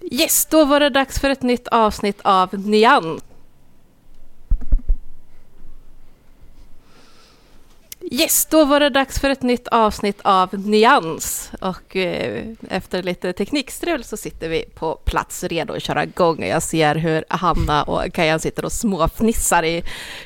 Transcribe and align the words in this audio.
Yes, 0.00 0.46
då 0.46 0.64
var 0.64 0.80
det 0.80 0.90
dags 0.90 1.20
för 1.20 1.30
ett 1.30 1.42
nytt 1.42 1.68
avsnitt 1.68 2.20
av 2.22 2.54
Nyans. 2.54 3.22
Yes, 8.12 8.46
då 8.46 8.64
var 8.64 8.80
det 8.80 8.90
dags 8.90 9.20
för 9.20 9.30
ett 9.30 9.42
nytt 9.42 9.68
avsnitt 9.68 10.20
av 10.22 10.54
Nyans. 10.54 11.52
Och 11.60 11.96
eh, 11.96 12.44
efter 12.70 13.02
lite 13.02 13.32
teknikstrul 13.32 14.04
så 14.04 14.16
sitter 14.16 14.48
vi 14.48 14.64
på 14.74 14.94
plats 14.94 15.44
redo 15.44 15.74
att 15.74 15.82
köra 15.82 16.04
igång. 16.04 16.44
Jag 16.44 16.62
ser 16.62 16.94
hur 16.94 17.24
Hanna 17.28 17.82
och 17.82 18.12
Kajan 18.12 18.40
sitter 18.40 18.64
och 18.64 18.72
småfnissar 18.72 19.62
i 19.62 19.84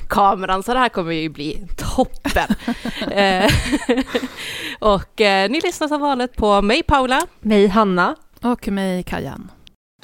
kameran, 0.08 0.62
så 0.62 0.72
det 0.72 0.78
här 0.78 0.88
kommer 0.88 1.12
ju 1.12 1.28
bli 1.28 1.66
toppen. 1.76 2.48
eh, 3.10 3.50
och 4.78 5.20
eh, 5.20 5.50
ni 5.50 5.60
lyssnar 5.60 5.88
som 5.88 6.00
vanligt 6.00 6.36
på 6.36 6.62
mig 6.62 6.82
Paula, 6.82 7.26
mig 7.40 7.66
Hanna 7.66 8.16
och 8.42 8.68
mig 8.68 9.02
Kajan. 9.02 9.50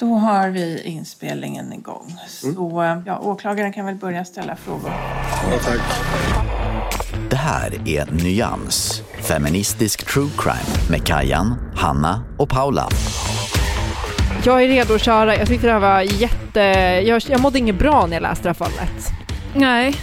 Då 0.01 0.13
har 0.15 0.49
vi 0.49 0.81
inspelningen 0.81 1.73
igång. 1.73 2.15
Så 2.27 3.01
ja, 3.05 3.19
åklagaren 3.19 3.73
kan 3.73 3.85
väl 3.85 3.95
börja 3.95 4.25
ställa 4.25 4.55
frågor. 4.55 4.91
Ja, 5.51 5.59
tack. 5.63 5.81
Det 7.29 7.35
här 7.35 7.73
är 7.85 8.23
Nyans, 8.23 9.01
feministisk 9.21 10.13
true 10.13 10.29
crime 10.37 10.89
med 10.89 11.07
Kajan, 11.07 11.55
Hanna 11.75 12.23
och 12.37 12.49
Paula. 12.49 12.87
Jag 14.45 14.63
är 14.63 14.67
redo 14.67 14.95
att 14.95 15.01
köra. 15.01 15.35
Jag 15.35 15.47
tyckte 15.47 15.67
det 15.67 15.73
här 15.73 15.79
var 15.79 16.01
jätte... 16.01 16.59
Jag, 17.07 17.21
jag 17.27 17.41
mådde 17.41 17.59
inget 17.59 17.79
bra 17.79 18.05
när 18.05 18.13
jag 18.13 18.21
läste 18.21 18.43
det 18.43 18.49
här 18.49 18.53
fallet. 18.53 19.05
Nej. 19.55 19.95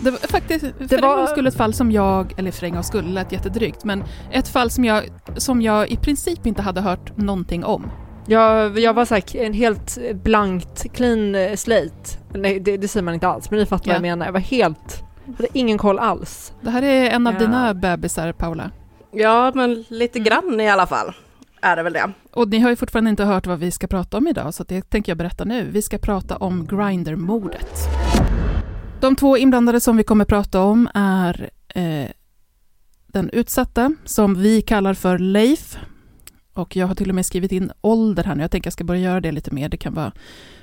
Det 0.00 0.10
var 0.10 0.18
faktiskt 0.18 0.64
för 0.78 0.88
det 0.88 1.00
var... 1.00 1.38
en 1.38 1.46
ett 1.46 1.56
fall 1.56 1.74
som 1.74 1.92
jag, 1.92 2.34
eller 2.36 2.50
för 2.50 2.66
en 2.66 2.72
gång 2.72 2.84
skulle 2.84 3.08
lät 3.08 3.32
jättedrygt, 3.32 3.84
men 3.84 4.04
ett 4.32 4.48
fall 4.48 4.70
som 4.70 4.84
jag, 4.84 5.04
som 5.36 5.62
jag 5.62 5.90
i 5.90 5.96
princip 5.96 6.46
inte 6.46 6.62
hade 6.62 6.80
hört 6.80 7.16
någonting 7.16 7.64
om. 7.64 7.90
Jag, 8.26 8.78
jag 8.78 8.94
var 8.94 9.04
såhär, 9.04 9.36
en 9.36 9.52
helt 9.52 9.98
blankt, 10.14 10.92
clean 10.92 11.56
slate. 11.56 12.18
Nej, 12.34 12.60
det, 12.60 12.76
det 12.76 12.88
säger 12.88 13.04
man 13.04 13.14
inte 13.14 13.28
alls, 13.28 13.50
men 13.50 13.60
ni 13.60 13.66
fattar 13.66 13.86
ja. 13.86 13.92
vad 13.92 13.96
jag 13.96 14.02
menar. 14.02 14.26
Jag 14.26 14.32
var 14.32 14.40
helt 14.40 15.06
hade 15.36 15.48
ingen 15.52 15.78
koll 15.78 15.98
alls. 15.98 16.52
Det 16.60 16.70
här 16.70 16.82
är 16.82 17.10
en 17.10 17.26
av 17.26 17.32
ja. 17.32 17.38
dina 17.38 17.74
bebisar, 17.74 18.32
Paula. 18.32 18.70
Ja, 19.10 19.52
men 19.54 19.84
lite 19.88 20.18
grann 20.18 20.60
i 20.60 20.68
alla 20.68 20.86
fall 20.86 21.12
är 21.62 21.76
det 21.76 21.82
väl 21.82 21.92
det. 21.92 22.12
Och 22.32 22.48
ni 22.48 22.58
har 22.58 22.70
ju 22.70 22.76
fortfarande 22.76 23.10
inte 23.10 23.24
hört 23.24 23.46
vad 23.46 23.58
vi 23.58 23.70
ska 23.70 23.86
prata 23.86 24.16
om 24.16 24.26
idag, 24.26 24.54
så 24.54 24.64
det 24.64 24.90
tänker 24.90 25.10
jag 25.10 25.18
berätta 25.18 25.44
nu. 25.44 25.70
Vi 25.70 25.82
ska 25.82 25.98
prata 25.98 26.36
om 26.36 26.66
Grindr-mordet. 26.66 27.88
De 29.00 29.16
två 29.16 29.36
inblandade 29.36 29.80
som 29.80 29.96
vi 29.96 30.02
kommer 30.02 30.24
prata 30.24 30.60
om 30.60 30.88
är 30.94 31.50
eh, 31.68 32.10
den 33.06 33.30
utsatta, 33.30 33.92
som 34.04 34.34
vi 34.34 34.62
kallar 34.62 34.94
för 34.94 35.18
Leif. 35.18 35.78
Och 36.56 36.76
jag 36.76 36.86
har 36.86 36.94
till 36.94 37.08
och 37.08 37.14
med 37.14 37.26
skrivit 37.26 37.52
in 37.52 37.72
ålder 37.80 38.24
här 38.24 38.34
nu. 38.34 38.42
Jag 38.42 38.50
tänker 38.50 38.66
jag 38.66 38.72
ska 38.72 38.84
börja 38.84 39.00
göra 39.00 39.20
det 39.20 39.32
lite 39.32 39.50
mer. 39.50 39.68
Det 39.68 39.76
kan 39.76 39.94
vara 39.94 40.12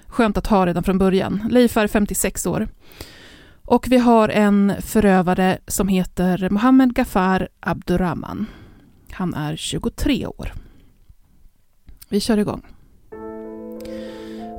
skönt 0.07 0.37
att 0.37 0.47
ha 0.47 0.65
redan 0.65 0.83
från 0.83 0.97
början. 0.97 1.47
Leif 1.51 1.77
är 1.77 1.87
56 1.87 2.45
år. 2.45 2.67
Och 3.65 3.87
vi 3.87 3.97
har 3.97 4.29
en 4.29 4.73
förövare 4.79 5.57
som 5.67 5.87
heter 5.87 6.49
Mohammed 6.49 6.95
Gafar 6.95 7.47
Abdurrahman. 7.59 8.45
Han 9.11 9.33
är 9.33 9.55
23 9.55 10.27
år. 10.27 10.53
Vi 12.09 12.19
kör 12.19 12.37
igång. 12.37 12.61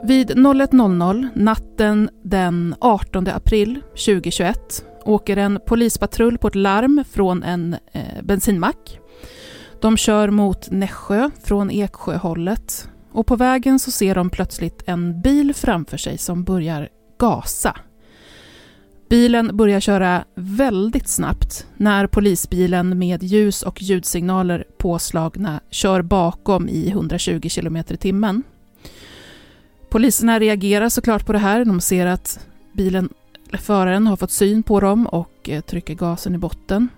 Vid 0.04 0.30
01.00 0.30 1.28
natten 1.34 2.10
den 2.22 2.74
18 2.80 3.28
april 3.28 3.80
2021 3.90 4.84
åker 5.04 5.36
en 5.36 5.58
polispatrull 5.66 6.38
på 6.38 6.48
ett 6.48 6.54
larm 6.54 7.04
från 7.10 7.42
en 7.42 7.76
eh, 7.92 8.22
bensinmack. 8.22 8.98
De 9.84 9.96
kör 9.96 10.30
mot 10.30 10.70
Nässjö 10.70 11.30
från 11.42 11.70
Eksjöhållet 11.70 12.88
och 13.12 13.26
på 13.26 13.36
vägen 13.36 13.78
så 13.78 13.90
ser 13.90 14.14
de 14.14 14.30
plötsligt 14.30 14.82
en 14.86 15.20
bil 15.20 15.54
framför 15.54 15.96
sig 15.96 16.18
som 16.18 16.44
börjar 16.44 16.88
gasa 17.18 17.76
Bilen 19.08 19.56
börjar 19.56 19.80
köra 19.80 20.24
väldigt 20.34 21.08
snabbt 21.08 21.66
när 21.76 22.06
polisbilen 22.06 22.98
med 22.98 23.22
ljus 23.22 23.62
och 23.62 23.82
ljudsignaler 23.82 24.64
påslagna 24.78 25.60
kör 25.70 26.02
bakom 26.02 26.68
i 26.68 26.88
120 26.88 27.48
km 27.48 27.76
i 27.76 27.96
timmen. 27.96 28.42
Poliserna 29.90 30.38
reagerar 30.38 30.88
såklart 30.88 31.26
på 31.26 31.32
det 31.32 31.38
här. 31.38 31.64
De 31.64 31.80
ser 31.80 32.06
att 32.06 32.46
bilen, 32.72 33.08
föraren 33.52 34.06
har 34.06 34.16
fått 34.16 34.30
syn 34.30 34.62
på 34.62 34.80
dem 34.80 35.06
och 35.06 35.48
eh, 35.48 35.60
trycker 35.60 35.94
gasen 35.94 36.34
i 36.34 36.38
botten. 36.38 36.88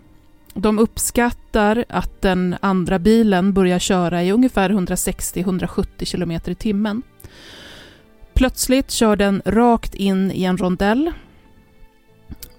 De 0.57 0.79
uppskattar 0.79 1.85
att 1.89 2.23
den 2.23 2.57
andra 2.61 2.99
bilen 2.99 3.53
börjar 3.53 3.79
köra 3.79 4.23
i 4.23 4.33
ungefär 4.33 4.71
160-170 4.71 6.13
km 6.13 6.31
i 6.47 6.55
timmen. 6.55 7.03
Plötsligt 8.35 8.91
kör 8.91 9.17
den 9.17 9.43
rakt 9.45 9.95
in 9.95 10.33
i 10.33 10.45
en 10.45 10.57
rondell 10.57 11.13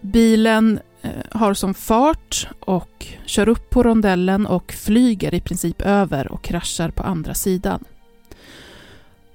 Bilen 0.01 0.79
eh, 1.01 1.11
har 1.31 1.53
som 1.53 1.73
fart 1.73 2.47
och 2.59 3.07
kör 3.25 3.49
upp 3.49 3.69
på 3.69 3.83
rondellen 3.83 4.45
och 4.45 4.71
flyger 4.71 5.33
i 5.33 5.41
princip 5.41 5.81
över 5.81 6.31
och 6.31 6.43
kraschar 6.43 6.89
på 6.89 7.03
andra 7.03 7.33
sidan. 7.33 7.83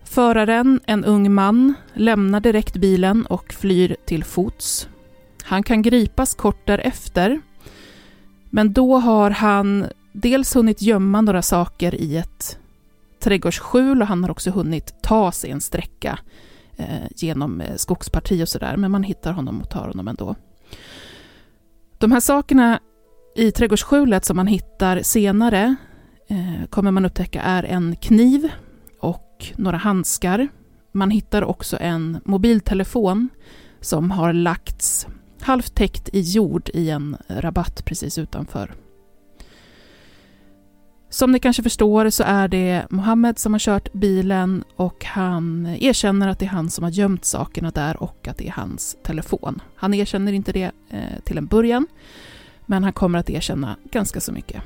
Föraren, 0.05 0.81
en 0.87 1.05
ung 1.05 1.35
man, 1.35 1.75
lämnar 1.95 2.41
direkt 2.41 2.77
bilen 2.77 3.27
och 3.27 3.53
flyr 3.53 3.97
till 4.07 4.25
fots. 4.25 4.89
Han 5.43 5.63
kan 5.63 5.83
gripas 5.83 6.35
kort 6.35 6.67
därefter, 6.67 7.41
men 8.55 8.73
då 8.73 8.99
har 8.99 9.31
han 9.31 9.87
dels 10.13 10.57
hunnit 10.57 10.83
gömma 10.83 11.21
några 11.21 11.43
saker 11.43 11.95
i 11.95 12.17
ett 12.17 12.59
trädgårdsskjul 13.21 14.03
och 14.03 14.09
han 14.09 14.23
har 14.25 14.31
också 14.31 14.51
hunnit 14.51 14.95
ta 15.03 15.33
sig 15.33 15.51
en 15.51 15.61
sträcka 15.61 16.19
eh, 16.77 17.07
genom 17.17 17.61
eh, 17.61 17.77
skogsparti 17.77 18.43
och 18.43 18.49
sådär, 18.49 18.77
men 18.77 18.91
man 18.91 19.03
hittar 19.03 19.33
honom 19.33 19.61
och 19.61 19.71
tar 19.71 19.89
honom 19.89 20.09
ändå. 20.09 20.35
De 21.99 22.13
här 22.13 22.21
sakerna 22.21 22.81
i 23.37 23.51
trädgårdsskjulet 23.51 24.25
som 24.25 24.37
man 24.37 24.47
hittar 24.47 25.03
senare 25.03 25.77
eh, 26.29 26.67
kommer 26.71 26.91
man 26.91 27.05
upptäcka 27.05 27.43
är 27.43 27.63
en 27.63 27.97
kniv 27.97 28.49
och 29.01 29.47
några 29.57 29.77
handskar. 29.77 30.49
Man 30.93 31.11
hittar 31.11 31.45
också 31.45 31.77
en 31.81 32.21
mobiltelefon 32.25 33.29
som 33.81 34.11
har 34.11 34.33
lagts 34.33 35.07
halvt 35.45 35.75
täckt 35.75 36.09
i 36.13 36.21
jord 36.21 36.71
i 36.75 36.91
en 36.91 37.17
rabatt 37.29 37.85
precis 37.85 38.19
utanför. 38.19 38.75
Som 41.13 41.33
ni 41.33 41.39
kanske 41.39 41.63
förstår 41.63 42.11
så 42.11 42.23
är 42.23 42.49
det 42.49 42.87
Mohammed 42.91 43.39
som 43.39 43.53
har 43.53 43.59
kört 43.59 43.93
bilen 43.93 44.65
och 44.77 45.05
han 45.05 45.67
erkänner 45.67 46.29
att 46.29 46.39
det 46.39 46.45
är 46.45 46.51
han 46.51 46.71
som 46.71 46.85
har 46.85 46.91
gömt 46.91 47.25
sakerna 47.25 47.71
där 47.71 48.03
och 48.03 48.29
att 48.29 48.39
det 48.39 48.49
är 48.49 48.53
hans 48.53 48.97
telefon. 49.03 49.63
Han 49.75 49.95
erkänner 49.95 50.33
inte 50.33 50.53
det 50.53 50.71
eh, 50.91 51.21
till 51.25 51.39
en 51.39 51.47
början, 51.47 51.87
men 52.67 52.85
han 52.85 52.93
kommer 52.93 53.19
att 53.19 53.31
erkänna 53.31 53.77
ganska 53.91 54.21
så 54.21 54.33
mycket. 54.33 54.63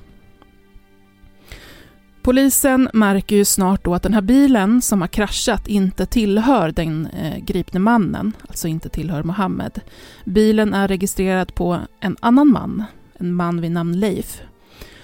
Polisen 2.27 2.89
märker 2.93 3.37
ju 3.37 3.45
snart 3.45 3.85
då 3.85 3.95
att 3.95 4.03
den 4.03 4.15
här 4.15 4.21
bilen 4.21 4.83
som 4.83 5.01
har 5.01 5.09
kraschat 5.09 5.69
inte 5.69 6.07
tillhör 6.07 6.73
den 6.73 7.07
eh, 7.07 7.39
gripne 7.39 7.81
mannen, 7.81 8.33
alltså 8.49 8.69
inte 8.69 8.89
tillhör 8.89 9.23
Mohammed. 9.23 9.81
Bilen 10.25 10.75
är 10.75 10.89
registrerad 10.89 11.55
på 11.55 11.79
en 12.01 12.17
annan 12.21 12.49
man, 12.49 12.85
en 13.19 13.35
man 13.35 13.61
vid 13.61 13.71
namn 13.71 14.01
Leif. 14.01 14.43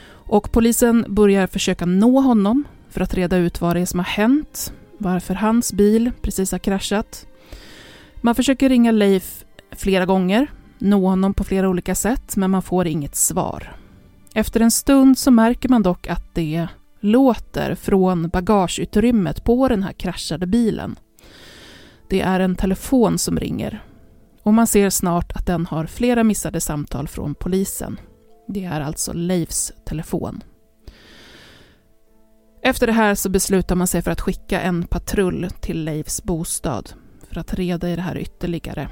Och 0.04 0.52
polisen 0.52 1.04
börjar 1.08 1.46
försöka 1.46 1.86
nå 1.86 2.20
honom 2.20 2.64
för 2.90 3.00
att 3.00 3.14
reda 3.14 3.36
ut 3.36 3.60
vad 3.60 3.76
det 3.76 3.80
är 3.80 3.86
som 3.86 4.00
har 4.00 4.04
hänt, 4.04 4.72
varför 4.98 5.34
hans 5.34 5.72
bil 5.72 6.10
precis 6.22 6.52
har 6.52 6.58
kraschat. 6.58 7.26
Man 8.20 8.34
försöker 8.34 8.68
ringa 8.68 8.90
Leif 8.90 9.44
flera 9.70 10.06
gånger, 10.06 10.46
nå 10.78 11.08
honom 11.08 11.34
på 11.34 11.44
flera 11.44 11.68
olika 11.68 11.94
sätt, 11.94 12.36
men 12.36 12.50
man 12.50 12.62
får 12.62 12.86
inget 12.86 13.16
svar. 13.16 13.76
Efter 14.34 14.60
en 14.60 14.70
stund 14.70 15.18
så 15.18 15.30
märker 15.30 15.68
man 15.68 15.82
dock 15.82 16.06
att 16.06 16.34
det 16.34 16.68
låter 17.02 17.74
från 17.74 18.28
bagageutrymmet 18.28 19.44
på 19.44 19.68
den 19.68 19.82
här 19.82 19.92
kraschade 19.92 20.46
bilen. 20.46 20.96
Det 22.08 22.20
är 22.20 22.40
en 22.40 22.56
telefon 22.56 23.18
som 23.18 23.38
ringer 23.38 23.82
och 24.42 24.54
man 24.54 24.66
ser 24.66 24.90
snart 24.90 25.32
att 25.32 25.46
den 25.46 25.66
har 25.66 25.86
flera 25.86 26.24
missade 26.24 26.60
samtal 26.60 27.08
från 27.08 27.34
polisen. 27.34 28.00
Det 28.48 28.64
är 28.64 28.80
alltså 28.80 29.12
Leifs 29.12 29.72
telefon. 29.86 30.42
Efter 32.62 32.86
det 32.86 32.92
här 32.92 33.14
så 33.14 33.28
beslutar 33.28 33.76
man 33.76 33.86
sig 33.86 34.02
för 34.02 34.10
att 34.10 34.20
skicka 34.20 34.60
en 34.60 34.86
patrull 34.86 35.50
till 35.60 35.84
Leifs 35.84 36.22
bostad 36.22 36.92
för 37.28 37.40
att 37.40 37.54
reda 37.54 37.90
i 37.90 37.96
det 37.96 38.02
här 38.02 38.18
ytterligare. 38.18 38.88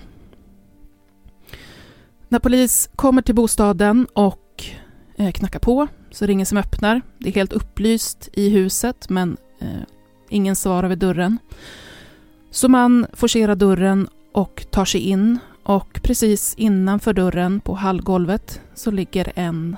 När 2.28 2.38
polis 2.38 2.90
kommer 2.96 3.22
till 3.22 3.34
bostaden 3.34 4.06
och 4.12 4.64
eh, 5.16 5.32
knackar 5.32 5.58
på 5.58 5.88
så 6.10 6.26
ringer 6.26 6.44
som 6.44 6.58
öppnar. 6.58 7.02
Det 7.18 7.28
är 7.28 7.32
helt 7.32 7.52
upplyst 7.52 8.28
i 8.32 8.48
huset 8.48 9.08
men 9.08 9.36
eh, 9.58 9.68
ingen 10.28 10.56
svarar 10.56 10.88
vid 10.88 10.98
dörren. 10.98 11.38
Så 12.50 12.68
man 12.68 13.06
forcerar 13.12 13.54
dörren 13.54 14.08
och 14.32 14.66
tar 14.70 14.84
sig 14.84 15.00
in 15.00 15.38
och 15.62 16.00
precis 16.02 16.54
innanför 16.54 17.12
dörren 17.12 17.60
på 17.60 17.74
hallgolvet 17.74 18.60
så 18.74 18.90
ligger 18.90 19.32
en 19.34 19.76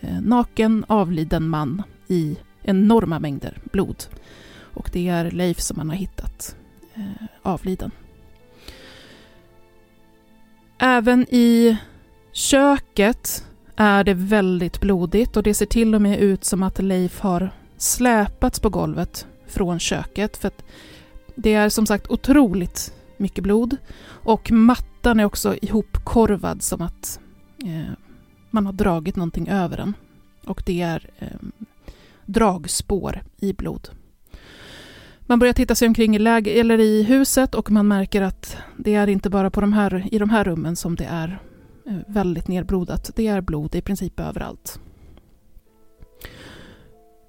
eh, 0.00 0.20
naken 0.20 0.84
avliden 0.88 1.48
man 1.48 1.82
i 2.08 2.36
enorma 2.62 3.18
mängder 3.18 3.58
blod. 3.72 4.04
Och 4.74 4.90
det 4.92 5.08
är 5.08 5.30
Leif 5.30 5.60
som 5.60 5.76
man 5.76 5.88
har 5.88 5.96
hittat 5.96 6.56
eh, 6.94 7.26
avliden. 7.42 7.90
Även 10.78 11.26
i 11.30 11.76
köket 12.32 13.45
är 13.76 14.04
det 14.04 14.14
väldigt 14.14 14.80
blodigt 14.80 15.36
och 15.36 15.42
det 15.42 15.54
ser 15.54 15.66
till 15.66 15.94
och 15.94 16.02
med 16.02 16.20
ut 16.20 16.44
som 16.44 16.62
att 16.62 16.78
Leif 16.78 17.20
har 17.20 17.50
släpats 17.76 18.60
på 18.60 18.68
golvet 18.68 19.26
från 19.46 19.78
köket. 19.78 20.36
För 20.36 20.48
att 20.48 20.64
det 21.34 21.54
är 21.54 21.68
som 21.68 21.86
sagt 21.86 22.10
otroligt 22.10 22.92
mycket 23.16 23.44
blod 23.44 23.76
och 24.06 24.50
mattan 24.50 25.20
är 25.20 25.24
också 25.24 25.56
ihopkorvad 25.62 26.62
som 26.62 26.82
att 26.82 27.20
eh, 27.64 27.92
man 28.50 28.66
har 28.66 28.72
dragit 28.72 29.16
någonting 29.16 29.48
över 29.48 29.76
den. 29.76 29.94
Och 30.46 30.62
det 30.66 30.82
är 30.82 31.10
eh, 31.18 31.28
dragspår 32.24 33.22
i 33.36 33.52
blod. 33.52 33.88
Man 35.20 35.38
börjar 35.38 35.54
titta 35.54 35.74
sig 35.74 35.88
omkring 35.88 36.16
i, 36.16 36.18
läge, 36.18 36.50
eller 36.50 36.78
i 36.78 37.02
huset 37.02 37.54
och 37.54 37.70
man 37.70 37.88
märker 37.88 38.22
att 38.22 38.56
det 38.76 38.94
är 38.94 39.06
inte 39.06 39.30
bara 39.30 39.50
på 39.50 39.60
de 39.60 39.72
här, 39.72 40.08
i 40.12 40.18
de 40.18 40.30
här 40.30 40.44
rummen 40.44 40.76
som 40.76 40.96
det 40.96 41.04
är 41.04 41.38
väldigt 42.06 42.48
nerblodat. 42.48 43.10
Det 43.16 43.26
är 43.26 43.40
blod 43.40 43.74
i 43.74 43.80
princip 43.80 44.20
överallt. 44.20 44.80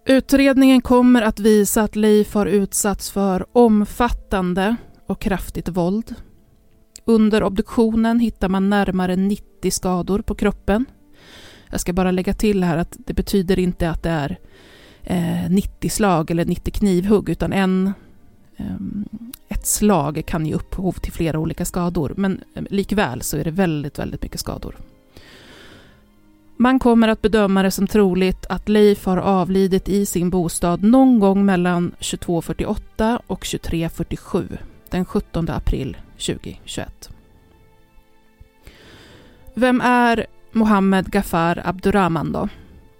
Utredningen 0.05 0.81
kommer 0.81 1.21
att 1.21 1.39
visa 1.39 1.81
att 1.81 1.95
Leif 1.95 2.33
har 2.33 2.45
utsatts 2.45 3.11
för 3.11 3.45
omfattande 3.51 4.75
och 5.07 5.21
kraftigt 5.21 5.69
våld. 5.69 6.15
Under 7.05 7.43
obduktionen 7.43 8.19
hittar 8.19 8.49
man 8.49 8.69
närmare 8.69 9.15
90 9.15 9.71
skador 9.71 10.21
på 10.21 10.35
kroppen. 10.35 10.85
Jag 11.69 11.79
ska 11.79 11.93
bara 11.93 12.11
lägga 12.11 12.33
till 12.33 12.63
här 12.63 12.77
att 12.77 12.97
det 12.97 13.13
betyder 13.13 13.59
inte 13.59 13.89
att 13.89 14.03
det 14.03 14.09
är 14.09 14.39
eh, 15.03 15.49
90 15.51 15.89
slag 15.89 16.31
eller 16.31 16.45
90 16.45 16.71
knivhugg, 16.73 17.29
utan 17.29 17.53
en 17.53 17.93
Ehm, 18.57 19.05
ett 19.49 19.67
slag 19.67 20.23
kan 20.27 20.45
ge 20.45 20.53
upphov 20.53 20.91
till 20.91 21.13
flera 21.13 21.39
olika 21.39 21.65
skador, 21.65 22.13
men 22.17 22.43
ehm, 22.55 22.67
likväl 22.69 23.21
så 23.21 23.37
är 23.37 23.43
det 23.43 23.51
väldigt, 23.51 23.99
väldigt 23.99 24.23
mycket 24.23 24.39
skador. 24.39 24.75
Man 26.59 26.79
kommer 26.79 27.07
att 27.07 27.21
bedöma 27.21 27.63
det 27.63 27.71
som 27.71 27.87
troligt 27.87 28.45
att 28.45 28.69
Leif 28.69 29.05
har 29.05 29.17
avlidit 29.17 29.89
i 29.89 30.05
sin 30.05 30.29
bostad 30.29 30.83
någon 30.83 31.19
gång 31.19 31.45
mellan 31.45 31.91
22.48 31.99 33.19
och 33.27 33.43
23.47 33.43 34.57
den 34.89 35.05
17 35.05 35.49
april 35.49 35.97
2021. 36.11 37.09
Vem 39.53 39.81
är 39.81 40.25
Mohammed 40.51 41.11
Gafar 41.11 41.61
Abdurrahman 41.65 42.31
då? 42.31 42.49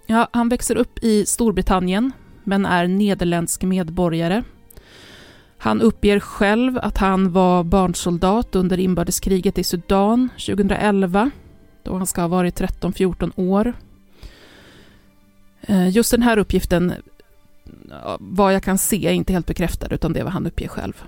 Ja, 0.06 0.28
han 0.32 0.48
växer 0.48 0.76
upp 0.76 0.98
i 1.02 1.26
Storbritannien 1.26 2.12
men 2.44 2.66
är 2.66 2.86
nederländsk 2.86 3.62
medborgare 3.62 4.42
han 5.58 5.82
uppger 5.82 6.20
själv 6.20 6.78
att 6.82 6.98
han 6.98 7.32
var 7.32 7.64
barnsoldat 7.64 8.56
under 8.56 8.78
inbördeskriget 8.78 9.58
i 9.58 9.64
Sudan 9.64 10.28
2011, 10.46 11.30
då 11.82 11.96
han 11.96 12.06
ska 12.06 12.20
ha 12.20 12.28
varit 12.28 12.60
13-14 12.60 13.32
år. 13.36 13.72
Eh, 15.60 15.88
just 15.88 16.10
den 16.10 16.22
här 16.22 16.36
uppgiften, 16.36 16.92
vad 18.18 18.54
jag 18.54 18.62
kan 18.62 18.78
se, 18.78 19.06
är 19.06 19.12
inte 19.12 19.32
helt 19.32 19.46
bekräftad, 19.46 19.88
utan 19.90 20.12
det 20.12 20.20
är 20.20 20.24
vad 20.24 20.32
han 20.32 20.46
uppger 20.46 20.68
själv. 20.68 21.04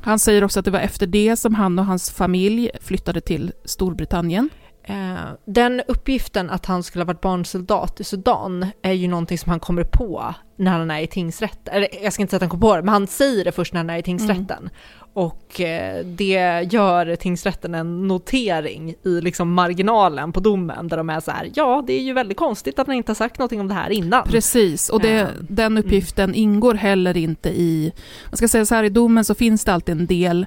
Han 0.00 0.18
säger 0.18 0.44
också 0.44 0.58
att 0.58 0.64
det 0.64 0.70
var 0.70 0.80
efter 0.80 1.06
det 1.06 1.36
som 1.36 1.54
han 1.54 1.78
och 1.78 1.86
hans 1.86 2.10
familj 2.10 2.70
flyttade 2.80 3.20
till 3.20 3.52
Storbritannien. 3.64 4.50
Eh, 4.88 5.30
den 5.44 5.82
uppgiften 5.88 6.50
att 6.50 6.66
han 6.66 6.82
skulle 6.82 7.02
ha 7.02 7.06
varit 7.06 7.20
barnsoldat 7.20 8.00
i 8.00 8.04
Sudan 8.04 8.66
är 8.82 8.92
ju 8.92 9.08
någonting 9.08 9.38
som 9.38 9.50
han 9.50 9.60
kommer 9.60 9.84
på 9.84 10.34
när 10.56 10.70
han 10.70 10.90
är 10.90 11.00
i 11.00 11.06
tingsrätten. 11.06 11.74
Eller 11.74 11.88
jag 12.02 12.12
ska 12.12 12.22
inte 12.22 12.30
säga 12.30 12.36
att 12.36 12.42
han 12.42 12.50
kommer 12.50 12.60
på 12.60 12.76
det, 12.76 12.82
men 12.82 12.92
han 12.92 13.06
säger 13.06 13.44
det 13.44 13.52
först 13.52 13.72
när 13.72 13.80
han 13.80 13.90
är 13.90 13.98
i 13.98 14.02
tingsrätten. 14.02 14.58
Mm. 14.58 14.70
Och 15.12 15.60
eh, 15.60 16.04
det 16.04 16.68
gör 16.72 17.16
tingsrätten 17.16 17.74
en 17.74 18.08
notering 18.08 18.94
i 19.04 19.20
liksom 19.20 19.52
marginalen 19.52 20.32
på 20.32 20.40
domen 20.40 20.88
där 20.88 20.96
de 20.96 21.10
är 21.10 21.20
så 21.20 21.30
här, 21.30 21.50
ja 21.54 21.84
det 21.86 21.92
är 21.92 22.02
ju 22.02 22.12
väldigt 22.12 22.36
konstigt 22.36 22.78
att 22.78 22.86
man 22.86 22.96
inte 22.96 23.10
har 23.10 23.14
sagt 23.14 23.38
någonting 23.38 23.60
om 23.60 23.68
det 23.68 23.74
här 23.74 23.90
innan. 23.90 24.22
Precis, 24.28 24.88
och 24.88 25.00
det, 25.00 25.20
mm. 25.20 25.46
den 25.48 25.78
uppgiften 25.78 26.24
mm. 26.24 26.34
ingår 26.34 26.74
heller 26.74 27.16
inte 27.16 27.48
i, 27.48 27.92
man 28.30 28.36
ska 28.36 28.48
säga 28.48 28.66
så 28.66 28.74
här, 28.74 28.84
i 28.84 28.88
domen 28.88 29.24
så 29.24 29.34
finns 29.34 29.64
det 29.64 29.72
alltid 29.72 30.00
en 30.00 30.06
del 30.06 30.46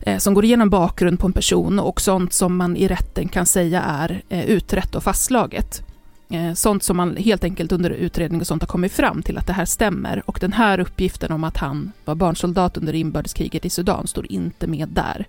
Eh, 0.00 0.18
som 0.18 0.34
går 0.34 0.44
igenom 0.44 0.70
bakgrund 0.70 1.18
på 1.18 1.26
en 1.26 1.32
person 1.32 1.78
och 1.78 2.00
sånt 2.00 2.32
som 2.32 2.56
man 2.56 2.76
i 2.76 2.88
rätten 2.88 3.28
kan 3.28 3.46
säga 3.46 3.82
är 3.82 4.22
eh, 4.28 4.44
utrett 4.44 4.94
och 4.94 5.02
fastslaget. 5.02 5.82
Eh, 6.30 6.54
sånt 6.54 6.82
som 6.82 6.96
man 6.96 7.16
helt 7.16 7.44
enkelt 7.44 7.72
under 7.72 7.90
utredning 7.90 8.40
och 8.40 8.46
sånt 8.46 8.62
har 8.62 8.66
kommit 8.66 8.92
fram 8.92 9.22
till 9.22 9.38
att 9.38 9.46
det 9.46 9.52
här 9.52 9.64
stämmer. 9.64 10.22
Och 10.26 10.38
den 10.40 10.52
här 10.52 10.80
uppgiften 10.80 11.32
om 11.32 11.44
att 11.44 11.56
han 11.56 11.92
var 12.04 12.14
barnsoldat 12.14 12.76
under 12.76 12.94
inbördeskriget 12.94 13.64
i 13.64 13.70
Sudan 13.70 14.06
står 14.06 14.32
inte 14.32 14.66
med 14.66 14.88
där. 14.88 15.26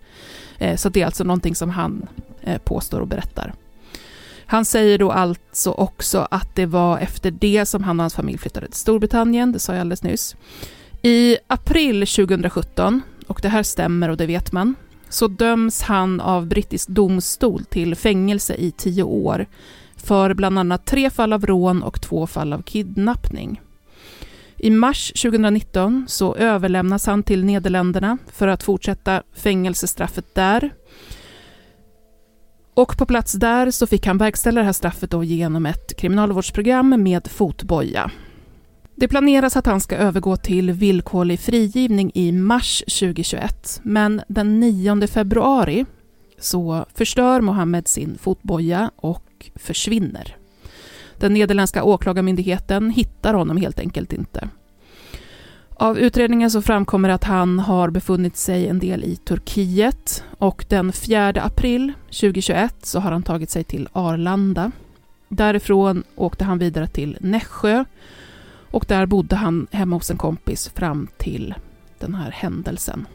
Så 0.78 0.90
det 0.90 1.02
är 1.02 1.06
alltså 1.06 1.24
någonting 1.24 1.56
som 1.56 1.70
han 1.70 2.08
påstår 2.64 3.00
och 3.00 3.08
berättar. 3.08 3.54
Han 4.46 4.66
säger 4.66 4.98
då 4.98 5.12
alltså 5.12 5.72
också 5.72 6.28
att 6.32 6.56
det 6.56 6.66
var 6.66 7.00
efter 7.00 7.32
det 7.32 7.66
som 7.66 7.84
han 7.84 8.00
och 8.00 8.04
hans 8.04 8.14
familj 8.14 8.38
flyttade 8.38 8.68
till 8.68 8.80
Storbritannien, 8.80 9.52
det 9.52 9.60
sa 9.60 9.74
jag 9.74 9.82
alldeles 9.82 10.04
nyss. 10.04 10.36
I 11.02 11.38
april 11.48 12.08
2017 12.08 13.02
och 13.32 13.40
det 13.42 13.50
här 13.50 13.64
stämmer 13.64 14.10
och 14.10 14.18
det 14.18 14.26
vet 14.26 14.52
man, 14.52 14.76
så 15.10 15.28
döms 15.28 15.82
han 15.82 16.22
av 16.22 16.48
brittisk 16.48 16.88
domstol 16.88 17.66
till 17.66 17.96
fängelse 17.96 18.56
i 18.56 18.72
tio 18.72 19.04
år 19.04 19.46
för 19.96 20.34
bland 20.34 20.60
annat 20.60 20.86
tre 20.86 21.10
fall 21.10 21.34
av 21.34 21.46
rån 21.46 21.84
och 21.84 22.02
två 22.02 22.28
fall 22.28 22.54
av 22.54 22.62
kidnappning. 22.62 23.62
I 24.58 24.70
mars 24.70 25.08
2019 25.08 26.06
så 26.08 26.36
överlämnas 26.36 27.06
han 27.06 27.24
till 27.24 27.46
Nederländerna 27.46 28.18
för 28.32 28.48
att 28.48 28.64
fortsätta 28.64 29.24
fängelsestraffet 29.34 30.36
där. 30.36 30.70
Och 32.74 32.98
på 32.98 33.06
plats 33.06 33.34
där 33.34 33.72
så 33.72 33.88
fick 33.88 34.06
han 34.06 34.18
verkställa 34.18 34.62
det 34.62 34.66
här 34.66 34.74
straffet 34.74 35.12
då 35.12 35.24
genom 35.24 35.66
ett 35.66 35.98
kriminalvårdsprogram 35.98 37.04
med 37.04 37.28
fotboja. 37.28 38.12
Det 38.96 39.08
planeras 39.08 39.58
att 39.58 39.66
han 39.66 39.82
ska 39.82 39.96
övergå 39.96 40.38
till 40.38 40.72
villkorlig 40.72 41.40
frigivning 41.40 42.12
i 42.14 42.32
mars 42.32 42.84
2021, 42.88 43.80
men 43.84 44.22
den 44.28 44.60
9 44.60 45.08
februari 45.08 45.86
så 46.40 46.86
förstör 46.94 47.42
Mohammed 47.42 47.88
sin 47.88 48.18
fotboja 48.22 48.92
och 48.96 49.52
försvinner. 49.56 50.36
Den 51.18 51.34
nederländska 51.34 51.84
åklagarmyndigheten 51.84 52.90
hittar 52.90 53.34
honom 53.34 53.58
helt 53.58 53.80
enkelt 53.80 54.14
inte. 54.14 54.50
Av 55.70 56.00
utredningen 56.00 56.52
så 56.52 56.62
framkommer 56.62 57.10
att 57.10 57.24
han 57.24 57.60
har 57.60 57.90
befunnit 57.90 58.38
sig 58.38 58.68
en 58.68 58.80
del 58.80 59.04
i 59.04 59.16
Turkiet 59.16 60.24
och 60.38 60.66
den 60.70 60.94
4 60.94 61.30
april 61.30 61.94
2021 62.06 62.76
så 62.86 63.00
har 63.00 63.12
han 63.12 63.24
tagit 63.24 63.50
sig 63.50 63.64
till 63.64 63.88
Arlanda. 63.92 64.72
Därifrån 65.30 66.04
åkte 66.16 66.44
han 66.44 66.58
vidare 66.58 66.88
till 66.88 67.18
Nässjö 67.22 67.86
och 68.72 68.86
där 68.88 69.06
bodde 69.06 69.36
han 69.36 69.68
hemma 69.72 69.96
hos 69.96 70.12
en 70.12 70.18
kompis 70.18 70.70
fram 70.70 71.08
till 71.18 71.54
den 72.00 72.16
här 72.16 72.32
händelsen. 72.32 73.08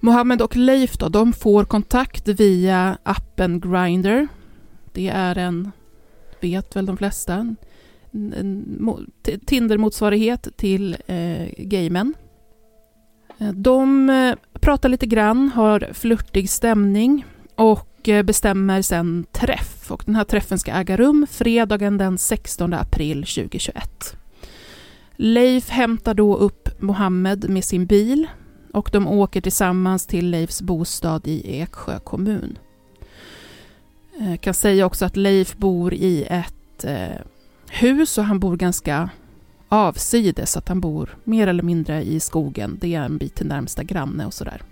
Mohammed 0.00 0.42
och 0.42 0.56
Leif 0.56 0.96
då, 0.96 1.08
de 1.08 1.32
får 1.32 1.64
kontakt 1.64 2.28
via 2.28 2.98
appen 3.02 3.60
Grindr. 3.60 4.26
Det 4.92 5.08
är 5.08 5.38
en, 5.38 5.72
vet 6.40 6.76
väl 6.76 6.86
de 6.86 6.96
flesta, 6.96 7.34
en, 7.34 7.56
en 8.10 9.10
Tinder-motsvarighet 9.46 10.56
till 10.56 10.96
eh, 11.06 11.48
gamen. 11.56 12.14
Eh, 13.38 13.52
de 13.52 14.10
eh, 14.10 14.34
pratar 14.60 14.88
lite 14.88 15.06
grann, 15.06 15.48
har 15.48 15.88
flörtig 15.92 16.50
stämning 16.50 17.24
och 17.54 17.93
och 18.08 18.24
bestämmer 18.24 18.82
sen 18.82 19.26
träff. 19.32 19.90
Och 19.90 20.02
den 20.06 20.16
här 20.16 20.24
träffen 20.24 20.58
ska 20.58 20.72
äga 20.72 20.96
rum 20.96 21.26
fredagen 21.30 21.98
den 21.98 22.18
16 22.18 22.74
april 22.74 23.16
2021. 23.16 24.16
Leif 25.16 25.68
hämtar 25.68 26.14
då 26.14 26.36
upp 26.36 26.82
Mohammed 26.82 27.50
med 27.50 27.64
sin 27.64 27.86
bil 27.86 28.26
och 28.72 28.90
de 28.92 29.08
åker 29.08 29.40
tillsammans 29.40 30.06
till 30.06 30.30
Leifs 30.30 30.62
bostad 30.62 31.26
i 31.26 31.60
Eksjö 31.60 31.98
kommun. 31.98 32.58
Jag 34.18 34.40
kan 34.40 34.54
säga 34.54 34.86
också 34.86 35.04
att 35.04 35.16
Leif 35.16 35.56
bor 35.56 35.94
i 35.94 36.22
ett 36.22 36.84
eh, 36.84 37.20
hus 37.70 38.18
och 38.18 38.24
han 38.24 38.40
bor 38.40 38.56
ganska 38.56 39.10
avsides, 39.68 40.52
så 40.52 40.58
att 40.58 40.68
han 40.68 40.80
bor 40.80 41.16
mer 41.24 41.46
eller 41.46 41.62
mindre 41.62 42.02
i 42.02 42.20
skogen. 42.20 42.78
Det 42.80 42.94
är 42.94 43.02
en 43.02 43.18
bit 43.18 43.34
till 43.34 43.46
närmsta 43.46 43.82
granne 43.82 44.26
och 44.26 44.34
sådär. 44.34 44.62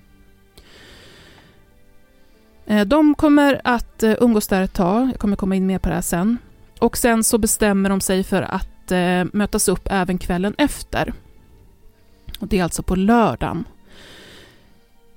Eh, 2.67 2.87
de 2.87 3.15
kommer 3.15 3.61
att 3.65 4.03
eh, 4.03 4.15
umgås 4.21 4.49
där 4.49 4.63
ett 4.63 4.73
tag, 4.73 5.09
jag 5.09 5.19
kommer 5.19 5.37
komma 5.37 5.57
in 5.57 5.67
mer 5.67 5.79
på 5.79 5.89
det 5.89 5.95
här 5.95 6.03
sen. 6.03 6.39
Och 6.79 6.97
sen 6.97 7.25
så 7.25 7.39
bestämmer 7.39 7.91
de 7.91 8.01
sig 8.01 8.25
för 8.25 8.43
att 8.43 8.93
eh, 8.93 9.25
mötas 9.33 9.69
upp 9.69 9.89
även 9.91 10.19
kvällen 10.19 10.55
efter. 10.59 11.13
Och 12.39 12.49
det 12.49 12.59
är 12.59 12.63
alltså 12.63 12.83
på 12.83 12.97
lördagen 12.97 13.65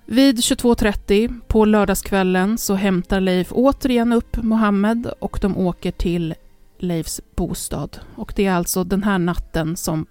vid 0.05 0.37
22.30 0.37 1.41
på 1.47 1.65
lördagskvällen 1.65 2.57
så 2.57 2.75
hämtar 2.75 3.19
Leif 3.19 3.47
återigen 3.51 4.13
upp 4.13 4.43
Mohammed 4.43 5.07
och 5.19 5.39
de 5.41 5.57
åker 5.57 5.91
till 5.91 6.35
Leifs 6.77 7.21
bostad. 7.35 7.99
Och 8.15 8.33
det 8.35 8.45
är 8.45 8.51
alltså 8.51 8.83
den 8.83 9.03
här 9.03 9.17
natten 9.17 9.75
som 9.75 10.05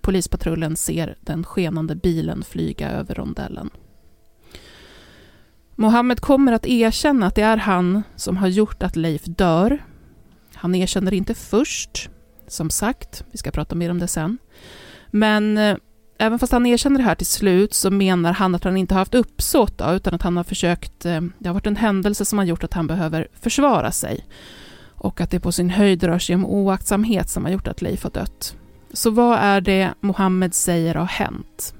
polispatrullen 0.00 0.76
ser 0.76 1.16
den 1.20 1.44
skenande 1.44 1.94
bilen 1.94 2.42
flyga 2.42 2.90
över 2.90 3.14
rondellen. 3.14 3.70
Mohammed 5.80 6.20
kommer 6.20 6.52
att 6.52 6.66
erkänna 6.66 7.26
att 7.26 7.34
det 7.34 7.42
är 7.42 7.56
han 7.56 8.02
som 8.16 8.36
har 8.36 8.48
gjort 8.48 8.82
att 8.82 8.96
Leif 8.96 9.24
dör. 9.24 9.84
Han 10.54 10.74
erkänner 10.74 11.14
inte 11.14 11.34
först, 11.34 12.10
som 12.46 12.70
sagt, 12.70 13.24
vi 13.30 13.38
ska 13.38 13.50
prata 13.50 13.74
mer 13.74 13.90
om 13.90 13.98
det 13.98 14.08
sen. 14.08 14.38
Men 15.10 15.58
eh, 15.58 15.76
även 16.18 16.38
fast 16.38 16.52
han 16.52 16.66
erkänner 16.66 16.98
det 16.98 17.04
här 17.04 17.14
till 17.14 17.26
slut 17.26 17.74
så 17.74 17.90
menar 17.90 18.32
han 18.32 18.54
att 18.54 18.64
han 18.64 18.76
inte 18.76 18.94
har 18.94 18.98
haft 18.98 19.14
uppsåt 19.14 19.78
då, 19.78 19.92
utan 19.92 20.14
att 20.14 20.22
han 20.22 20.36
har 20.36 20.44
försökt, 20.44 21.06
eh, 21.06 21.20
det 21.38 21.48
har 21.48 21.54
varit 21.54 21.66
en 21.66 21.76
händelse 21.76 22.24
som 22.24 22.38
har 22.38 22.44
gjort 22.44 22.64
att 22.64 22.74
han 22.74 22.86
behöver 22.86 23.28
försvara 23.40 23.92
sig. 23.92 24.26
Och 24.94 25.20
att 25.20 25.30
det 25.30 25.40
på 25.40 25.52
sin 25.52 25.70
höjd 25.70 26.04
rör 26.04 26.18
sig 26.18 26.34
om 26.34 26.46
oaktsamhet 26.46 27.28
som 27.30 27.44
har 27.44 27.52
gjort 27.52 27.68
att 27.68 27.82
Leif 27.82 28.02
har 28.02 28.10
dött. 28.10 28.56
Så 28.92 29.10
vad 29.10 29.38
är 29.38 29.60
det 29.60 29.94
Mohammed 30.00 30.54
säger 30.54 30.94
har 30.94 31.06
hänt? 31.06 31.74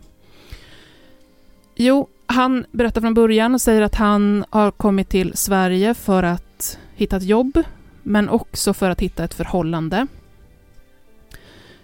Jo, 1.76 2.08
han 2.30 2.66
berättar 2.70 3.00
från 3.00 3.14
början 3.14 3.54
och 3.54 3.60
säger 3.60 3.82
att 3.82 3.94
han 3.94 4.44
har 4.50 4.70
kommit 4.70 5.08
till 5.08 5.36
Sverige 5.36 5.94
för 5.94 6.22
att 6.22 6.78
hitta 6.94 7.16
ett 7.16 7.22
jobb, 7.22 7.62
men 8.02 8.28
också 8.28 8.74
för 8.74 8.90
att 8.90 9.00
hitta 9.00 9.24
ett 9.24 9.34
förhållande. 9.34 10.06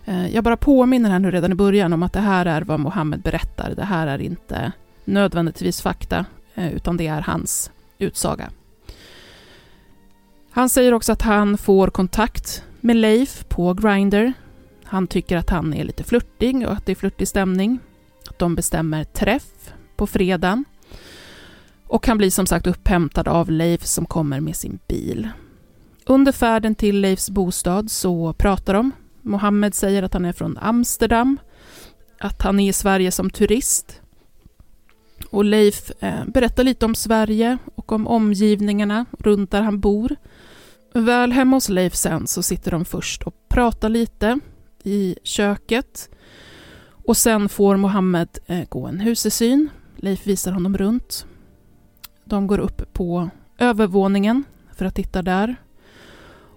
Eh, 0.05 0.35
jag 0.35 0.45
bara 0.45 0.57
påminner 0.57 1.11
här 1.11 1.19
nu 1.19 1.31
redan 1.31 1.53
i 1.53 1.55
början 1.55 1.93
om 1.93 2.03
att 2.03 2.13
det 2.13 2.21
här 2.21 2.47
är 2.47 2.63
vad 2.63 2.81
Mohammed 2.81 3.21
berättar. 3.21 3.75
Det 3.77 3.85
här 3.85 4.07
är 4.07 4.19
inte 4.19 4.73
nödvändigtvis 5.05 5.83
fakta, 5.83 6.25
eh, 6.55 6.75
utan 6.75 6.97
det 6.97 7.07
är 7.07 7.21
hans 7.21 7.71
utsaga. 7.99 8.51
Han 10.51 10.69
säger 10.69 10.95
också 10.95 11.13
att 11.13 11.23
han 11.23 11.59
får 11.59 11.89
kontakt 11.89 12.65
med 12.81 12.97
Leif 12.97 13.49
på 13.49 13.75
Grindr. 13.75 14.33
Han 14.85 15.07
tycker 15.07 15.37
att 15.37 15.51
han 15.51 15.75
är 15.75 15.85
lite 15.85 16.05
flörtig 16.05 16.67
och 16.67 16.73
att 16.73 16.87
det 16.87 16.93
är 16.93 16.97
flörtig 16.97 17.29
stämning. 17.29 17.79
De 18.39 18.55
bestämmer 18.55 19.05
träff 19.05 19.73
på 19.97 20.07
fredagen. 20.07 20.65
Och 21.87 22.07
han 22.07 22.19
blir 22.19 22.31
som 22.31 22.47
sagt 22.47 22.67
upphämtad 22.67 23.29
av 23.29 23.51
Leif 23.51 23.85
som 23.85 24.07
kommer 24.07 24.41
med 24.41 24.57
sin 24.57 24.79
bil. 24.89 25.29
Under 26.05 26.33
färden 26.33 26.75
till 26.75 27.01
Leifs 27.01 27.31
bostad 27.31 27.91
så 27.91 28.33
pratar 28.33 28.75
de 28.75 28.93
Mohammed 29.27 29.75
säger 29.75 30.03
att 30.03 30.13
han 30.13 30.25
är 30.25 30.33
från 30.33 30.59
Amsterdam, 30.59 31.39
att 32.19 32.43
han 32.43 32.61
är 32.61 32.69
i 32.69 32.73
Sverige 32.73 33.11
som 33.11 33.31
turist. 33.31 34.01
Och 35.31 35.45
Leif 35.45 35.91
eh, 36.01 36.25
berättar 36.27 36.65
lite 36.65 36.87
om 36.87 36.95
Sverige 36.95 37.59
och 37.75 37.93
om 37.93 38.07
omgivningarna 38.07 39.07
runt 39.19 39.51
där 39.51 39.63
han 39.63 39.81
bor. 39.81 40.17
Väl 40.95 41.33
hemma 41.33 41.57
hos 41.57 41.69
Leif 41.69 41.95
sen 41.95 42.27
så 42.27 42.43
sitter 42.43 42.71
de 42.71 42.85
först 42.85 43.23
och 43.23 43.35
pratar 43.49 43.89
lite 43.89 44.39
i 44.83 45.17
köket. 45.23 46.11
Och 47.07 47.17
sen 47.17 47.49
får 47.49 47.77
Mohammed 47.77 48.29
eh, 48.47 48.69
gå 48.69 48.87
en 48.87 49.01
husesyn. 49.01 49.69
Leif 49.97 50.27
visar 50.27 50.53
honom 50.53 50.79
runt. 50.79 51.27
De 52.25 52.47
går 52.47 52.59
upp 52.59 52.93
på 52.93 53.31
övervåningen 53.59 54.45
för 54.75 54.85
att 54.85 54.95
titta 54.95 55.23
där. 55.23 55.57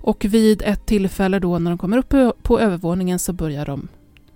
Och 0.02 0.26
vid 0.26 0.62
ett 0.62 0.86
tillfälle 0.86 1.40
då 1.40 1.60
när 1.60 1.72
de 1.72 1.78
kommer 1.78 1.98
upp 1.98 2.10
på 2.44 2.60
övervåningen 2.60 3.20
så 3.20 3.34
börjar 3.34 3.66
de 3.66 3.88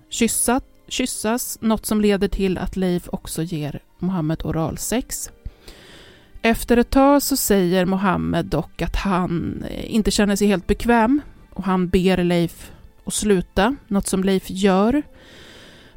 kyssa, 0.09 0.61
kyssas, 0.87 1.57
något 1.61 1.85
som 1.85 2.01
leder 2.01 2.27
till 2.27 2.57
att 2.57 2.75
Leif 2.75 3.09
också 3.11 3.41
ger 3.41 3.79
Mohammed 3.99 4.41
oralsex. 4.43 5.31
Efter 6.41 6.77
ett 6.77 6.89
tag 6.89 7.21
så 7.21 7.37
säger 7.37 7.85
Mohammed 7.85 8.45
dock 8.45 8.81
att 8.81 8.95
han 8.95 9.63
eh, 9.69 9.95
inte 9.95 10.11
känner 10.11 10.35
sig 10.35 10.47
helt 10.47 10.67
bekväm 10.67 11.21
och 11.49 11.63
han 11.63 11.87
ber 11.89 12.23
Leif 12.23 12.71
att 13.05 13.13
sluta, 13.13 13.75
något 13.87 14.07
som 14.07 14.23
Leif 14.23 14.49
gör. 14.49 15.03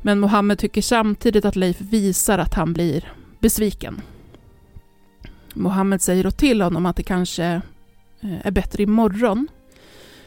Men 0.07 0.21
Mohammed 0.21 0.59
tycker 0.59 0.83
samtidigt 0.83 1.45
att 1.45 1.57
Leif 1.57 1.81
visar 1.81 2.39
att 2.39 2.55
han 2.55 2.73
blir 2.73 3.13
besviken. 3.41 4.01
Mohammed 5.55 6.03
säger 6.03 6.25
då 6.25 6.31
till 6.31 6.63
honom 6.63 6.87
att 6.87 6.97
det 6.97 7.03
kanske 7.03 7.45
eh, 8.21 8.47
är 8.47 8.51
bättre 8.51 8.83
imorgon 8.83 9.49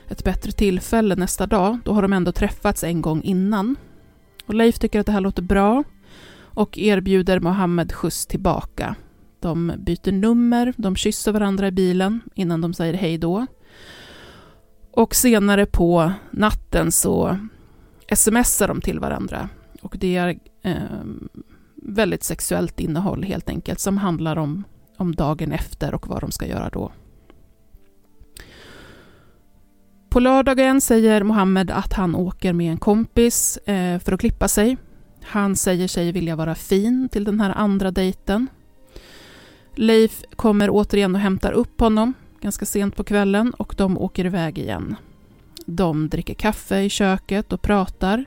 ett 0.07 0.23
bättre 0.23 0.51
tillfälle 0.51 1.15
nästa 1.15 1.47
dag. 1.47 1.77
Då 1.85 1.93
har 1.93 2.01
de 2.01 2.13
ändå 2.13 2.31
träffats 2.31 2.83
en 2.83 3.01
gång 3.01 3.21
innan. 3.21 3.75
Och 4.45 4.53
Leif 4.53 4.79
tycker 4.79 4.99
att 4.99 5.05
det 5.05 5.11
här 5.11 5.21
låter 5.21 5.41
bra 5.41 5.83
och 6.39 6.77
erbjuder 6.77 7.39
Mohammed 7.39 7.93
skjuts 7.93 8.25
tillbaka. 8.25 8.95
De 9.39 9.73
byter 9.77 10.11
nummer, 10.11 10.73
de 10.77 10.95
kysser 10.95 11.31
varandra 11.31 11.67
i 11.67 11.71
bilen 11.71 12.21
innan 12.35 12.61
de 12.61 12.73
säger 12.73 12.93
hej 12.93 13.17
då. 13.17 13.45
Och 14.91 15.15
senare 15.15 15.65
på 15.65 16.11
natten 16.31 16.91
så 16.91 17.37
smsar 18.15 18.67
de 18.67 18.81
till 18.81 18.99
varandra. 18.99 19.49
Och 19.81 19.95
det 19.99 20.15
är 20.15 20.39
eh, 20.61 20.73
väldigt 21.75 22.23
sexuellt 22.23 22.79
innehåll 22.79 23.23
helt 23.23 23.49
enkelt 23.49 23.79
som 23.79 23.97
handlar 23.97 24.37
om, 24.37 24.63
om 24.97 25.15
dagen 25.15 25.51
efter 25.51 25.93
och 25.93 26.07
vad 26.07 26.21
de 26.21 26.31
ska 26.31 26.47
göra 26.47 26.69
då. 26.69 26.91
På 30.09 30.19
lördagen 30.19 30.81
säger 30.81 31.23
Mohammed 31.23 31.71
att 31.71 31.93
han 31.93 32.15
åker 32.15 32.53
med 32.53 32.71
en 32.71 32.77
kompis 32.77 33.57
eh, 33.57 33.99
för 33.99 34.11
att 34.11 34.19
klippa 34.19 34.47
sig. 34.47 34.77
Han 35.23 35.55
säger 35.55 35.87
sig 35.87 36.11
vilja 36.11 36.35
vara 36.35 36.55
fin 36.55 37.09
till 37.11 37.23
den 37.23 37.39
här 37.39 37.49
andra 37.49 37.91
dejten. 37.91 38.47
Leif 39.75 40.23
kommer 40.35 40.69
återigen 40.71 41.15
och 41.15 41.21
hämtar 41.21 41.51
upp 41.51 41.79
honom 41.79 42.13
ganska 42.41 42.65
sent 42.65 42.95
på 42.95 43.03
kvällen 43.03 43.53
och 43.53 43.73
de 43.77 43.97
åker 43.97 44.25
iväg 44.25 44.57
igen. 44.57 44.95
De 45.65 46.09
dricker 46.09 46.33
kaffe 46.33 46.79
i 46.79 46.89
köket 46.89 47.53
och 47.53 47.61
pratar 47.61 48.25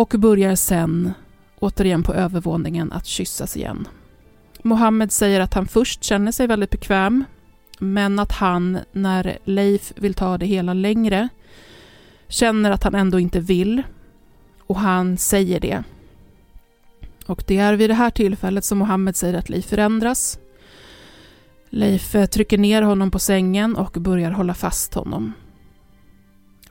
och 0.00 0.14
börjar 0.18 0.54
sen 0.54 1.12
återigen 1.58 2.02
på 2.02 2.14
övervåningen 2.14 2.92
att 2.92 3.06
kyssas 3.06 3.56
igen. 3.56 3.88
Mohammed 4.62 5.12
säger 5.12 5.40
att 5.40 5.54
han 5.54 5.66
först 5.66 6.04
känner 6.04 6.32
sig 6.32 6.46
väldigt 6.46 6.70
bekväm 6.70 7.24
men 7.78 8.18
att 8.18 8.32
han, 8.32 8.78
när 8.92 9.38
Leif 9.44 9.92
vill 9.96 10.14
ta 10.14 10.38
det 10.38 10.46
hela 10.46 10.74
längre, 10.74 11.28
känner 12.28 12.70
att 12.70 12.84
han 12.84 12.94
ändå 12.94 13.20
inte 13.20 13.40
vill 13.40 13.82
och 14.66 14.76
han 14.76 15.16
säger 15.16 15.60
det. 15.60 15.82
Och 17.26 17.44
det 17.46 17.58
är 17.58 17.74
vid 17.74 17.90
det 17.90 17.94
här 17.94 18.10
tillfället 18.10 18.64
som 18.64 18.78
Mohammed 18.78 19.16
säger 19.16 19.38
att 19.38 19.48
Leif 19.48 19.66
förändras. 19.66 20.38
Leif 21.70 22.14
eh, 22.14 22.26
trycker 22.26 22.58
ner 22.58 22.82
honom 22.82 23.10
på 23.10 23.18
sängen 23.18 23.76
och 23.76 23.92
börjar 23.92 24.30
hålla 24.30 24.54
fast 24.54 24.94
honom. 24.94 25.32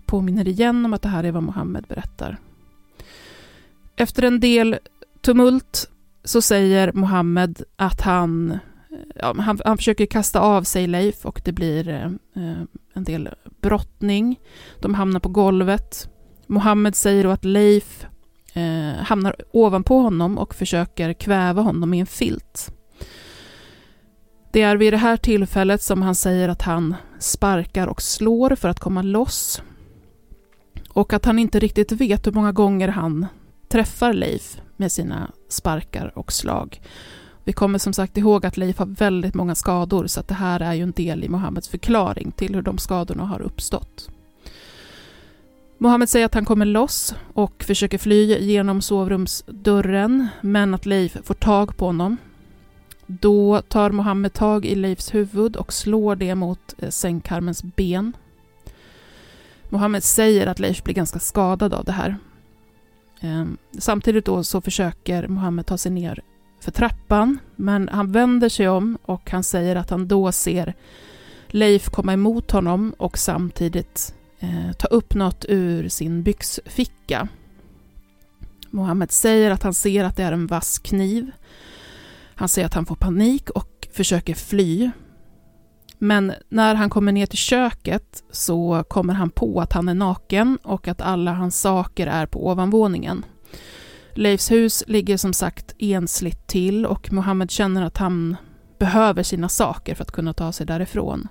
Påminner 0.05 0.47
igen 0.47 0.85
om 0.85 0.93
att 0.93 1.01
det 1.01 1.09
här 1.09 1.23
är 1.23 1.31
vad 1.31 1.43
Mohammed 1.43 1.85
berättar. 1.89 2.37
Efter 3.99 4.23
en 4.23 4.39
del 4.39 4.77
tumult 5.21 5.89
så 6.23 6.41
säger 6.41 6.91
Mohammed 6.93 7.63
att 7.75 8.01
han, 8.01 8.59
ja, 9.15 9.35
han, 9.37 9.59
han 9.65 9.77
försöker 9.77 10.05
kasta 10.05 10.39
av 10.39 10.63
sig 10.63 10.87
Leif 10.87 11.25
och 11.25 11.41
det 11.45 11.51
blir 11.51 11.89
eh, 11.89 12.05
eh, 12.05 12.61
en 12.93 13.03
del 13.03 13.29
brottning. 13.61 14.39
De 14.79 14.93
hamnar 14.93 15.19
på 15.19 15.29
golvet. 15.29 16.09
Mohammed 16.47 16.95
säger 16.95 17.23
då 17.23 17.29
att 17.29 17.45
Leif 17.45 18.05
eh, 18.53 19.03
hamnar 19.03 19.35
ovanpå 19.51 19.99
honom 19.99 20.37
och 20.37 20.55
försöker 20.55 21.13
kväva 21.13 21.61
honom 21.61 21.93
i 21.93 21.99
en 21.99 22.05
filt. 22.05 22.71
Det 24.51 24.61
är 24.61 24.75
vid 24.75 24.93
det 24.93 24.97
här 24.97 25.17
tillfället 25.17 25.81
som 25.81 26.01
han 26.01 26.15
säger 26.15 26.49
att 26.49 26.61
han 26.61 26.95
sparkar 27.19 27.87
och 27.87 28.01
slår 28.01 28.55
för 28.55 28.69
att 28.69 28.79
komma 28.79 29.01
loss 29.01 29.61
och 30.89 31.13
att 31.13 31.25
han 31.25 31.39
inte 31.39 31.59
riktigt 31.59 31.91
vet 31.91 32.27
hur 32.27 32.31
många 32.31 32.51
gånger 32.51 32.87
han 32.87 33.27
träffar 33.69 34.13
Leif 34.13 34.61
med 34.77 34.91
sina 34.91 35.31
sparkar 35.49 36.11
och 36.15 36.31
slag. 36.31 36.81
Vi 37.43 37.53
kommer 37.53 37.79
som 37.79 37.93
sagt 37.93 38.17
ihåg 38.17 38.45
att 38.45 38.57
Leif 38.57 38.77
har 38.77 38.85
väldigt 38.85 39.33
många 39.33 39.55
skador 39.55 40.07
så 40.07 40.19
att 40.19 40.27
det 40.27 40.33
här 40.33 40.59
är 40.59 40.73
ju 40.73 40.83
en 40.83 40.91
del 40.91 41.23
i 41.23 41.29
Mohammeds 41.29 41.69
förklaring 41.69 42.31
till 42.31 42.55
hur 42.55 42.61
de 42.61 42.77
skadorna 42.77 43.25
har 43.25 43.41
uppstått. 43.41 44.09
Mohammed 45.77 46.09
säger 46.09 46.25
att 46.25 46.33
han 46.33 46.45
kommer 46.45 46.65
loss 46.65 47.15
och 47.33 47.63
försöker 47.63 47.97
fly 47.97 48.37
genom 48.39 48.81
sovrumsdörren 48.81 50.27
men 50.41 50.73
att 50.73 50.85
Leif 50.85 51.17
får 51.23 51.33
tag 51.33 51.77
på 51.77 51.85
honom. 51.85 52.17
Då 53.07 53.61
tar 53.61 53.91
Mohammed 53.91 54.33
tag 54.33 54.65
i 54.65 54.75
Leifs 54.75 55.13
huvud 55.13 55.55
och 55.55 55.73
slår 55.73 56.15
det 56.15 56.35
mot 56.35 56.75
eh, 56.77 56.89
sängkarmens 56.89 57.63
ben. 57.63 58.13
Mohammed 59.69 60.03
säger 60.03 60.47
att 60.47 60.59
Leif 60.59 60.83
blir 60.83 60.95
ganska 60.95 61.19
skadad 61.19 61.73
av 61.73 61.85
det 61.85 61.91
här. 61.91 62.17
Ehm, 63.19 63.57
samtidigt 63.77 64.25
då 64.25 64.43
så 64.43 64.61
försöker 64.61 65.27
Mohammed 65.27 65.65
ta 65.65 65.77
sig 65.77 65.91
ner 65.91 66.21
för 66.61 66.71
trappan, 66.71 67.39
men 67.55 67.89
han 67.89 68.11
vänder 68.11 68.49
sig 68.49 68.69
om 68.69 68.97
och 69.01 69.31
han 69.31 69.43
säger 69.43 69.75
att 69.75 69.89
han 69.89 70.07
då 70.07 70.31
ser 70.31 70.73
Leif 71.47 71.89
komma 71.89 72.13
emot 72.13 72.51
honom 72.51 72.93
och 72.97 73.17
samtidigt 73.17 74.15
eh, 74.39 74.71
ta 74.77 74.87
upp 74.87 75.13
något 75.13 75.45
ur 75.47 75.89
sin 75.89 76.23
byxficka. 76.23 77.27
Mohammed 78.69 79.11
säger 79.11 79.51
att 79.51 79.63
han 79.63 79.73
ser 79.73 80.03
att 80.03 80.15
det 80.15 80.23
är 80.23 80.31
en 80.31 80.47
vass 80.47 80.79
kniv. 80.79 81.31
Han 82.35 82.49
säger 82.49 82.65
att 82.65 82.73
han 82.73 82.85
får 82.85 82.95
panik 82.95 83.49
och 83.49 83.87
försöker 83.93 84.33
fly. 84.33 84.91
Men 85.99 86.33
när 86.49 86.75
han 86.75 86.89
kommer 86.89 87.11
ner 87.11 87.25
till 87.25 87.37
köket 87.37 88.23
så 88.31 88.83
kommer 88.89 89.13
han 89.13 89.29
på 89.29 89.61
att 89.61 89.73
han 89.73 89.89
är 89.89 89.93
naken 89.93 90.57
och 90.63 90.87
att 90.87 91.01
alla 91.01 91.33
hans 91.33 91.61
saker 91.61 92.07
är 92.07 92.25
på 92.25 92.47
ovanvåningen. 92.47 93.25
Leifs 94.13 94.51
hus 94.51 94.83
ligger 94.87 95.17
som 95.17 95.33
sagt 95.33 95.75
ensligt 95.79 96.47
till 96.47 96.85
och 96.85 97.13
Mohammed 97.13 97.51
känner 97.51 97.83
att 97.83 97.97
han 97.97 98.35
behöver 98.79 99.23
sina 99.23 99.49
saker 99.49 99.95
för 99.95 100.03
att 100.03 100.11
kunna 100.11 100.33
ta 100.33 100.51
sig 100.51 100.65
därifrån. 100.65 101.27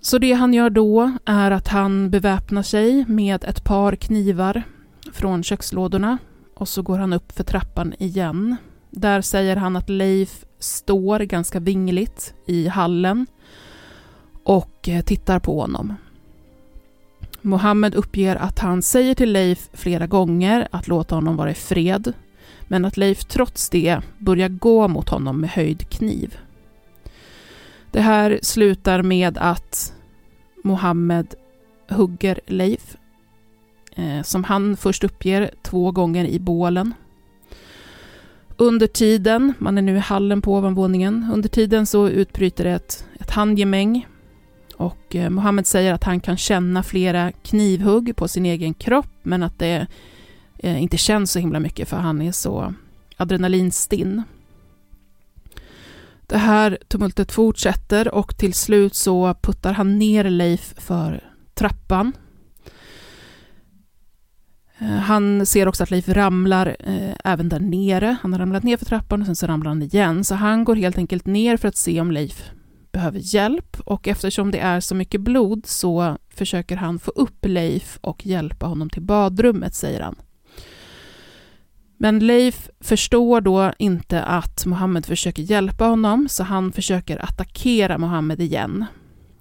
Så 0.00 0.18
det 0.18 0.32
han 0.32 0.54
gör 0.54 0.70
då 0.70 1.12
är 1.24 1.50
att 1.50 1.68
han 1.68 2.10
beväpnar 2.10 2.62
sig 2.62 3.04
med 3.08 3.44
ett 3.44 3.64
par 3.64 3.96
knivar 3.96 4.62
från 5.12 5.42
kökslådorna 5.42 6.18
och 6.54 6.68
så 6.68 6.82
går 6.82 6.98
han 6.98 7.12
upp 7.12 7.32
för 7.32 7.44
trappan 7.44 7.94
igen. 7.98 8.56
Där 8.90 9.20
säger 9.20 9.56
han 9.56 9.76
att 9.76 9.88
Leif 9.88 10.44
står 10.58 11.18
ganska 11.18 11.60
vingligt 11.60 12.34
i 12.46 12.68
hallen 12.68 13.26
och 14.44 14.88
eh, 14.88 15.02
tittar 15.02 15.38
på 15.38 15.60
honom. 15.60 15.94
Mohammed 17.42 17.94
uppger 17.94 18.36
att 18.36 18.58
han 18.58 18.82
säger 18.82 19.14
till 19.14 19.32
Leif 19.32 19.68
flera 19.72 20.06
gånger 20.06 20.68
att 20.70 20.88
låta 20.88 21.14
honom 21.14 21.36
vara 21.36 21.50
i 21.50 21.54
fred, 21.54 22.12
men 22.68 22.84
att 22.84 22.96
Leif 22.96 23.24
trots 23.24 23.70
det 23.70 24.00
börjar 24.18 24.48
gå 24.48 24.88
mot 24.88 25.08
honom 25.08 25.40
med 25.40 25.50
höjd 25.50 25.88
kniv. 25.88 26.38
Det 27.90 28.00
här 28.00 28.38
slutar 28.42 29.02
med 29.02 29.38
att 29.38 29.92
Mohammed 30.64 31.34
hugger 31.88 32.40
Leif, 32.46 32.96
eh, 33.96 34.22
som 34.22 34.44
han 34.44 34.76
först 34.76 35.04
uppger 35.04 35.50
två 35.62 35.90
gånger 35.90 36.24
i 36.24 36.38
bålen. 36.38 36.94
Under 38.60 38.86
tiden, 38.86 39.54
man 39.58 39.78
är 39.78 39.82
nu 39.82 39.96
i 39.96 39.98
hallen 39.98 40.42
på 40.42 40.54
ovanvåningen, 40.54 41.30
under 41.32 41.48
tiden 41.48 41.86
så 41.86 42.08
utbryter 42.08 42.64
det 42.64 42.70
ett, 42.70 43.04
ett 43.20 43.30
handgemäng 43.30 44.06
och 44.76 45.16
eh, 45.16 45.30
Mohammed 45.30 45.66
säger 45.66 45.92
att 45.92 46.04
han 46.04 46.20
kan 46.20 46.36
känna 46.36 46.82
flera 46.82 47.32
knivhugg 47.32 48.16
på 48.16 48.28
sin 48.28 48.46
egen 48.46 48.74
kropp 48.74 49.10
men 49.22 49.42
att 49.42 49.58
det 49.58 49.86
eh, 50.58 50.82
inte 50.82 50.96
känns 50.96 51.32
så 51.32 51.38
himla 51.38 51.60
mycket 51.60 51.88
för 51.88 51.96
han 51.96 52.22
är 52.22 52.32
så 52.32 52.74
adrenalinstinn. 53.16 54.22
Det 56.26 56.38
här 56.38 56.78
tumultet 56.88 57.32
fortsätter 57.32 58.14
och 58.14 58.36
till 58.36 58.54
slut 58.54 58.94
så 58.94 59.34
puttar 59.42 59.72
han 59.72 59.98
ner 59.98 60.24
Leif 60.24 60.74
för 60.76 61.24
trappan. 61.54 62.12
Eh, 64.80 64.88
han 64.88 65.46
ser 65.46 65.68
också 65.68 65.82
att 65.82 65.90
Leif 65.90 66.08
ramlar 66.08 66.76
eh, 66.80 67.14
även 67.24 67.48
där 67.48 67.60
nere. 67.60 68.16
Han 68.22 68.32
har 68.32 68.40
ramlat 68.40 68.62
ner 68.62 68.76
för 68.76 68.84
trappan 68.84 69.20
och 69.20 69.26
sen 69.26 69.36
så 69.36 69.46
ramlar 69.46 69.68
han 69.68 69.82
igen. 69.82 70.24
Så 70.24 70.34
han 70.34 70.64
går 70.64 70.76
helt 70.76 70.98
enkelt 70.98 71.26
ner 71.26 71.56
för 71.56 71.68
att 71.68 71.76
se 71.76 72.00
om 72.00 72.10
Leif 72.10 72.50
behöver 72.92 73.20
hjälp 73.34 73.80
och 73.84 74.08
eftersom 74.08 74.50
det 74.50 74.58
är 74.58 74.80
så 74.80 74.94
mycket 74.94 75.20
blod 75.20 75.66
så 75.66 76.16
försöker 76.34 76.76
han 76.76 76.98
få 76.98 77.10
upp 77.10 77.46
Leif 77.46 77.98
och 78.00 78.26
hjälpa 78.26 78.66
honom 78.66 78.90
till 78.90 79.02
badrummet, 79.02 79.74
säger 79.74 80.00
han. 80.00 80.16
Men 81.96 82.18
Leif 82.18 82.70
förstår 82.80 83.40
då 83.40 83.72
inte 83.78 84.22
att 84.22 84.66
Mohammed 84.66 85.06
försöker 85.06 85.42
hjälpa 85.42 85.84
honom, 85.84 86.28
så 86.28 86.44
han 86.44 86.72
försöker 86.72 87.24
attackera 87.24 87.98
Mohammed 87.98 88.40
igen. 88.40 88.84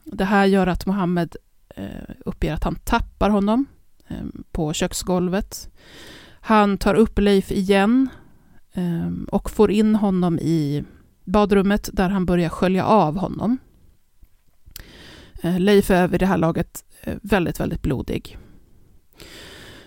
Det 0.05 0.25
här 0.25 0.45
gör 0.45 0.67
att 0.67 0.85
Mohammed 0.85 1.35
eh, 1.75 1.85
uppger 2.25 2.53
att 2.53 2.63
han 2.63 2.75
tappar 2.75 3.29
honom 3.29 3.65
Ehm, 4.09 4.43
på 4.51 4.73
köksgolvet. 4.73 5.69
Han 6.41 6.77
tar 6.77 6.95
upp 6.95 7.19
Leif 7.19 7.51
igen 7.51 8.09
ehm, 8.73 9.27
och 9.31 9.49
får 9.49 9.71
in 9.71 9.95
honom 9.95 10.39
i 10.39 10.83
badrummet 11.25 11.89
där 11.93 12.09
han 12.09 12.25
börjar 12.25 12.49
skölja 12.49 12.85
av 12.85 13.17
honom. 13.17 13.57
Eh, 15.41 15.59
Leif 15.59 15.91
är 15.91 16.07
vid 16.07 16.19
det 16.19 16.25
här 16.25 16.37
laget 16.37 16.83
eh, 17.01 17.17
väldigt, 17.21 17.59
väldigt 17.59 17.81
blodig. 17.81 18.37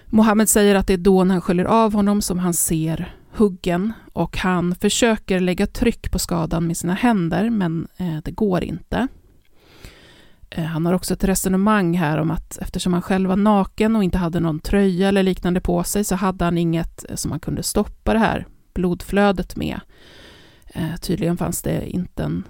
Mohammed 0.07 0.49
säger 0.49 0.75
att 0.75 0.87
det 0.87 0.93
är 0.93 0.99
då 0.99 1.25
när 1.25 1.35
han 1.35 1.43
sköljer 1.43 1.65
av 1.65 1.93
honom 1.93 2.23
som 2.23 2.39
han 2.39 2.55
ser 2.55 3.17
huggen 3.33 3.93
och 4.13 4.37
han 4.37 4.75
försöker 4.75 5.41
lägga 5.41 5.67
tryck 5.67 6.11
på 6.11 6.19
skadan 6.19 6.67
med 6.67 6.77
sina 6.77 6.95
händer 6.95 7.51
men 7.51 7.89
eh, 7.97 8.19
det 8.25 8.31
går 8.31 8.65
inte. 8.65 9.09
Eh, 10.55 10.65
han 10.65 10.87
har 10.87 10.93
också 10.93 11.15
ett 11.15 11.25
resonemang 11.25 11.97
här 11.97 12.19
om 12.19 12.31
att 12.31 12.59
eftersom 12.59 12.93
han 12.93 13.03
själv 13.03 13.29
var 13.29 13.37
naken 13.37 13.97
och 13.97 14.05
inte 14.05 14.19
hade 14.19 14.41
någon 14.41 14.61
tröja 14.61 15.09
eller 15.09 15.23
liknande 15.23 15.61
på 15.61 15.85
sig 15.85 16.05
så 16.05 16.15
hade 16.15 16.45
han 16.45 16.59
inget 16.59 17.05
eh, 17.09 17.17
som 17.17 17.31
han 17.31 17.41
kunde 17.41 17.62
stoppa 17.62 18.12
det 18.12 18.19
här 18.19 18.47
blodflödet 18.75 19.57
med. 19.57 19.81
Eh, 20.67 20.97
tydligen 21.01 21.37
fanns 21.37 21.62
det 21.62 21.88
inte 21.88 22.23
en 22.23 22.45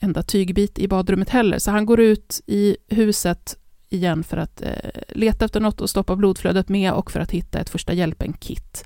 enda 0.00 0.22
tygbit 0.22 0.78
i 0.78 0.88
badrummet 0.88 1.30
heller, 1.30 1.58
så 1.58 1.70
han 1.70 1.86
går 1.86 2.00
ut 2.00 2.40
i 2.46 2.76
huset 2.88 3.56
igen 3.88 4.24
för 4.24 4.36
att 4.36 4.62
leta 5.08 5.44
efter 5.44 5.60
något 5.60 5.80
att 5.80 5.90
stoppa 5.90 6.16
blodflödet 6.16 6.68
med 6.68 6.92
och 6.92 7.10
för 7.10 7.20
att 7.20 7.30
hitta 7.30 7.58
ett 7.60 7.70
första 7.70 7.92
hjälpen-kit. 7.92 8.84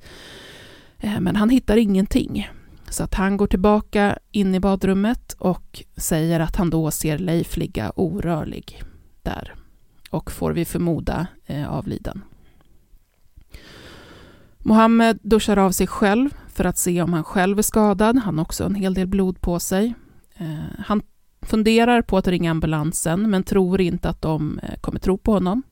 Men 1.21 1.37
han 1.37 1.51
hittar 1.51 1.77
ingenting. 1.77 2.49
Så 2.93 3.05
att 3.05 3.15
han 3.15 3.37
går 3.37 3.47
tillbaka 3.47 4.19
in 4.31 4.55
i 4.55 4.61
badrummet 4.61 5.37
och 5.39 5.83
säger 5.97 6.41
att 6.41 6.57
han 6.57 6.71
då 6.71 6.91
ser 6.91 7.19
Leif 7.19 7.57
ligga 7.57 7.93
orörlig 7.97 8.83
där 9.23 9.55
och 10.11 10.33
får 10.33 10.53
vi 10.53 10.65
förmoda 10.65 11.27
eh, 11.47 11.73
avliden. 11.73 12.25
Mohammed 14.59 15.19
duschar 15.23 15.57
av 15.57 15.71
sig 15.71 15.87
själv 15.87 16.31
för 16.49 16.65
att 16.65 16.79
se 16.79 17.03
om 17.03 17.13
han 17.13 17.25
själv 17.25 17.59
är 17.59 17.63
skadad. 17.63 18.19
Han 18.19 18.39
har 18.39 18.45
också 18.45 18.65
en 18.65 18.75
hel 18.75 18.95
del 18.95 19.07
blod 19.07 19.41
på 19.41 19.61
sig. 19.61 19.95
Eh, 20.37 20.59
han 20.79 21.03
funderar 21.43 22.03
på 22.03 22.19
att 22.19 22.29
ringa 22.29 22.51
ambulansen 22.51 23.31
men 23.31 23.43
tror 23.43 23.81
inte 23.81 24.09
att 24.09 24.23
de 24.23 24.59
eh, 24.59 24.75
kommer 24.81 24.99
tro 24.99 25.19
på 25.19 25.33
honom. 25.33 25.63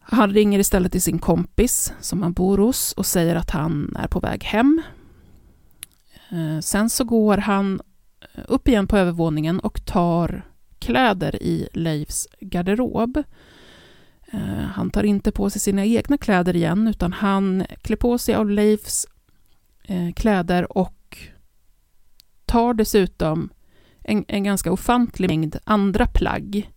Han 0.00 0.30
ringer 0.30 0.58
istället 0.58 0.92
till 0.92 1.02
sin 1.02 1.18
kompis 1.18 1.92
som 2.00 2.22
han 2.22 2.32
bor 2.32 2.58
hos 2.58 2.92
och 2.92 3.06
säger 3.06 3.36
att 3.36 3.50
han 3.50 3.96
är 3.98 4.08
på 4.08 4.20
väg 4.20 4.44
hem. 4.44 4.82
Eh, 6.32 6.60
sen 6.60 6.90
så 6.90 7.04
går 7.04 7.36
han 7.36 7.80
eh, 8.20 8.44
upp 8.48 8.68
igen 8.68 8.86
på 8.86 8.96
övervåningen 8.96 9.60
och 9.60 9.84
tar 9.84 10.46
kläder 10.78 11.42
i 11.42 11.68
Leifs 11.72 12.28
garderob. 12.40 13.22
Eh, 14.32 14.64
han 14.74 14.90
tar 14.90 15.02
inte 15.02 15.32
på 15.32 15.50
sig 15.50 15.60
sina 15.60 15.84
egna 15.84 16.18
kläder 16.18 16.56
igen 16.56 16.88
utan 16.88 17.12
han 17.12 17.64
klär 17.82 17.96
på 17.96 18.18
sig 18.18 18.34
av 18.34 18.50
Leifs 18.50 19.06
kläder 20.14 20.78
och 20.78 21.18
tar 22.44 22.74
dessutom 22.74 23.50
en, 24.00 24.24
en 24.28 24.44
ganska 24.44 24.72
ofantlig 24.72 25.28
mängd 25.28 25.56
andra 25.64 26.06
plagg. 26.06 26.70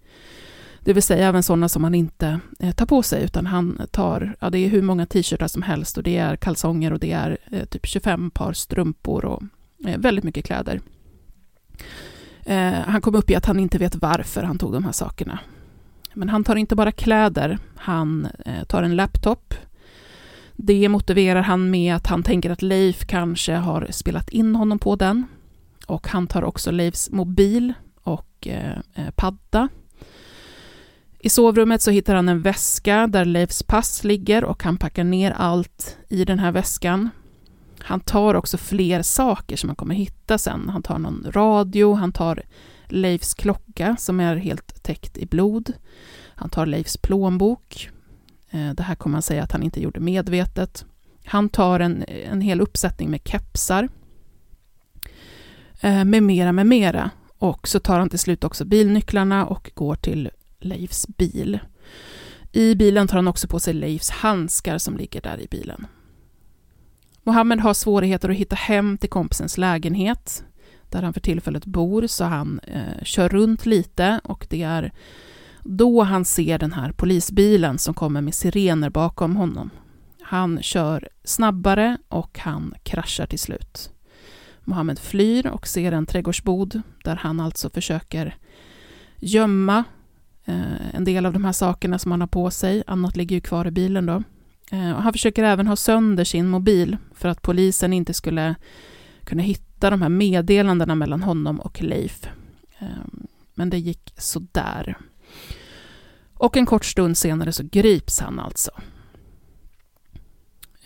Det 0.86 0.94
vill 0.94 1.04
säga 1.04 1.28
även 1.28 1.44
sådana 1.44 1.70
som 1.70 1.84
han 1.84 1.96
inte 1.96 2.40
eh, 2.60 2.72
tar 2.72 2.86
på 2.86 3.04
sig, 3.04 3.24
utan 3.24 3.46
han 3.46 3.82
tar, 3.92 4.36
ja 4.40 4.50
det 4.50 4.58
är 4.58 4.70
hur 4.70 4.82
många 4.82 5.06
t-shirtar 5.06 5.48
som 5.48 5.62
helst 5.62 5.98
och 5.98 6.04
det 6.04 6.18
är 6.18 6.36
kalsonger 6.36 6.94
och 6.94 7.00
det 7.00 7.12
är 7.12 7.38
eh, 7.52 7.66
typ 7.66 7.86
25 7.86 8.32
par 8.32 8.54
strumpor 8.54 9.26
och 9.26 9.44
eh, 9.88 9.98
väldigt 9.98 10.24
mycket 10.24 10.46
kläder. 10.46 10.82
Eh, 12.44 12.74
han 12.74 13.02
kom 13.02 13.16
upp 13.16 13.30
i 13.30 13.36
att 13.36 13.46
han 13.46 13.60
inte 13.60 13.78
vet 13.78 13.96
varför 13.96 14.44
han 14.44 14.58
tog 14.58 14.74
de 14.74 14.84
här 14.84 14.92
sakerna. 14.92 15.40
Men 16.14 16.30
han 16.30 16.44
tar 16.44 16.56
inte 16.56 16.76
bara 16.76 16.92
kläder, 16.92 17.58
han 17.76 18.28
eh, 18.46 18.64
tar 18.64 18.84
en 18.84 18.96
laptop. 18.96 19.54
Det 20.54 20.90
motiverar 20.90 21.42
han 21.42 21.70
med 21.70 21.96
att 21.96 22.08
han 22.08 22.24
tänker 22.24 22.50
att 22.50 22.62
Leif 22.62 23.08
kanske 23.08 23.54
har 23.54 23.88
spelat 23.92 24.30
in 24.30 24.56
honom 24.56 24.80
på 24.80 24.96
den. 24.96 25.26
Och 25.88 26.08
han 26.08 26.28
tar 26.28 26.44
också 26.44 26.72
Leifs 26.72 27.12
mobil 27.12 27.74
och 28.04 28.48
eh, 28.48 28.78
eh 28.96 29.12
padda. 29.16 29.70
I 31.26 31.30
sovrummet 31.30 31.82
så 31.82 31.92
hittar 31.92 32.16
han 32.16 32.30
en 32.30 32.42
väska 32.42 33.08
där 33.08 33.26
Leifs 33.26 33.64
pass 33.64 34.04
ligger 34.04 34.44
och 34.44 34.64
han 34.64 34.78
packar 34.78 35.04
ner 35.04 35.32
allt 35.32 35.98
i 36.10 36.26
den 36.26 36.40
här 36.40 36.52
väskan. 36.52 37.10
Han 37.80 38.00
tar 38.00 38.36
också 38.36 38.58
fler 38.58 39.02
saker 39.02 39.58
som 39.58 39.70
han 39.70 39.76
kommer 39.76 39.96
hitta 39.96 40.38
sen. 40.38 40.70
Han 40.70 40.84
tar 40.84 41.00
någon 41.00 41.26
radio, 41.30 41.94
han 41.94 42.12
tar 42.12 42.44
Leifs 42.88 43.34
klocka 43.34 43.96
som 44.00 44.20
är 44.20 44.36
helt 44.36 44.84
täckt 44.84 45.18
i 45.18 45.26
blod. 45.26 45.74
Han 46.36 46.50
tar 46.50 46.66
Leifs 46.66 46.98
plånbok. 46.98 47.90
Eh, 48.50 48.70
det 48.74 48.84
här 48.84 48.96
kommer 48.96 49.16
han 49.16 49.22
säga 49.22 49.44
att 49.44 49.52
han 49.52 49.64
inte 49.64 49.82
gjorde 49.82 50.00
medvetet. 50.00 50.86
Han 51.26 51.50
tar 51.50 51.80
en, 51.80 52.04
en 52.08 52.42
hel 52.42 52.62
uppsättning 52.62 53.10
med 53.10 53.22
kepsar. 53.26 53.90
Eh, 55.82 56.06
med 56.06 56.24
mera, 56.24 56.52
med 56.52 56.68
mera. 56.68 57.10
Och 57.38 57.68
så 57.68 57.80
tar 57.80 58.00
han 58.00 58.10
till 58.10 58.20
slut 58.20 58.44
också 58.44 58.66
bilnycklarna 58.66 59.46
och 59.46 59.72
går 59.76 59.96
till 59.96 60.30
Leifs 60.66 61.08
bil. 61.08 61.60
I 62.52 62.76
bilen 62.76 63.08
tar 63.08 63.16
han 63.16 63.28
också 63.28 63.48
på 63.48 63.60
sig 63.60 63.74
Leifs 63.74 64.10
handskar 64.10 64.78
som 64.78 64.98
ligger 64.98 65.22
där 65.22 65.42
i 65.42 65.48
bilen. 65.52 65.88
Mohammed 67.24 67.60
har 67.60 67.74
svårigheter 67.74 68.30
att 68.30 68.36
hitta 68.36 68.56
hem 68.56 68.98
till 68.98 69.10
kompisens 69.10 69.58
lägenhet 69.58 70.44
där 70.90 71.04
han 71.04 71.14
för 71.14 71.22
tillfället 71.22 71.66
bor, 71.66 72.08
så 72.08 72.24
han 72.24 72.60
eh, 72.60 73.04
kör 73.04 73.30
runt 73.30 73.66
lite 73.66 74.22
och 74.24 74.48
det 74.50 74.62
är 74.62 74.92
då 75.64 76.04
han 76.04 76.26
ser 76.26 76.60
den 76.60 76.74
här 76.74 76.92
polisbilen 76.92 77.78
som 77.78 77.94
kommer 77.94 78.22
med 78.22 78.34
sirener 78.34 78.90
bakom 78.90 79.36
honom. 79.36 79.70
Han 80.22 80.62
kör 80.62 81.10
snabbare 81.24 81.98
och 82.08 82.40
han 82.40 82.74
kraschar 82.84 83.26
till 83.26 83.40
slut. 83.40 83.92
Mohammed 84.64 85.00
flyr 85.00 85.48
och 85.48 85.68
ser 85.68 85.92
en 85.92 86.06
trädgårdsbod 86.06 86.82
där 87.04 87.16
han 87.16 87.40
alltså 87.40 87.70
försöker 87.70 88.38
gömma 89.20 89.84
Eh, 90.46 90.96
en 90.96 91.04
del 91.04 91.26
av 91.26 91.34
de 91.34 91.46
här 91.46 91.52
sakerna 91.52 92.00
som 92.00 92.12
han 92.12 92.22
har 92.22 92.28
på 92.28 92.52
sig. 92.52 92.84
Annat 92.88 93.18
ligger 93.18 93.36
ju 93.36 93.42
kvar 93.42 93.68
i 93.68 93.72
bilen 93.72 94.06
då. 94.06 94.24
Eh, 94.72 94.92
och 94.92 95.04
han 95.04 95.14
försöker 95.14 95.44
även 95.44 95.68
ha 95.68 95.76
sönder 95.76 96.24
sin 96.24 96.48
mobil 96.48 96.98
för 97.14 97.30
att 97.30 97.42
polisen 97.42 97.94
inte 97.94 98.14
skulle 98.14 98.56
kunna 99.24 99.44
hitta 99.44 99.90
de 99.90 100.02
här 100.02 100.10
meddelandena 100.10 100.96
mellan 100.96 101.24
honom 101.24 101.60
och 101.60 101.82
Leif. 101.82 102.28
Eh, 102.80 102.88
men 103.54 103.70
det 103.70 103.78
gick 103.78 104.14
sådär. 104.18 104.98
Och 106.34 106.58
en 106.58 106.66
kort 106.66 106.86
stund 106.86 107.18
senare 107.18 107.52
så 107.52 107.64
grips 107.64 108.20
han 108.20 108.40
alltså. 108.40 108.72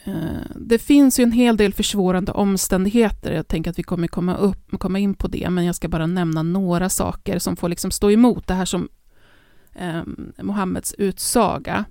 Eh, 0.03 0.55
det 0.55 0.79
finns 0.79 1.19
ju 1.19 1.23
en 1.23 1.31
hel 1.31 1.57
del 1.57 1.73
försvårande 1.73 2.31
omständigheter. 2.31 3.31
Jag 3.31 3.47
tänker 3.47 3.71
att 3.71 3.79
vi 3.79 3.83
kommer 3.83 4.07
komma, 4.07 4.35
upp, 4.35 4.79
komma 4.79 4.99
in 4.99 5.13
på 5.13 5.27
det, 5.27 5.49
men 5.49 5.65
jag 5.65 5.75
ska 5.75 5.87
bara 5.87 6.05
nämna 6.05 6.43
några 6.43 6.89
saker 6.89 7.39
som 7.39 7.55
får 7.55 7.69
liksom 7.69 7.91
stå 7.91 8.11
emot 8.11 8.47
det 8.47 8.53
här 8.53 8.65
som 8.65 8.89
eh, 9.79 10.01
Mohammeds 10.43 10.93
utsaga. 10.97 11.85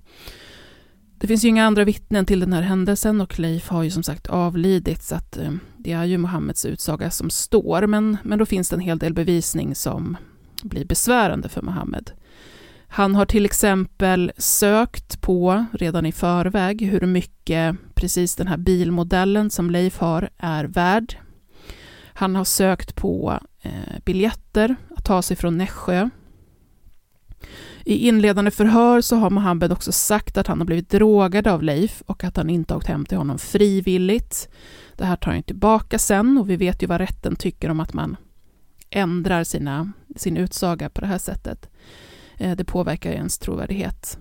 Det 1.17 1.27
finns 1.27 1.45
ju 1.45 1.47
inga 1.47 1.65
andra 1.65 1.83
vittnen 1.83 2.25
till 2.25 2.39
den 2.39 2.53
här 2.53 2.61
händelsen 2.61 3.21
och 3.21 3.39
Leif 3.39 3.69
har 3.69 3.83
ju 3.83 3.91
som 3.91 4.03
sagt 4.03 4.27
avlidit 4.27 5.03
så 5.03 5.15
att 5.15 5.37
eh, 5.37 5.51
det 5.77 5.91
är 5.91 6.05
ju 6.05 6.17
Mohammeds 6.17 6.65
utsaga 6.65 7.11
som 7.11 7.29
står 7.29 7.87
men, 7.87 8.17
men 8.23 8.39
då 8.39 8.45
finns 8.45 8.69
det 8.69 8.75
en 8.75 8.79
hel 8.79 8.99
del 8.99 9.13
bevisning 9.13 9.75
som 9.75 10.17
blir 10.63 10.85
besvärande 10.85 11.49
för 11.49 11.61
Mohammed. 11.61 12.11
Han 12.87 13.15
har 13.15 13.25
till 13.25 13.45
exempel 13.45 14.31
sökt 14.37 15.21
på 15.21 15.65
redan 15.71 16.05
i 16.05 16.11
förväg 16.11 16.81
hur 16.81 17.05
mycket 17.05 17.75
precis 17.95 18.35
den 18.35 18.47
här 18.47 18.57
bilmodellen 18.57 19.49
som 19.49 19.71
Leif 19.71 19.97
har 19.97 20.29
är 20.37 20.63
värd. 20.63 21.15
Han 22.13 22.35
har 22.35 22.43
sökt 22.43 22.95
på 22.95 23.39
eh, 23.61 23.71
biljetter 24.05 24.75
att 24.95 25.05
ta 25.05 25.21
sig 25.21 25.37
från 25.37 25.57
Nässjö 25.57 26.09
i 27.85 28.07
inledande 28.07 28.51
förhör 28.51 29.01
så 29.01 29.15
har 29.15 29.29
Mohammed 29.29 29.71
också 29.71 29.91
sagt 29.91 30.37
att 30.37 30.47
han 30.47 30.59
har 30.59 30.65
blivit 30.65 30.89
drogad 30.89 31.47
av 31.47 31.63
Leif 31.63 32.01
och 32.05 32.23
att 32.23 32.37
han 32.37 32.49
inte 32.49 32.75
åkt 32.75 32.87
hem 32.87 33.05
till 33.05 33.17
honom 33.17 33.37
frivilligt. 33.37 34.49
Det 34.95 35.05
här 35.05 35.15
tar 35.15 35.31
han 35.31 35.43
tillbaka 35.43 35.99
sen 35.99 36.37
och 36.37 36.49
vi 36.49 36.55
vet 36.55 36.83
ju 36.83 36.87
vad 36.87 37.01
rätten 37.01 37.35
tycker 37.35 37.69
om 37.69 37.79
att 37.79 37.93
man 37.93 38.17
ändrar 38.89 39.43
sina, 39.43 39.91
sin 40.15 40.37
utsaga 40.37 40.89
på 40.89 41.01
det 41.01 41.07
här 41.07 41.17
sättet. 41.17 41.69
Eh, 42.37 42.55
det 42.55 42.63
påverkar 42.63 43.11
ens 43.11 43.37
trovärdighet. 43.37 44.19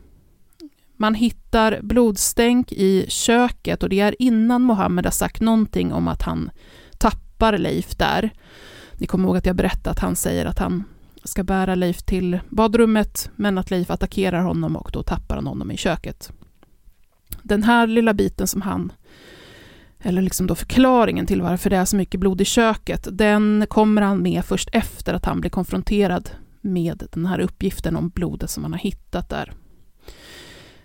Man 0.96 1.14
hittar 1.14 1.80
blodstänk 1.82 2.72
i 2.72 3.06
köket 3.08 3.82
och 3.82 3.88
det 3.88 4.00
är 4.00 4.14
innan 4.18 4.62
Mohammed 4.62 5.06
har 5.06 5.10
sagt 5.10 5.40
någonting 5.40 5.92
om 5.92 6.08
att 6.08 6.22
han 6.22 6.50
tappar 6.98 7.58
Leif 7.58 7.96
där. 7.96 8.30
Ni 8.94 9.06
kommer 9.06 9.28
ihåg 9.28 9.36
att 9.36 9.46
jag 9.46 9.56
berättade 9.56 9.90
att 9.90 9.98
han 9.98 10.16
säger 10.16 10.46
att 10.46 10.58
han 10.58 10.84
ska 11.28 11.44
bära 11.44 11.74
Leif 11.74 12.02
till 12.02 12.40
badrummet, 12.48 13.30
men 13.36 13.58
att 13.58 13.70
Leif 13.70 13.90
attackerar 13.90 14.42
honom 14.42 14.76
och 14.76 14.90
då 14.92 15.02
tappar 15.02 15.34
han 15.34 15.46
honom 15.46 15.70
i 15.70 15.76
köket. 15.76 16.32
Den 17.42 17.62
här 17.62 17.86
lilla 17.86 18.14
biten 18.14 18.46
som 18.46 18.62
han, 18.62 18.92
eller 20.00 20.22
liksom 20.22 20.46
då 20.46 20.54
förklaringen 20.54 21.26
till 21.26 21.42
varför 21.42 21.70
det 21.70 21.76
är 21.76 21.84
så 21.84 21.96
mycket 21.96 22.20
blod 22.20 22.40
i 22.40 22.44
köket, 22.44 23.08
den 23.10 23.66
kommer 23.68 24.02
han 24.02 24.22
med 24.22 24.44
först 24.44 24.68
efter 24.72 25.14
att 25.14 25.24
han 25.24 25.40
blir 25.40 25.50
konfronterad 25.50 26.30
med 26.60 27.02
den 27.12 27.26
här 27.26 27.40
uppgiften 27.40 27.96
om 27.96 28.08
blodet 28.08 28.50
som 28.50 28.62
han 28.62 28.72
har 28.72 28.80
hittat 28.80 29.28
där. 29.28 29.52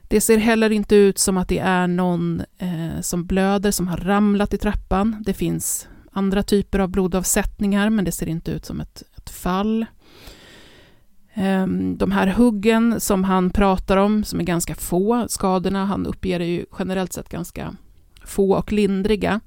Det 0.01 0.21
ser 0.21 0.37
heller 0.37 0.69
inte 0.69 0.95
ut 0.95 1.19
som 1.19 1.37
att 1.37 1.47
det 1.47 1.59
är 1.59 1.87
någon 1.87 2.41
eh, 2.57 3.01
som 3.01 3.25
blöder 3.25 3.71
som 3.71 3.87
har 3.87 3.97
ramlat 3.97 4.53
i 4.53 4.57
trappan. 4.57 5.23
Det 5.25 5.33
finns 5.33 5.87
andra 6.11 6.43
typer 6.43 6.79
av 6.79 6.89
blodavsättningar, 6.89 7.89
men 7.89 8.05
det 8.05 8.11
ser 8.11 8.27
inte 8.27 8.51
ut 8.51 8.65
som 8.65 8.81
ett, 8.81 9.03
ett 9.17 9.29
fall. 9.29 9.85
Ehm, 11.33 11.97
de 11.97 12.11
här 12.11 12.27
huggen 12.27 12.99
som 12.99 13.23
han 13.23 13.49
pratar 13.49 13.97
om, 13.97 14.23
som 14.23 14.39
är 14.39 14.43
ganska 14.43 14.75
få, 14.75 15.25
skadorna, 15.27 15.85
han 15.85 16.05
uppger 16.05 16.39
är 16.39 16.45
ju 16.45 16.65
generellt 16.79 17.13
sett 17.13 17.29
ganska 17.29 17.75
få 18.25 18.51
och 18.53 18.71
lindriga. 18.71 19.39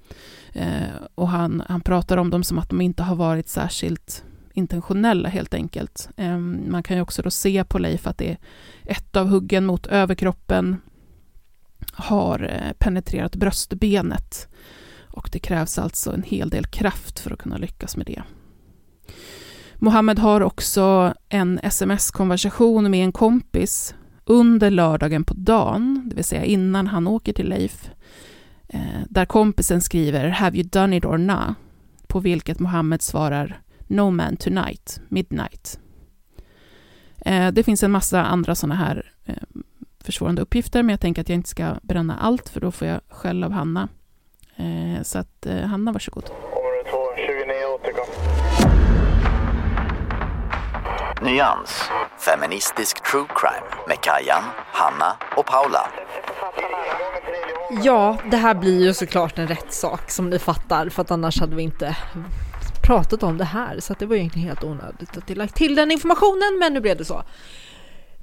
Ehm, 0.52 0.90
och 1.14 1.28
han, 1.28 1.62
han 1.68 1.80
pratar 1.80 2.16
om 2.16 2.30
dem 2.30 2.42
som 2.42 2.58
att 2.58 2.68
de 2.68 2.80
inte 2.80 3.02
har 3.02 3.16
varit 3.16 3.48
särskilt 3.48 4.24
intentionella 4.52 5.28
helt 5.28 5.54
enkelt. 5.54 6.08
Ehm, 6.16 6.60
man 6.68 6.82
kan 6.82 6.96
ju 6.96 7.02
också 7.02 7.22
då 7.22 7.30
se 7.30 7.64
på 7.64 7.78
Leif 7.78 8.06
att 8.06 8.18
det 8.18 8.30
är 8.30 8.38
ett 8.84 9.16
av 9.16 9.28
huggen 9.28 9.66
mot 9.66 9.86
överkroppen 9.86 10.76
har 11.92 12.50
eh, 12.52 12.72
penetrerat 12.78 13.36
bröstbenet. 13.36 14.48
Och 15.08 15.28
det 15.32 15.38
krävs 15.38 15.78
alltså 15.78 16.14
en 16.14 16.22
hel 16.22 16.50
del 16.50 16.66
kraft 16.66 17.18
för 17.18 17.30
att 17.30 17.38
kunna 17.38 17.56
lyckas 17.56 17.96
med 17.96 18.06
det. 18.06 18.22
Mohammed 19.78 20.18
har 20.18 20.40
också 20.40 21.14
en 21.28 21.60
sms-konversation 21.62 22.90
med 22.90 23.04
en 23.04 23.12
kompis 23.12 23.94
under 24.24 24.70
lördagen 24.70 25.24
på 25.24 25.34
dagen, 25.34 26.02
det 26.06 26.16
vill 26.16 26.24
säga 26.24 26.44
innan 26.44 26.86
han 26.86 27.06
åker 27.06 27.32
till 27.32 27.48
Leif, 27.48 27.90
eh, 28.68 28.80
där 29.08 29.24
kompisen 29.24 29.80
skriver 29.80 30.28
”Have 30.28 30.56
you 30.56 30.68
done 30.68 30.96
it 30.96 31.04
or 31.04 31.18
not?” 31.18 31.56
på 32.06 32.20
vilket 32.20 32.58
Mohammed 32.58 33.02
svarar 33.02 33.60
”No 33.86 34.10
man 34.10 34.36
tonight, 34.36 35.00
midnight”. 35.08 35.78
Eh, 37.16 37.48
det 37.48 37.62
finns 37.62 37.82
en 37.82 37.90
massa 37.90 38.24
andra 38.24 38.54
sådana 38.54 38.74
här 38.74 39.12
eh, 39.24 39.34
försvårande 40.00 40.42
uppgifter, 40.42 40.82
men 40.82 40.92
jag 40.92 41.00
tänker 41.00 41.22
att 41.22 41.28
jag 41.28 41.36
inte 41.36 41.48
ska 41.48 41.74
bränna 41.82 42.18
allt, 42.18 42.48
för 42.48 42.60
då 42.60 42.70
får 42.70 42.88
jag 42.88 43.00
skäll 43.08 43.44
av 43.44 43.52
Hanna. 43.52 43.88
Så 45.02 45.18
att 45.18 45.46
Hanna, 45.64 45.92
varsågod. 45.92 46.24
Område 46.24 46.90
2, 46.90 46.98
29 47.16 47.54
återkom. 47.74 48.15
Nyans, 51.22 51.90
feministisk 52.18 53.10
true 53.10 53.26
crime 53.28 53.84
med 53.88 54.00
Kajan, 54.00 54.42
Hanna 54.72 55.16
och 55.36 55.46
Paula. 55.46 55.88
Ja, 57.82 58.18
det 58.30 58.36
här 58.36 58.54
blir 58.54 58.84
ju 58.84 58.94
såklart 58.94 59.38
en 59.38 59.48
rättssak 59.48 60.10
som 60.10 60.30
ni 60.30 60.38
fattar, 60.38 60.88
för 60.88 61.02
att 61.02 61.10
annars 61.10 61.40
hade 61.40 61.56
vi 61.56 61.62
inte 61.62 61.96
pratat 62.82 63.22
om 63.22 63.38
det 63.38 63.44
här, 63.44 63.80
så 63.80 63.94
det 63.98 64.06
var 64.06 64.16
egentligen 64.16 64.48
helt 64.48 64.64
onödigt 64.64 65.16
att 65.16 65.28
jag 65.28 65.38
lagt 65.38 65.54
till 65.54 65.74
den 65.74 65.90
informationen, 65.90 66.58
men 66.60 66.74
nu 66.74 66.80
blev 66.80 66.96
det 66.96 67.04
så. 67.04 67.22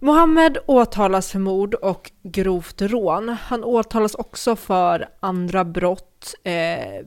Mohammed 0.04 0.58
åtalas 0.66 1.32
för 1.32 1.40
mord 1.40 1.74
och 1.74 2.12
grovt 2.24 2.82
rån. 2.82 3.30
Han 3.30 3.64
åtalas 3.64 4.16
också 4.16 4.56
för 4.56 5.10
andra 5.20 5.66
brott 5.66 6.36
eh, 6.44 7.06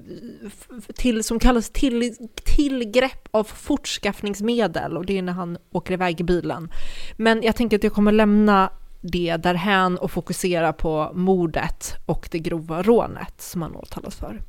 till, 0.94 1.24
som 1.24 1.38
kallas 1.38 1.70
till, 1.70 2.16
tillgrepp 2.44 3.28
av 3.30 3.44
fortskaffningsmedel 3.44 4.96
och 4.96 5.06
det 5.06 5.18
är 5.18 5.22
när 5.22 5.32
han 5.32 5.58
åker 5.72 5.92
iväg 5.92 6.20
i 6.20 6.24
bilen. 6.24 6.70
Men 7.16 7.42
jag 7.42 7.56
tänker 7.56 7.76
att 7.76 7.84
jag 7.84 7.92
kommer 7.92 8.12
lämna 8.12 8.70
det 9.00 9.36
därhän 9.36 9.98
och 9.98 10.10
fokusera 10.10 10.72
på 10.72 11.10
mordet 11.14 11.94
och 12.06 12.28
det 12.30 12.38
grova 12.38 12.82
rånet 12.82 13.40
som 13.40 13.62
han 13.62 13.76
åtalas 13.76 14.16
för. 14.16 14.40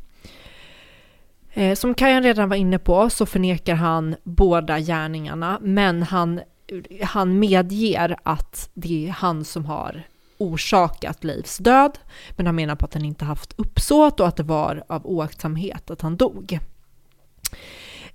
Eh, 1.53 1.75
som 1.75 1.93
Kajan 1.93 2.23
redan 2.23 2.49
var 2.49 2.55
inne 2.55 2.79
på 2.79 3.10
så 3.10 3.25
förnekar 3.25 3.75
han 3.75 4.15
båda 4.23 4.79
gärningarna, 4.79 5.60
men 5.62 6.03
han, 6.03 6.41
han 7.01 7.39
medger 7.39 8.17
att 8.23 8.69
det 8.73 9.08
är 9.08 9.12
han 9.12 9.45
som 9.45 9.65
har 9.65 10.03
orsakat 10.38 11.23
Leifs 11.23 11.58
död, 11.58 11.97
men 12.36 12.45
han 12.45 12.56
menar 12.56 12.75
på 12.75 12.86
att 12.86 12.93
han 12.93 13.06
inte 13.06 13.25
haft 13.25 13.53
uppsåt 13.58 14.19
och 14.19 14.27
att 14.27 14.36
det 14.36 14.43
var 14.43 14.84
av 14.89 15.06
oaktsamhet 15.06 15.89
att 15.89 16.01
han 16.01 16.17
dog. 16.17 16.60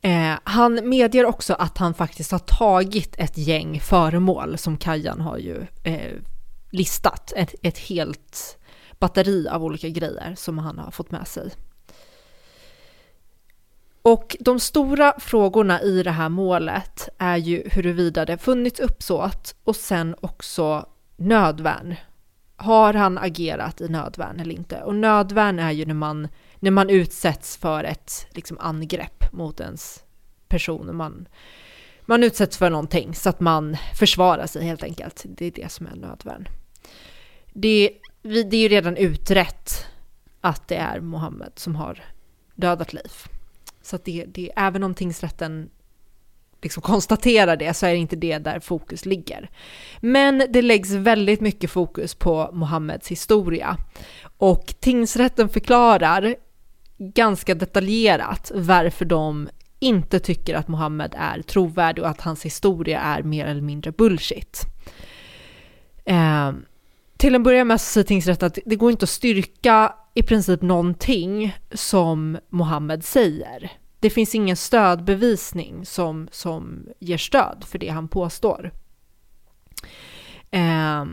Eh, 0.01 0.35
han 0.45 0.88
medger 0.88 1.25
också 1.25 1.55
att 1.55 1.79
han 1.79 1.95
faktiskt 1.95 2.33
har 2.33 2.38
tagit 2.38 3.15
ett 3.19 3.38
gäng 3.38 3.81
föremål 3.81 4.59
som 4.59 4.77
Kajan 4.77 5.21
har 5.21 5.38
ju 5.38 5.67
eh, 5.83 6.12
listat, 6.71 7.33
ett, 7.37 7.55
ett 7.62 7.79
helt 7.79 8.59
batteri 8.99 9.49
av 9.49 9.65
olika 9.65 9.88
grejer 9.88 10.35
som 10.37 10.59
han 10.59 10.79
har 10.79 10.91
fått 10.91 11.11
med 11.11 11.29
sig. 11.29 11.51
Och 14.03 14.37
de 14.41 14.61
stora 14.61 15.15
frågorna 15.19 15.83
i 15.83 16.03
det 16.03 16.11
här 16.11 16.29
målet 16.29 17.09
är 17.19 17.37
ju 17.37 17.69
huruvida 17.71 18.25
det 18.25 18.38
funnits 18.38 18.81
uppsåt 18.81 19.55
och 19.65 19.77
sen 19.77 20.17
också 20.21 20.87
nödvärn. 21.17 21.95
Har 22.57 22.95
han 22.95 23.19
agerat 23.19 23.81
i 23.81 23.88
nödvärn 23.88 24.41
eller 24.41 24.55
inte? 24.55 24.83
Och 24.83 24.95
nödvärn 24.95 25.59
är 25.59 25.71
ju 25.71 25.87
när 25.87 25.95
man, 25.95 26.29
när 26.61 26.71
man 26.71 26.91
utsätts 26.91 27.57
för 27.57 27.85
ett 27.85 28.27
liksom, 28.31 28.59
angrepp 28.61 29.33
mot 29.33 29.61
ens 29.61 30.05
person. 30.49 30.97
Man, 30.97 31.29
man 32.01 32.25
utsätts 32.25 32.59
för 32.59 32.71
någonting 32.71 33.15
så 33.15 33.29
att 33.29 33.41
man 33.41 33.77
försvarar 33.99 34.47
sig 34.47 34.65
helt 34.65 34.83
enkelt. 34.83 35.25
Det 35.25 35.47
är 35.47 35.51
det 35.51 35.73
som 35.73 35.87
är 35.87 35.97
nödvärn. 35.97 36.49
Det, 37.53 37.91
det 38.23 38.57
är 38.57 38.61
ju 38.62 38.69
redan 38.69 38.97
utrett 38.97 39.87
att 40.41 40.69
det 40.69 40.77
är 40.77 41.01
Mohammed 41.01 41.53
som 41.57 41.77
har 41.77 42.05
dödat 42.55 42.93
Leif. 42.93 43.29
Så 43.83 43.97
att 43.97 44.05
det, 44.05 44.25
det, 44.29 44.51
även 44.57 44.83
om 44.83 44.95
tingsrätten 44.95 45.71
liksom 46.62 46.83
konstaterar 46.83 47.57
det 47.57 47.75
så 47.75 47.87
är 47.87 47.90
det 47.90 47.97
inte 47.97 48.16
det 48.16 48.38
där 48.38 48.61
fokus 48.61 49.07
ligger. 49.07 49.51
Men 50.01 50.47
det 50.51 50.62
läggs 50.62 50.90
väldigt 50.90 51.40
mycket 51.40 51.71
fokus 51.71 52.14
på 52.14 52.51
Mohammeds 52.53 53.09
historia 53.09 53.77
och 54.37 54.75
tingsrätten 54.81 55.49
förklarar 55.49 56.35
ganska 56.99 57.55
detaljerat 57.55 58.53
varför 58.55 59.05
de 59.05 59.49
inte 59.79 60.21
tycker 60.21 60.55
att 60.55 60.68
Mohammed 60.68 61.14
är 61.18 61.42
trovärdig 61.42 62.05
och 62.05 62.11
att 62.11 62.21
hans 62.21 62.45
historia 62.45 63.01
är 63.01 63.23
mer 63.23 63.47
eller 63.47 63.61
mindre 63.61 63.92
bullshit. 63.92 64.62
Eh, 66.05 66.53
till 67.16 67.35
en 67.35 67.42
början 67.42 67.66
med 67.66 67.81
så 67.81 67.92
säger 67.92 68.05
tingsrätten 68.05 68.47
att 68.47 68.59
det 68.66 68.77
går 68.77 68.90
inte 68.90 69.05
att 69.05 69.11
styrka 69.11 69.95
i 70.14 70.22
princip 70.22 70.62
någonting 70.62 71.57
som 71.72 72.38
Mohammed 72.48 73.05
säger. 73.05 73.72
Det 74.01 74.11
finns 74.11 74.35
ingen 74.35 74.57
stödbevisning 74.57 75.87
som, 75.87 76.29
som 76.33 76.88
ger 76.98 77.18
stöd 77.18 77.64
för 77.66 77.79
det 77.79 77.88
han 77.88 78.09
påstår. 78.09 78.72
Eh, 80.51 81.05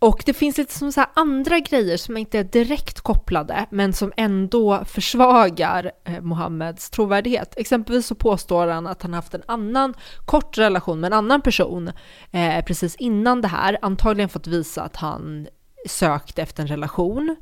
och 0.00 0.22
det 0.26 0.32
finns 0.32 0.58
lite 0.58 0.74
som 0.74 0.92
så 0.92 1.04
andra 1.14 1.58
grejer 1.58 1.96
som 1.96 2.16
inte 2.16 2.38
är 2.38 2.44
direkt 2.44 3.00
kopplade 3.00 3.66
men 3.70 3.92
som 3.92 4.12
ändå 4.16 4.84
försvagar 4.84 5.92
eh, 6.04 6.20
Mohammeds 6.20 6.90
trovärdighet. 6.90 7.54
Exempelvis 7.56 8.06
så 8.06 8.14
påstår 8.14 8.66
han 8.66 8.86
att 8.86 9.02
han 9.02 9.14
haft 9.14 9.34
en 9.34 9.42
annan 9.46 9.94
kort 10.26 10.58
relation 10.58 11.00
med 11.00 11.12
en 11.12 11.18
annan 11.18 11.42
person 11.42 11.90
eh, 12.30 12.64
precis 12.64 12.96
innan 12.96 13.40
det 13.40 13.48
här, 13.48 13.78
antagligen 13.82 14.28
fått 14.28 14.46
visa 14.46 14.82
att 14.82 14.96
han 14.96 15.46
sökt 15.86 16.38
efter 16.38 16.62
en 16.62 16.68
relation. 16.68 17.36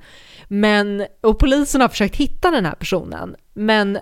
Men, 0.48 1.06
och 1.20 1.38
polisen 1.38 1.80
har 1.80 1.88
försökt 1.88 2.16
hitta 2.16 2.50
den 2.50 2.66
här 2.66 2.74
personen, 2.74 3.36
men 3.54 3.98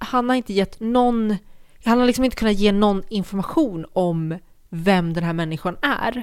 han 0.00 0.28
har 0.28 0.36
inte 0.36 0.52
gett 0.52 0.80
någon, 0.80 1.36
han 1.84 1.98
har 1.98 2.06
liksom 2.06 2.24
inte 2.24 2.36
kunnat 2.36 2.54
ge 2.54 2.72
någon 2.72 3.02
information 3.08 3.86
om 3.92 4.38
vem 4.68 5.12
den 5.12 5.24
här 5.24 5.32
människan 5.32 5.76
är. 5.82 6.22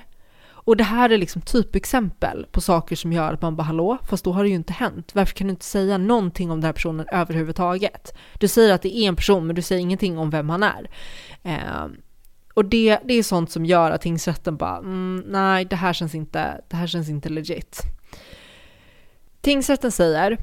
Och 0.66 0.78
det 0.78 0.84
här 0.84 1.10
är 1.10 1.18
liksom 1.18 1.42
typexempel 1.42 2.46
på 2.52 2.62
saker 2.62 2.96
som 2.96 3.14
gör 3.14 3.34
att 3.34 3.42
man 3.42 3.56
bara 3.56 3.64
hallå, 3.64 3.98
fast 4.10 4.24
då 4.24 4.32
har 4.32 4.44
det 4.44 4.50
ju 4.50 4.56
inte 4.56 4.74
hänt. 4.74 5.12
Varför 5.16 5.36
kan 5.36 5.48
du 5.48 5.52
inte 5.52 5.66
säga 5.66 5.98
någonting 5.98 6.52
om 6.52 6.62
den 6.62 6.66
här 6.66 6.74
personen 6.74 7.06
överhuvudtaget? 7.12 8.18
Du 8.40 8.48
säger 8.48 8.74
att 8.74 8.82
det 8.82 8.98
är 8.98 9.08
en 9.08 9.16
person, 9.16 9.48
men 9.48 9.56
du 9.56 9.62
säger 9.62 9.82
ingenting 9.82 10.18
om 10.18 10.30
vem 10.30 10.50
han 10.50 10.64
är. 10.64 10.90
Eh, 11.44 11.86
och 12.56 12.66
det, 12.66 13.00
det 13.06 13.14
är 13.14 13.24
sånt 13.24 13.52
som 13.52 13.66
gör 13.66 13.92
att 13.92 14.02
tingsrätten 14.02 14.58
bara, 14.58 14.78
mm, 14.78 15.24
nej, 15.28 15.66
det 15.66 15.76
här 15.76 15.94
känns 15.94 16.16
inte, 16.16 16.62
det 16.68 16.76
här 16.76 16.88
känns 16.88 17.10
inte 17.10 17.30
legit. 17.30 17.82
Tingsrätten 19.42 19.92
säger 19.92 20.38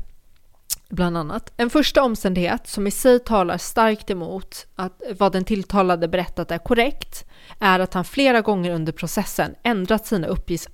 bland 0.88 1.16
annat. 1.16 1.52
En 1.56 1.70
första 1.70 2.02
omständighet 2.02 2.68
som 2.68 2.86
i 2.86 2.90
sig 2.90 3.18
talar 3.18 3.58
starkt 3.58 4.10
emot 4.10 4.66
att 4.74 5.02
vad 5.18 5.32
den 5.32 5.44
tilltalade 5.44 6.08
berättat 6.08 6.50
är 6.50 6.58
korrekt 6.58 7.24
är 7.58 7.80
att 7.80 7.94
han 7.94 8.04
flera 8.04 8.40
gånger 8.40 8.70
under 8.70 8.92
processen 8.92 9.54
ändrat 9.62 10.06
sina 10.06 10.26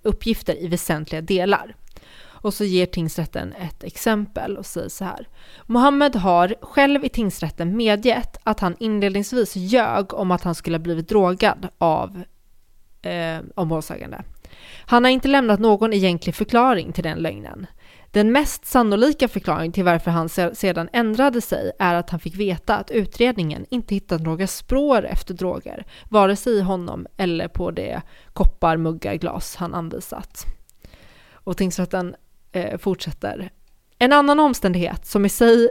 uppgifter 0.03 0.63
i 0.63 0.67
väsentliga 0.67 1.21
delar. 1.21 1.77
Och 2.41 2.55
så 2.55 2.65
ger 2.65 2.87
tingsrätten 2.87 3.53
ett 3.53 3.85
exempel 3.85 4.57
och 4.57 4.67
säger 4.67 4.89
så 4.89 5.05
här. 5.05 5.29
Mohammed 5.67 6.17
har 6.17 6.55
själv 6.63 7.05
i 7.05 7.09
tingsrätten 7.09 7.77
medgett 7.77 8.37
att 8.43 8.61
han 8.61 8.77
inledningsvis 8.79 9.57
ljög 9.57 10.15
om 10.15 10.31
att 10.31 10.43
han 10.43 10.55
skulle 10.55 10.77
ha 10.77 10.83
blivit 10.83 11.09
drogad 11.09 11.69
av 11.79 12.23
eh, 13.03 13.65
målsägande. 13.65 14.23
Han 14.87 15.05
har 15.05 15.11
inte 15.11 15.29
lämnat 15.29 15.61
någon 15.61 15.93
egentlig 15.93 16.35
förklaring 16.35 16.93
till 16.93 17.05
den 17.05 17.19
lögnen. 17.19 17.67
Den 18.11 18.33
mest 18.33 18.67
sannolika 18.67 19.29
förklaringen 19.29 19.73
till 19.73 19.85
varför 19.85 20.11
han 20.11 20.29
sedan 20.55 20.89
ändrade 20.93 21.41
sig 21.41 21.73
är 21.79 21.95
att 21.95 22.11
han 22.11 22.21
fick 22.21 22.37
veta 22.37 22.77
att 22.77 22.91
utredningen 22.91 23.67
inte 23.71 23.95
hittat 23.95 24.21
några 24.21 24.47
spår 24.47 25.07
efter 25.07 25.35
droger, 25.35 25.87
vare 26.09 26.37
sig 26.37 26.53
i 26.53 26.61
honom 26.61 27.07
eller 27.17 27.49
på 27.49 27.71
det 27.71 28.03
koppar, 28.33 28.77
muggar, 28.77 29.15
glas 29.15 29.57
han 29.57 29.75
anvisat. 29.75 30.45
Och 31.33 31.57
tingsrätten 31.57 32.15
eh, 32.53 32.79
fortsätter. 32.79 33.51
En 33.99 34.13
annan 34.13 34.41
omständighet 34.41 35.07
som 35.07 35.25
i 35.25 35.29
sig 35.29 35.69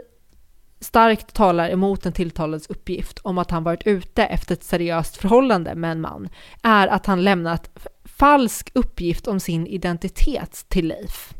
starkt 0.80 1.34
talar 1.34 1.70
emot 1.70 2.02
den 2.02 2.12
tilltalades 2.12 2.66
uppgift 2.66 3.18
om 3.18 3.38
att 3.38 3.50
han 3.50 3.64
varit 3.64 3.86
ute 3.86 4.24
efter 4.24 4.54
ett 4.54 4.64
seriöst 4.64 5.16
förhållande 5.16 5.74
med 5.74 5.92
en 5.92 6.00
man 6.00 6.28
är 6.62 6.88
att 6.88 7.06
han 7.06 7.24
lämnat 7.24 7.70
falsk 8.04 8.70
uppgift 8.74 9.28
om 9.28 9.40
sin 9.40 9.66
identitet 9.66 10.64
till 10.68 10.88
Leif. 10.88 11.32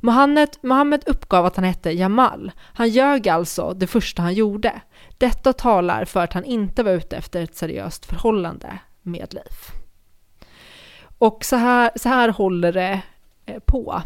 Mohammed, 0.00 0.48
Mohammed 0.62 1.02
uppgav 1.06 1.46
att 1.46 1.56
han 1.56 1.64
hette 1.64 1.90
Jamal. 1.90 2.52
Han 2.58 2.88
ljög 2.88 3.28
alltså 3.28 3.72
det 3.72 3.86
första 3.86 4.22
han 4.22 4.34
gjorde. 4.34 4.80
Detta 5.18 5.52
talar 5.52 6.04
för 6.04 6.20
att 6.24 6.32
han 6.32 6.44
inte 6.44 6.82
var 6.82 6.92
ute 6.92 7.16
efter 7.16 7.42
ett 7.42 7.56
seriöst 7.56 8.06
förhållande 8.06 8.78
med 9.02 9.34
Leif. 9.34 9.72
Och 11.18 11.44
så 11.44 11.56
här, 11.56 11.90
så 11.96 12.08
här 12.08 12.28
håller 12.28 12.72
det 12.72 13.00
eh, 13.46 13.58
på. 13.58 14.02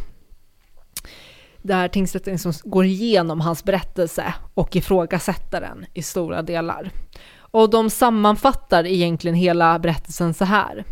Där 1.63 1.89
tingsrätten 1.89 2.33
liksom 2.33 2.53
går 2.65 2.85
igenom 2.85 3.41
hans 3.41 3.65
berättelse 3.65 4.35
och 4.55 4.77
ifrågasätter 4.77 5.61
den 5.61 5.87
i 5.95 6.03
stora 6.03 6.43
delar. 6.43 6.91
Och 7.39 7.71
de 7.71 7.91
sammanfattar 7.91 8.87
egentligen 8.87 9.35
hela 9.35 9.79
berättelsen 9.79 10.35
så 10.35 10.45
här. 10.45 10.85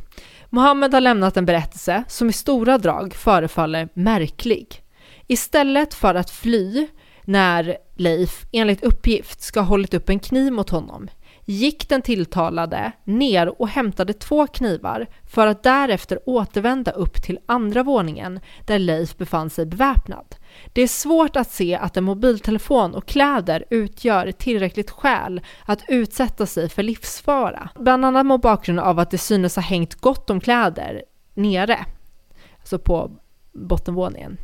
Mohammed 0.51 0.95
har 0.95 1.01
lämnat 1.01 1.37
en 1.37 1.47
berättelse 1.47 2.05
som 2.09 2.29
i 2.29 2.33
stora 2.33 2.79
drag 2.79 3.15
förefaller 3.15 3.89
märklig. 3.95 4.83
Istället 5.27 5.95
för 5.95 6.15
att 6.15 6.31
fly 6.31 6.87
när 7.25 7.77
Leif 7.97 8.47
enligt 8.53 8.85
uppgift 8.85 9.41
ska 9.41 9.61
ha 9.61 9.67
hållit 9.67 9.95
upp 9.95 10.09
en 10.09 10.19
kniv 10.19 10.53
mot 10.53 10.71
honom 10.71 11.09
gick 11.45 11.89
den 11.89 12.03
tilltalade 12.03 12.93
ner 13.05 13.61
och 13.63 13.69
hämtade 13.69 14.13
två 14.13 14.47
knivar 14.47 15.07
för 15.25 15.47
att 15.47 15.63
därefter 15.63 16.19
återvända 16.27 16.91
upp 16.91 17.23
till 17.23 17.39
andra 17.47 17.83
våningen 17.83 18.41
där 18.67 18.79
Leif 18.79 19.17
befann 19.17 19.51
sig 19.51 19.67
beväpnad. 19.67 20.37
Det 20.73 20.83
är 20.83 20.89
svårt 20.89 21.37
att 21.37 21.51
se 21.51 21.75
att 21.75 21.97
en 21.97 22.05
mobiltelefon 22.05 22.95
och 22.95 23.07
kläder 23.07 23.65
utgör 23.71 24.33
tillräckligt 24.33 24.91
skäl 24.91 25.41
att 25.65 25.85
utsätta 25.89 26.47
sig 26.47 26.69
för 26.69 26.83
livsfara. 26.83 27.69
Bland 27.75 28.05
annat 28.05 28.27
mot 28.27 28.43
bakgrund 28.43 28.81
av 28.81 28.99
att 28.99 29.11
det 29.11 29.19
synes 29.19 29.57
ha 29.57 29.63
hängt 29.63 29.95
gott 29.95 30.31
om 30.31 30.41
kläder 30.41 31.03
nere, 31.35 31.79
alltså 32.59 32.79
på 32.79 33.11
bottenvåningen. 33.53 34.39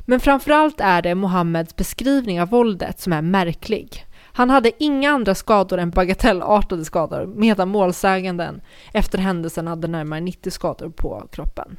Men 0.00 0.20
framförallt 0.20 0.80
är 0.80 1.02
det 1.02 1.14
Mohammeds 1.14 1.76
beskrivning 1.76 2.40
av 2.40 2.48
våldet 2.48 3.00
som 3.00 3.12
är 3.12 3.22
märklig. 3.22 4.06
Han 4.32 4.50
hade 4.50 4.84
inga 4.84 5.10
andra 5.10 5.34
skador 5.34 5.78
än 5.78 5.90
bagatellartade 5.90 6.84
skador 6.84 7.26
medan 7.26 7.68
målsäganden 7.68 8.60
efter 8.92 9.18
händelsen 9.18 9.66
hade 9.66 9.88
närmare 9.88 10.20
90 10.20 10.50
skador 10.50 10.88
på 10.88 11.28
kroppen. 11.32 11.76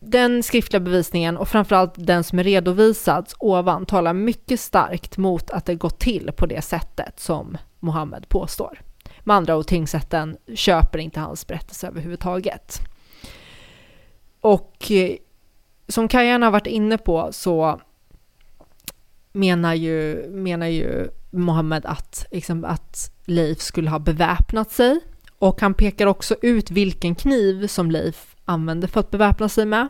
Den 0.00 0.42
skriftliga 0.42 0.80
bevisningen 0.80 1.36
och 1.36 1.48
framförallt 1.48 1.94
den 1.96 2.24
som 2.24 2.38
är 2.38 2.44
redovisats 2.44 3.34
ovan 3.38 3.86
talar 3.86 4.12
mycket 4.12 4.60
starkt 4.60 5.16
mot 5.16 5.50
att 5.50 5.66
det 5.66 5.74
gått 5.74 5.98
till 5.98 6.32
på 6.36 6.46
det 6.46 6.62
sättet 6.62 7.20
som 7.20 7.58
Mohammed 7.80 8.28
påstår. 8.28 8.80
Med 9.24 9.36
andra 9.36 9.56
ord, 9.56 9.66
tingsrätten 9.66 10.36
köper 10.54 10.98
inte 10.98 11.20
hans 11.20 11.46
berättelse 11.46 11.86
överhuvudtaget. 11.86 12.80
Och 14.40 14.90
eh, 14.90 15.16
som 15.88 16.08
Kajan 16.08 16.42
har 16.42 16.50
varit 16.50 16.66
inne 16.66 16.98
på 16.98 17.28
så 17.32 17.80
menar 19.32 19.74
ju, 19.74 20.28
menar 20.30 20.66
ju 20.66 21.08
Mohammed 21.30 21.86
att, 21.86 22.26
liksom, 22.30 22.64
att 22.64 23.10
Leif 23.24 23.60
skulle 23.60 23.90
ha 23.90 23.98
beväpnat 23.98 24.70
sig 24.70 25.00
och 25.38 25.60
han 25.60 25.74
pekar 25.74 26.06
också 26.06 26.36
ut 26.42 26.70
vilken 26.70 27.14
kniv 27.14 27.66
som 27.66 27.90
Leif 27.90 28.36
använde 28.48 28.88
för 28.88 29.00
att 29.00 29.10
beväpna 29.10 29.48
sig 29.48 29.66
med. 29.66 29.88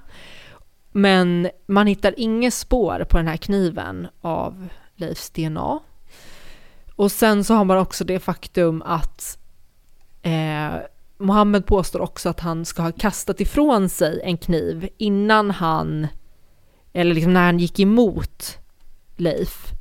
Men 0.93 1.51
man 1.67 1.87
hittar 1.87 2.15
inget 2.17 2.55
spår 2.55 3.07
på 3.11 3.17
den 3.17 3.29
här 3.29 3.37
kniven 3.37 4.09
av 4.21 4.69
Leifs 4.97 5.31
DNA. 5.31 5.79
Och 6.97 7.13
sen 7.13 7.45
så 7.45 7.55
har 7.55 7.65
man 7.65 7.79
också 7.79 8.05
det 8.05 8.21
faktum 8.21 8.83
att 8.83 9.39
eh, 10.23 10.77
Mohammed 11.19 11.67
påstår 11.67 12.01
också 12.01 12.29
att 12.29 12.41
han 12.41 12.65
ska 12.65 12.83
ha 12.83 12.93
kastat 12.93 13.41
ifrån 13.41 13.89
sig 13.89 14.21
en 14.25 14.39
kniv 14.39 14.89
innan 14.97 15.51
han, 15.51 16.07
eller 16.93 17.15
liksom 17.15 17.33
när 17.33 17.45
han 17.45 17.59
gick 17.59 17.81
emot 17.81 18.59
Leif. 19.17 19.73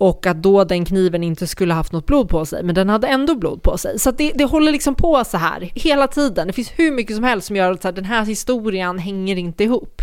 Och 0.00 0.26
att 0.26 0.42
då 0.42 0.64
den 0.64 0.84
kniven 0.84 1.22
inte 1.22 1.46
skulle 1.46 1.74
haft 1.74 1.92
något 1.92 2.06
blod 2.06 2.28
på 2.28 2.46
sig, 2.46 2.62
men 2.62 2.74
den 2.74 2.88
hade 2.88 3.06
ändå 3.06 3.34
blod 3.34 3.62
på 3.62 3.78
sig. 3.78 3.98
Så 3.98 4.10
det, 4.10 4.32
det 4.34 4.44
håller 4.44 4.72
liksom 4.72 4.94
på 4.94 5.24
så 5.24 5.36
här 5.36 5.70
hela 5.74 6.08
tiden. 6.08 6.46
Det 6.46 6.52
finns 6.52 6.72
hur 6.76 6.90
mycket 6.90 7.16
som 7.16 7.24
helst 7.24 7.46
som 7.46 7.56
gör 7.56 7.72
att 7.72 7.84
här, 7.84 7.92
den 7.92 8.04
här 8.04 8.24
historien 8.24 8.98
hänger 8.98 9.36
inte 9.36 9.64
ihop. 9.64 10.02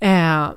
Eh, 0.00 0.48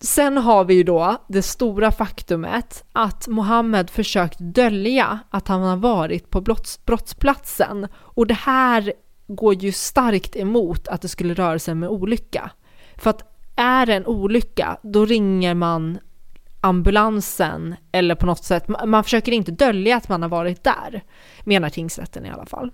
sen 0.00 0.36
har 0.36 0.64
vi 0.64 0.74
ju 0.74 0.82
då 0.82 1.16
det 1.28 1.42
stora 1.42 1.90
faktumet 1.90 2.84
att 2.92 3.28
Mohammed 3.28 3.90
försökt 3.90 4.38
dölja 4.38 5.18
att 5.30 5.48
han 5.48 5.62
har 5.62 5.76
varit 5.76 6.30
på 6.30 6.40
brotts, 6.40 6.84
brottsplatsen. 6.84 7.88
Och 7.96 8.26
det 8.26 8.34
här 8.34 8.92
går 9.26 9.54
ju 9.54 9.72
starkt 9.72 10.36
emot 10.36 10.88
att 10.88 11.02
det 11.02 11.08
skulle 11.08 11.34
röra 11.34 11.58
sig 11.58 11.72
om 11.72 11.82
en 11.82 11.88
olycka. 11.88 12.50
För 12.96 13.10
att 13.10 13.22
är 13.56 13.86
det 13.86 13.94
en 13.94 14.06
olycka, 14.06 14.78
då 14.82 15.04
ringer 15.04 15.54
man 15.54 15.98
ambulansen 16.60 17.74
eller 17.92 18.14
på 18.14 18.26
något 18.26 18.44
sätt, 18.44 18.68
man 18.86 19.04
försöker 19.04 19.32
inte 19.32 19.52
dölja 19.52 19.96
att 19.96 20.08
man 20.08 20.22
har 20.22 20.28
varit 20.28 20.64
där, 20.64 21.04
menar 21.44 21.68
tingsrätten 21.70 22.26
i 22.26 22.30
alla 22.30 22.46
fall. 22.46 22.70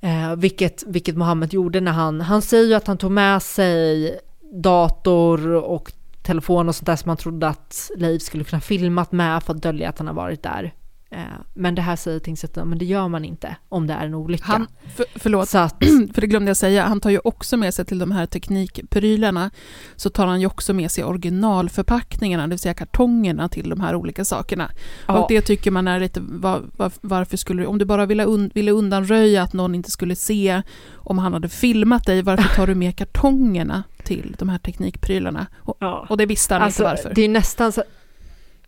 Eh, 0.00 0.36
vilket, 0.36 0.84
vilket 0.86 1.16
Mohammed 1.16 1.52
gjorde 1.54 1.80
när 1.80 1.92
han, 1.92 2.20
han 2.20 2.42
säger 2.42 2.64
ju 2.64 2.74
att 2.74 2.86
han 2.86 2.98
tog 2.98 3.10
med 3.10 3.42
sig 3.42 4.18
dator 4.62 5.54
och 5.54 5.92
telefon 6.22 6.68
och 6.68 6.74
sånt 6.74 6.86
där 6.86 6.96
som 6.96 7.08
man 7.08 7.16
trodde 7.16 7.48
att 7.48 7.90
Leif 7.96 8.22
skulle 8.22 8.44
kunna 8.44 8.60
filmat 8.60 9.12
med 9.12 9.42
för 9.42 9.54
att 9.54 9.62
dölja 9.62 9.88
att 9.88 9.98
han 9.98 10.06
har 10.06 10.14
varit 10.14 10.42
där. 10.42 10.74
Eh, 11.10 11.18
men 11.54 11.74
det 11.74 11.82
här 11.82 11.96
säger 11.96 12.18
tingsrätten, 12.18 12.68
men 12.68 12.78
det 12.78 12.84
gör 12.84 13.08
man 13.08 13.24
inte 13.24 13.56
om 13.68 13.86
det 13.86 13.94
är 13.94 14.06
en 14.06 14.14
olycka. 14.14 14.44
Han, 14.46 14.66
för, 14.96 15.06
förlåt, 15.14 15.54
att, 15.54 15.76
för 16.14 16.20
det 16.20 16.26
glömde 16.26 16.50
jag 16.50 16.56
säga, 16.56 16.84
han 16.84 17.00
tar 17.00 17.10
ju 17.10 17.18
också 17.24 17.56
med 17.56 17.74
sig 17.74 17.84
till 17.84 17.98
de 17.98 18.10
här 18.10 18.26
teknikprylarna, 18.26 19.50
så 19.96 20.10
tar 20.10 20.26
han 20.26 20.40
ju 20.40 20.46
också 20.46 20.74
med 20.74 20.90
sig 20.90 21.04
originalförpackningarna, 21.04 22.42
det 22.42 22.50
vill 22.50 22.58
säga 22.58 22.74
kartongerna 22.74 23.48
till 23.48 23.68
de 23.68 23.80
här 23.80 23.94
olika 23.94 24.24
sakerna. 24.24 24.70
Ja. 25.06 25.18
Och 25.18 25.26
det 25.28 25.40
tycker 25.40 25.70
man 25.70 25.88
är 25.88 26.00
lite, 26.00 26.20
var, 26.20 26.62
var, 26.76 26.92
varför 27.00 27.36
skulle 27.36 27.66
om 27.66 27.78
du 27.78 27.84
bara 27.84 28.06
ville, 28.06 28.24
un, 28.24 28.50
ville 28.54 28.72
undanröja 28.72 29.42
att 29.42 29.52
någon 29.52 29.74
inte 29.74 29.90
skulle 29.90 30.16
se 30.16 30.62
om 30.94 31.18
han 31.18 31.32
hade 31.32 31.48
filmat 31.48 32.06
dig, 32.06 32.22
varför 32.22 32.56
tar 32.56 32.66
du 32.66 32.74
med 32.74 32.96
kartongerna 32.96 33.82
till 34.04 34.36
de 34.38 34.48
här 34.48 34.58
teknikprylarna? 34.58 35.46
Och, 35.56 35.76
ja. 35.80 36.06
och 36.08 36.16
det 36.16 36.26
visste 36.26 36.54
han 36.54 36.62
alltså, 36.62 36.82
inte 36.82 36.90
varför. 36.90 37.14
Det 37.14 37.22
är 37.22 37.28
nästan 37.28 37.72
så 37.72 37.82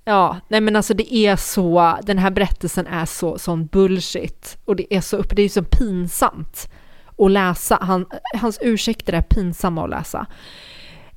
Ja, 0.09 0.37
nej 0.49 0.61
men 0.61 0.77
alltså 0.77 0.95
det 0.95 1.15
är 1.15 1.37
så, 1.37 1.99
den 2.03 2.19
här 2.19 2.31
berättelsen 2.31 2.87
är 2.87 3.05
så 3.05 3.39
sån 3.39 3.67
bullshit 3.67 4.59
och 4.65 4.77
det 4.77 4.95
är 4.95 5.01
så 5.01 5.23
det 5.23 5.43
är 5.43 5.49
så 5.49 5.63
pinsamt 5.63 6.71
att 7.19 7.31
läsa. 7.31 7.79
Han, 7.81 8.07
hans 8.41 8.59
ursäkter 8.63 9.13
är 9.13 9.23
pinsamma 9.23 9.85
att 9.85 9.91
läsa. 9.91 10.27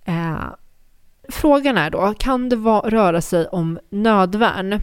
Eh, 0.05 0.43
frågan 1.29 1.77
är 1.77 1.89
då, 1.89 2.13
kan 2.19 2.49
det 2.49 2.55
va, 2.55 2.81
röra 2.85 3.21
sig 3.21 3.47
om 3.47 3.79
nödvärn? 3.89 4.81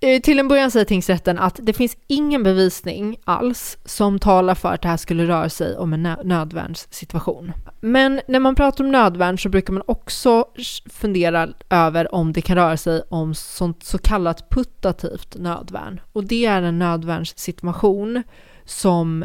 Eh, 0.00 0.20
till 0.20 0.38
en 0.38 0.48
början 0.48 0.70
säger 0.70 0.84
tingsrätten 0.86 1.38
att 1.38 1.60
det 1.62 1.72
finns 1.72 1.96
ingen 2.06 2.42
bevisning 2.42 3.16
alls 3.24 3.78
som 3.84 4.18
talar 4.18 4.54
för 4.54 4.72
att 4.72 4.82
det 4.82 4.88
här 4.88 4.96
skulle 4.96 5.28
röra 5.28 5.48
sig 5.48 5.76
om 5.76 5.92
en 5.92 6.16
nödvärnssituation. 6.24 7.52
Men 7.80 8.20
när 8.28 8.40
man 8.40 8.54
pratar 8.54 8.84
om 8.84 8.90
nödvärn 8.90 9.38
så 9.38 9.48
brukar 9.48 9.72
man 9.72 9.82
också 9.86 10.44
fundera 10.90 11.48
över 11.70 12.14
om 12.14 12.32
det 12.32 12.42
kan 12.42 12.56
röra 12.56 12.76
sig 12.76 13.02
om 13.08 13.34
sånt 13.34 13.82
så 13.84 13.98
kallat 13.98 14.50
putativt 14.50 15.36
nödvärn. 15.38 16.00
Och 16.12 16.24
det 16.24 16.46
är 16.46 16.62
en 16.62 16.78
nödvärnssituation 16.78 18.22
som 18.64 19.24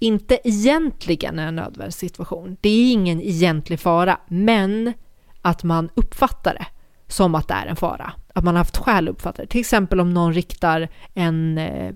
inte 0.00 0.38
egentligen 0.44 1.38
är 1.38 1.46
en 1.46 1.56
nödvärnssituation. 1.56 2.56
Det 2.60 2.68
är 2.68 2.92
ingen 2.92 3.20
egentlig 3.20 3.80
fara, 3.80 4.20
men 4.28 4.92
att 5.42 5.62
man 5.62 5.90
uppfattar 5.94 6.54
det 6.54 6.66
som 7.12 7.34
att 7.34 7.48
det 7.48 7.54
är 7.54 7.66
en 7.66 7.76
fara. 7.76 8.12
Att 8.34 8.44
man 8.44 8.54
har 8.54 8.60
haft 8.60 8.76
skäl 8.76 9.08
att 9.08 9.12
uppfatta 9.12 9.42
det. 9.42 9.48
Till 9.48 9.60
exempel 9.60 10.00
om 10.00 10.10
någon 10.10 10.32
riktar 10.32 10.88
en 11.14 11.58
eh, 11.58 11.92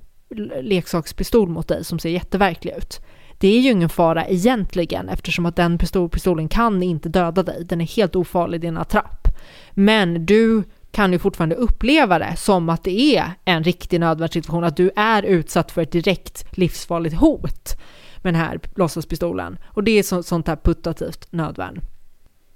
leksakspistol 0.62 1.48
mot 1.48 1.68
dig 1.68 1.85
som 1.85 1.98
ser 1.98 2.11
jätteverklig 2.11 2.74
ut. 2.79 3.00
Det 3.38 3.48
är 3.48 3.61
ju 3.61 3.70
ingen 3.70 3.88
fara 3.88 4.26
egentligen 4.26 5.09
eftersom 5.09 5.46
att 5.46 5.57
den 5.57 5.79
pistol, 5.79 6.09
pistolen 6.09 6.48
kan 6.48 6.83
inte 6.83 7.09
döda 7.09 7.42
dig. 7.42 7.64
Den 7.64 7.81
är 7.81 7.85
helt 7.85 8.16
ofarlig, 8.16 8.61
det 8.61 8.66
är 8.66 8.68
en 8.68 8.79
attrapp. 8.79 9.29
Men 9.70 10.26
du 10.26 10.62
kan 10.90 11.12
ju 11.12 11.18
fortfarande 11.18 11.55
uppleva 11.55 12.18
det 12.18 12.37
som 12.37 12.68
att 12.68 12.85
det 12.85 13.16
är 13.16 13.31
en 13.44 13.64
riktig 13.64 14.00
nödvärnssituation, 14.00 14.64
att 14.64 14.76
du 14.76 14.90
är 14.96 15.22
utsatt 15.22 15.72
för 15.72 15.83
ett 15.83 15.92
direkt 15.92 16.57
livsfarligt 16.57 17.16
hot 17.16 17.76
med 18.16 18.35
den 18.35 18.40
här 18.40 18.61
låtsaspistolen. 18.74 19.59
Och 19.66 19.85
det 19.85 19.90
är 19.90 20.02
så, 20.02 20.22
sånt 20.22 20.48
här 20.48 20.57
putativt 20.57 21.33
nödvärn. 21.33 21.81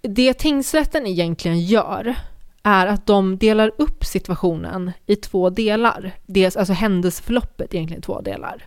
Det 0.02 0.34
tingsrätten 0.34 1.06
egentligen 1.06 1.60
gör 1.60 2.16
är 2.62 2.86
att 2.86 3.06
de 3.06 3.38
delar 3.38 3.72
upp 3.78 4.04
situationen 4.04 4.92
i 5.06 5.16
två 5.16 5.50
delar. 5.50 6.12
Dels, 6.26 6.56
alltså 6.56 6.72
händelseförloppet 6.72 7.74
egentligen 7.74 7.98
i 8.00 8.02
två 8.02 8.20
delar. 8.20 8.66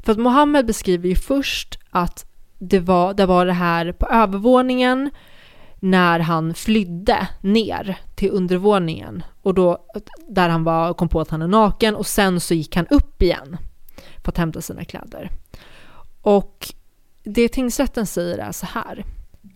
För 0.00 0.12
att 0.12 0.18
Mohammed 0.18 0.66
beskriver 0.66 1.08
ju 1.08 1.14
först 1.14 1.78
att 1.90 2.26
det 2.58 2.80
var 2.80 3.14
det, 3.14 3.26
var 3.26 3.46
det 3.46 3.52
här 3.52 3.92
på 3.92 4.06
övervåningen 4.06 5.10
när 5.80 6.20
han 6.20 6.54
flydde 6.54 7.28
ner 7.40 7.98
till 8.14 8.30
undervåningen 8.30 9.22
och 9.42 9.54
då 9.54 9.78
där 10.28 10.48
han 10.48 10.64
var, 10.64 10.94
kom 10.94 11.08
på 11.08 11.20
att 11.20 11.30
han 11.30 11.42
är 11.42 11.48
naken 11.48 11.94
och 11.94 12.06
sen 12.06 12.40
så 12.40 12.54
gick 12.54 12.76
han 12.76 12.86
upp 12.86 13.22
igen 13.22 13.56
för 14.24 14.32
att 14.32 14.38
hämta 14.38 14.60
sina 14.60 14.84
kläder. 14.84 15.30
Och 16.22 16.66
det 17.24 17.48
tingsrätten 17.48 18.06
säger 18.06 18.38
är 18.38 18.52
så 18.52 18.66
här. 18.66 19.04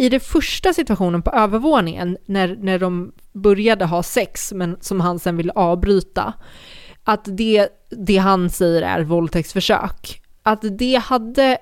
I 0.01 0.09
den 0.09 0.21
första 0.21 0.73
situationen 0.73 1.23
på 1.23 1.31
övervåningen 1.31 2.17
när, 2.27 2.57
när 2.57 2.79
de 2.79 3.13
började 3.33 3.85
ha 3.85 4.03
sex 4.03 4.53
men 4.53 4.77
som 4.81 5.01
han 5.01 5.19
sen 5.19 5.37
ville 5.37 5.53
avbryta, 5.53 6.33
att 7.05 7.25
det, 7.25 7.69
det 7.91 8.17
han 8.17 8.51
säger 8.51 8.83
är 8.83 9.01
våldtäktsförsök, 9.01 10.23
att 10.43 10.65
det 10.79 10.95
hade 10.95 11.59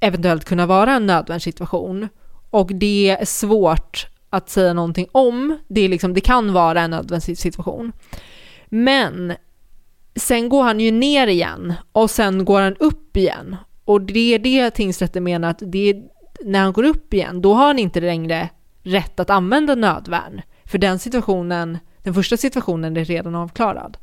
eventuellt 0.00 0.44
kunnat 0.44 0.68
vara 0.68 0.92
en 0.92 1.06
nödvärnssituation 1.06 2.08
och 2.50 2.70
det 2.74 3.10
är 3.20 3.24
svårt 3.24 4.06
att 4.30 4.50
säga 4.50 4.72
någonting 4.72 5.06
om. 5.12 5.58
Det, 5.68 5.80
är 5.80 5.88
liksom, 5.88 6.14
det 6.14 6.20
kan 6.20 6.52
vara 6.52 6.80
en 6.80 6.90
nödvärnssituation. 6.90 7.92
Men 8.66 9.32
sen 10.16 10.48
går 10.48 10.62
han 10.62 10.80
ju 10.80 10.90
ner 10.90 11.26
igen 11.26 11.74
och 11.92 12.10
sen 12.10 12.44
går 12.44 12.60
han 12.60 12.76
upp 12.76 13.16
igen. 13.16 13.56
Och 13.84 14.00
det 14.00 14.34
är 14.34 14.38
det 14.38 14.70
tingsrätten 14.70 15.24
menar 15.24 15.50
att 15.50 15.62
det 15.66 15.90
är, 15.90 16.02
när 16.44 16.60
han 16.60 16.72
går 16.72 16.84
upp 16.84 17.14
igen, 17.14 17.42
då 17.42 17.54
har 17.54 17.66
han 17.66 17.78
inte 17.78 18.00
längre 18.00 18.48
rätt 18.82 19.20
att 19.20 19.30
använda 19.30 19.74
nödvärn. 19.74 20.42
För 20.64 20.78
den 20.78 20.98
situationen, 20.98 21.78
den 22.02 22.14
första 22.14 22.36
situationen 22.36 22.96
är 22.96 23.04
redan 23.04 23.34
avklarad. 23.34 23.96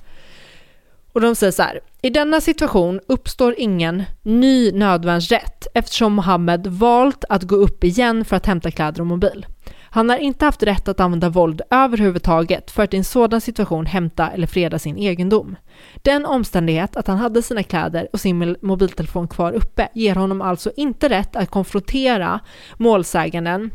Och 1.13 1.21
de 1.21 1.35
säger 1.35 1.51
så 1.51 1.63
här, 1.63 1.79
i 2.01 2.09
denna 2.09 2.41
situation 2.41 2.99
uppstår 3.07 3.55
ingen 3.57 4.03
ny 4.21 4.71
nödvärnsrätt 4.71 5.67
eftersom 5.73 6.13
Mohammed 6.13 6.67
valt 6.67 7.25
att 7.29 7.43
gå 7.43 7.55
upp 7.55 7.83
igen 7.83 8.25
för 8.25 8.35
att 8.35 8.45
hämta 8.45 8.71
kläder 8.71 9.01
och 9.01 9.07
mobil. 9.07 9.45
Han 9.93 10.09
har 10.09 10.17
inte 10.17 10.45
haft 10.45 10.63
rätt 10.63 10.87
att 10.87 10.99
använda 10.99 11.29
våld 11.29 11.61
överhuvudtaget 11.69 12.71
för 12.71 12.83
att 12.83 12.93
i 12.93 12.97
en 12.97 13.03
sådan 13.03 13.41
situation 13.41 13.85
hämta 13.85 14.29
eller 14.29 14.47
freda 14.47 14.79
sin 14.79 14.97
egendom. 14.97 15.55
Den 15.95 16.25
omständighet 16.25 16.95
att 16.95 17.07
han 17.07 17.17
hade 17.17 17.41
sina 17.41 17.63
kläder 17.63 18.07
och 18.13 18.19
sin 18.19 18.55
mobiltelefon 18.61 19.27
kvar 19.27 19.51
uppe 19.51 19.89
ger 19.93 20.15
honom 20.15 20.41
alltså 20.41 20.71
inte 20.75 21.09
rätt 21.09 21.35
att 21.35 21.49
konfrontera 21.49 22.39
målsäganden 22.77 23.71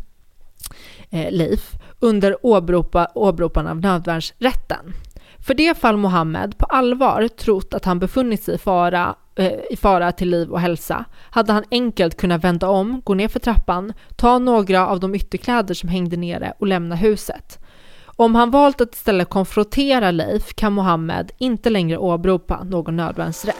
eh, 1.10 1.30
Leif 1.30 1.72
under 2.00 2.46
åberopa, 2.46 3.08
åberopan 3.14 3.66
av 3.66 3.80
nödvärnsrätten. 3.80 4.92
För 5.38 5.54
det 5.54 5.78
fall 5.78 5.96
Mohammed 5.96 6.58
på 6.58 6.66
allvar 6.66 7.28
trott 7.28 7.74
att 7.74 7.84
han 7.84 7.98
befunnit 7.98 8.42
sig 8.42 8.54
i 8.54 8.58
fara, 8.58 9.14
Eh, 9.38 9.52
i 9.70 9.76
fara 9.76 10.12
till 10.12 10.30
liv 10.30 10.50
och 10.50 10.60
hälsa 10.60 11.04
hade 11.30 11.52
han 11.52 11.64
enkelt 11.70 12.16
kunnat 12.16 12.44
vända 12.44 12.68
om, 12.68 13.02
gå 13.04 13.14
ner 13.14 13.28
för 13.28 13.40
trappan, 13.40 13.92
ta 14.16 14.38
några 14.38 14.86
av 14.86 15.00
de 15.00 15.14
ytterkläder 15.14 15.74
som 15.74 15.88
hängde 15.88 16.16
nere 16.16 16.52
och 16.58 16.66
lämna 16.66 16.94
huset. 16.94 17.58
Om 18.06 18.34
han 18.34 18.50
valt 18.50 18.80
att 18.80 18.94
istället 18.94 19.28
konfrontera 19.28 20.10
Leif 20.10 20.54
kan 20.54 20.72
Mohammed 20.72 21.32
inte 21.38 21.70
längre 21.70 21.98
åberopa 21.98 22.64
någon 22.64 22.96
nödvärnsrätt. 22.96 23.56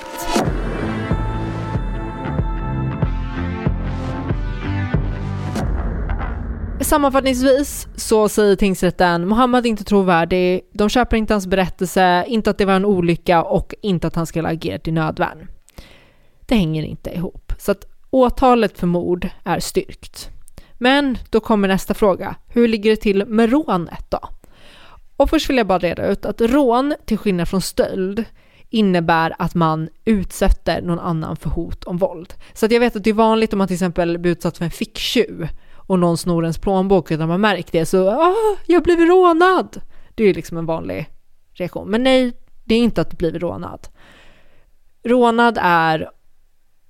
Sammanfattningsvis 6.81 7.89
så 7.97 8.29
säger 8.29 8.57
tingsrätten 8.57 9.29
Mohammed 9.29 9.66
är 9.66 9.70
inte 9.70 9.85
trovärdig, 9.85 10.61
de 10.72 10.89
köper 10.89 11.16
inte 11.16 11.35
hans 11.35 11.47
berättelse, 11.47 12.24
inte 12.29 12.51
att 12.51 12.59
det 12.59 12.64
var 12.64 12.74
en 12.74 12.85
olycka 12.85 13.43
och 13.43 13.74
inte 13.83 14.07
att 14.07 14.16
han 14.16 14.27
skulle 14.27 14.49
ha 14.49 14.53
agerat 14.53 14.89
i 14.89 14.93
nödvärn. 14.93 15.49
Det 16.47 16.55
hänger 16.55 16.82
inte 16.82 17.11
ihop. 17.11 17.53
Så 17.59 17.72
att 17.72 17.84
åtalet 18.11 18.78
för 18.78 18.86
mord 18.86 19.28
är 19.44 19.61
styrkt. 19.61 20.30
Men 20.78 21.18
då 21.30 21.40
kommer 21.40 21.68
nästa 21.68 21.94
fråga. 21.94 22.36
Hur 22.49 22.68
ligger 22.68 22.90
det 22.90 22.97
till 22.97 23.26
med 23.26 23.51
rånet 23.51 24.11
då? 24.11 24.20
Och 25.16 25.30
först 25.30 25.51
vill 25.51 25.57
jag 25.57 25.66
bara 25.66 25.78
reda 25.78 26.07
ut 26.07 26.24
att 26.24 26.40
rån, 26.40 26.94
till 27.05 27.18
skillnad 27.18 27.49
från 27.49 27.62
stöld, 27.62 28.24
innebär 28.70 29.34
att 29.38 29.55
man 29.55 29.88
utsätter 30.05 30.82
någon 30.82 30.99
annan 30.99 31.36
för 31.36 31.51
hot 31.51 31.84
om 31.84 31.99
våld. 31.99 32.34
Så 32.55 32.66
att 32.66 32.72
jag 32.72 32.80
vet 32.80 32.97
att 32.97 33.05
det 33.05 33.11
är 33.11 33.14
vanligt 33.14 33.53
om 33.53 33.59
man 33.59 33.68
till 33.68 33.74
exempel 33.74 34.18
blir 34.18 34.32
utsatt 34.32 34.59
för 34.59 34.64
en 34.64 34.70
ficktjuv 34.70 35.49
och 35.74 35.99
någon 35.99 36.18
snor 36.18 36.44
ens 36.44 36.59
plånbok 36.59 37.11
utan 37.11 37.28
man 37.28 37.40
märkt 37.40 37.72
det 37.72 37.86
så 37.86 38.11
ah, 38.11 38.57
jag 38.66 38.82
blev 38.82 38.99
rånad. 39.01 39.80
Det 40.14 40.22
är 40.22 40.26
ju 40.26 40.32
liksom 40.32 40.59
en 40.59 40.66
vanlig 40.66 41.11
reaktion. 41.53 41.90
Men 41.90 42.03
nej, 42.03 42.32
det 42.64 42.74
är 42.74 42.78
inte 42.78 43.01
att 43.01 43.11
du 43.11 43.16
blivit 43.16 43.42
rånad. 43.42 43.88
Rånad 45.05 45.59
är 45.62 46.11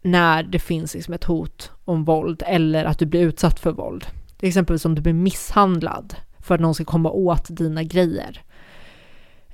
när 0.07 0.43
det 0.43 0.59
finns 0.59 0.95
liksom 0.95 1.15
ett 1.15 1.25
hot 1.25 1.71
om 1.85 2.05
våld 2.05 2.43
eller 2.47 2.85
att 2.85 2.99
du 2.99 3.07
blir 3.07 3.21
utsatt 3.21 3.61
för 3.61 3.73
våld. 3.73 4.07
Till 4.37 4.49
exempel 4.49 4.79
som 4.79 4.95
du 4.95 5.03
blir 5.03 5.13
misshandlad 5.13 6.15
för 6.41 6.55
att 6.55 6.61
någon 6.61 6.75
ska 6.75 6.85
komma 6.85 7.11
åt 7.11 7.47
dina 7.49 7.83
grejer. 7.83 8.43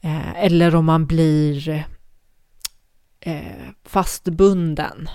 Eh, 0.00 0.44
eller 0.44 0.74
om 0.74 0.84
man 0.84 1.06
blir 1.06 1.84
eh, 3.20 3.42
fastbunden 3.84 5.08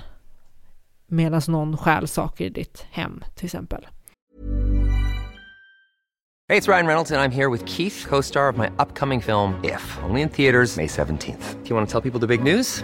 medan 1.07 1.41
någon 1.47 1.77
stjäl 1.77 2.07
saker 2.07 2.45
i 2.45 2.49
ditt 2.49 2.85
hem 2.91 3.23
till 3.35 3.45
exempel. 3.45 3.88
Hej, 6.49 6.59
det 6.59 6.67
är 6.67 6.73
Ryan 6.73 6.88
Reynolds 6.88 7.11
och 7.11 7.17
jag 7.17 7.25
är 7.25 7.29
här 7.29 7.49
med 7.49 7.69
Keith, 7.69 8.07
co-star 8.09 8.49
of 8.49 8.57
my 8.57 8.67
upcoming 8.67 9.21
film 9.21 9.53
If, 9.63 9.99
only 10.09 10.21
in 10.21 10.29
theaters 10.29 10.77
May 10.77 10.88
17th. 10.88 11.55
Do 11.63 11.69
you 11.69 11.75
want 11.75 11.89
to 11.89 12.01
tell 12.01 12.11
people 12.11 12.27
the 12.27 12.38
big 12.38 12.55
news? 12.55 12.83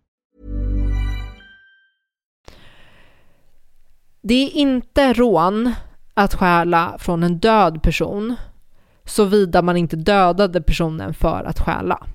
Det 4.21 4.33
är 4.33 4.49
inte 4.49 5.13
rån 5.13 5.73
att 6.13 6.35
stjäla 6.35 6.95
från 6.99 7.23
en 7.23 7.39
död 7.39 7.83
person 7.83 8.35
såvida 9.05 9.61
man 9.61 9.77
inte 9.77 9.95
dödade 9.95 10.61
personen 10.61 11.13
för 11.13 11.43
att 11.43 11.59
stjäla. 11.59 12.07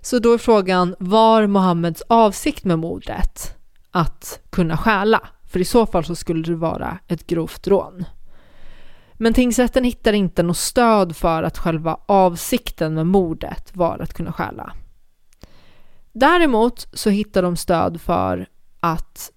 Så 0.00 0.18
då 0.18 0.32
är 0.34 0.38
frågan, 0.38 0.94
var 0.98 1.46
Mohammeds 1.46 2.02
avsikt 2.08 2.64
med 2.64 2.78
mordet 2.78 3.56
att 3.90 4.40
kunna 4.50 4.76
stjäla? 4.76 5.20
För 5.44 5.60
i 5.60 5.64
så 5.64 5.86
fall 5.86 6.04
så 6.04 6.14
skulle 6.14 6.42
det 6.42 6.56
vara 6.56 6.98
ett 7.08 7.26
grovt 7.26 7.66
rån. 7.66 8.04
Men 9.12 9.34
tingsrätten 9.34 9.84
hittar 9.84 10.12
inte 10.12 10.42
något 10.42 10.56
stöd 10.56 11.16
för 11.16 11.42
att 11.42 11.58
själva 11.58 12.00
avsikten 12.06 12.94
med 12.94 13.06
mordet 13.06 13.76
var 13.76 13.98
att 13.98 14.14
kunna 14.14 14.32
stjäla. 14.32 14.72
Däremot 16.12 16.88
så 16.92 17.10
hittar 17.10 17.42
de 17.42 17.56
stöd 17.56 18.00
för 18.00 18.46
att 18.80 19.30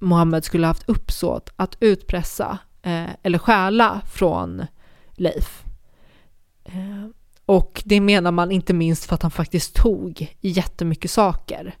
Mohammed 0.00 0.44
skulle 0.44 0.66
haft 0.66 0.88
uppsåt 0.88 1.50
att 1.56 1.76
utpressa 1.80 2.58
eh, 2.82 3.10
eller 3.22 3.38
stjäla 3.38 4.00
från 4.12 4.66
Leif. 5.12 5.64
Eh, 6.64 7.08
och 7.46 7.82
det 7.84 8.00
menar 8.00 8.32
man 8.32 8.50
inte 8.50 8.72
minst 8.72 9.04
för 9.04 9.14
att 9.14 9.22
han 9.22 9.30
faktiskt 9.30 9.74
tog 9.74 10.36
jättemycket 10.40 11.10
saker. 11.10 11.74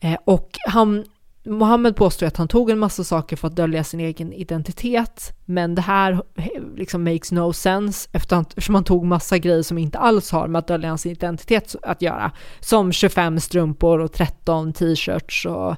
Eh, 0.00 0.16
och 0.24 0.50
han, 0.68 1.04
Mohammed 1.44 1.96
påstår 1.96 2.26
att 2.26 2.36
han 2.36 2.48
tog 2.48 2.70
en 2.70 2.78
massa 2.78 3.04
saker 3.04 3.36
för 3.36 3.48
att 3.48 3.56
dölja 3.56 3.84
sin 3.84 4.00
egen 4.00 4.32
identitet, 4.32 5.32
men 5.44 5.74
det 5.74 5.82
här 5.82 6.12
eh, 6.12 6.62
liksom 6.76 7.04
makes 7.04 7.32
no 7.32 7.52
sense 7.52 8.08
eftersom 8.12 8.74
han 8.74 8.84
tog 8.84 9.04
massa 9.04 9.38
grejer 9.38 9.62
som 9.62 9.78
inte 9.78 9.98
alls 9.98 10.30
har 10.30 10.48
med 10.48 10.58
att 10.58 10.68
dölja 10.68 10.88
hans 10.88 11.06
identitet 11.06 11.76
att 11.82 12.02
göra. 12.02 12.32
Som 12.60 12.92
25 12.92 13.40
strumpor 13.40 14.00
och 14.00 14.12
13 14.12 14.72
t-shirts 14.72 15.46
och 15.46 15.76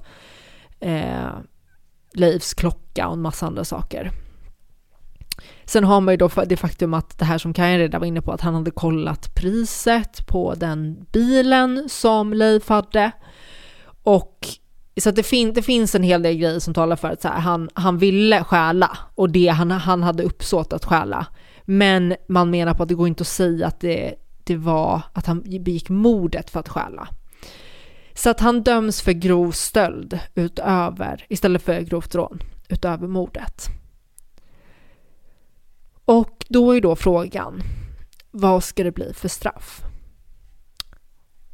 eh, 0.81 1.29
Leifs 2.15 2.55
klocka 2.55 3.07
och 3.07 3.15
en 3.15 3.23
massa 3.23 3.47
andra 3.47 3.65
saker. 3.65 4.13
Sen 5.65 5.85
har 5.85 6.01
man 6.01 6.15
ju 6.15 6.19
då 6.19 6.29
det 6.47 6.57
faktum 6.57 6.95
att 6.95 7.19
det 7.19 7.25
här 7.25 7.39
som 7.39 7.53
Kajan 7.53 7.79
redan 7.79 8.01
var 8.01 8.07
inne 8.07 8.23
på, 8.23 8.33
att 8.33 8.41
han 8.41 8.55
hade 8.55 8.71
kollat 8.71 9.35
priset 9.35 10.27
på 10.27 10.55
den 10.55 11.07
bilen 11.13 11.89
som 11.89 12.33
Leif 12.33 12.69
hade. 12.69 13.13
Och 14.03 14.49
så 15.01 15.09
att 15.09 15.17
det, 15.17 15.23
fin 15.23 15.53
det 15.53 15.63
finns 15.63 15.95
en 15.95 16.03
hel 16.03 16.23
del 16.23 16.35
grejer 16.35 16.59
som 16.59 16.75
talar 16.75 16.97
för 16.97 17.09
att 17.09 17.23
så 17.23 17.29
här, 17.29 17.41
han, 17.41 17.71
han 17.75 17.99
ville 17.99 18.45
stjäla 18.45 18.99
och 19.15 19.31
det 19.31 19.49
han, 19.49 19.71
han 19.71 20.03
hade 20.03 20.23
uppsåt 20.23 20.73
att 20.73 20.85
stjäla. 20.85 21.27
Men 21.65 22.17
man 22.29 22.51
menar 22.51 22.75
på 22.75 22.83
att 22.83 22.89
det 22.89 22.95
går 22.95 23.09
inte 23.09 23.23
att 23.23 23.29
säga 23.29 23.67
att 23.67 23.81
det, 23.81 24.15
det 24.45 24.57
var 24.57 25.03
att 25.13 25.27
han 25.27 25.41
begick 25.41 25.89
mordet 25.89 26.51
för 26.51 26.61
att 26.61 26.69
stjäla. 26.69 27.09
Så 28.19 28.31
att 28.31 28.41
han 28.41 28.63
döms 28.63 29.03
för 29.03 29.13
grov 29.13 29.51
stöld 29.51 30.21
utöver, 30.35 31.27
istället 31.29 31.63
för 31.63 31.81
grovt 31.81 32.15
rån, 32.15 32.39
utöver 32.69 33.07
mordet. 33.07 33.67
Och 36.05 36.47
då 36.49 36.77
är 36.77 36.81
då 36.81 36.97
frågan, 36.97 37.63
vad 38.31 38.65
ska 38.65 38.85
det 38.85 38.93
bli 38.93 39.13
för 39.15 39.29
straff? 39.29 39.83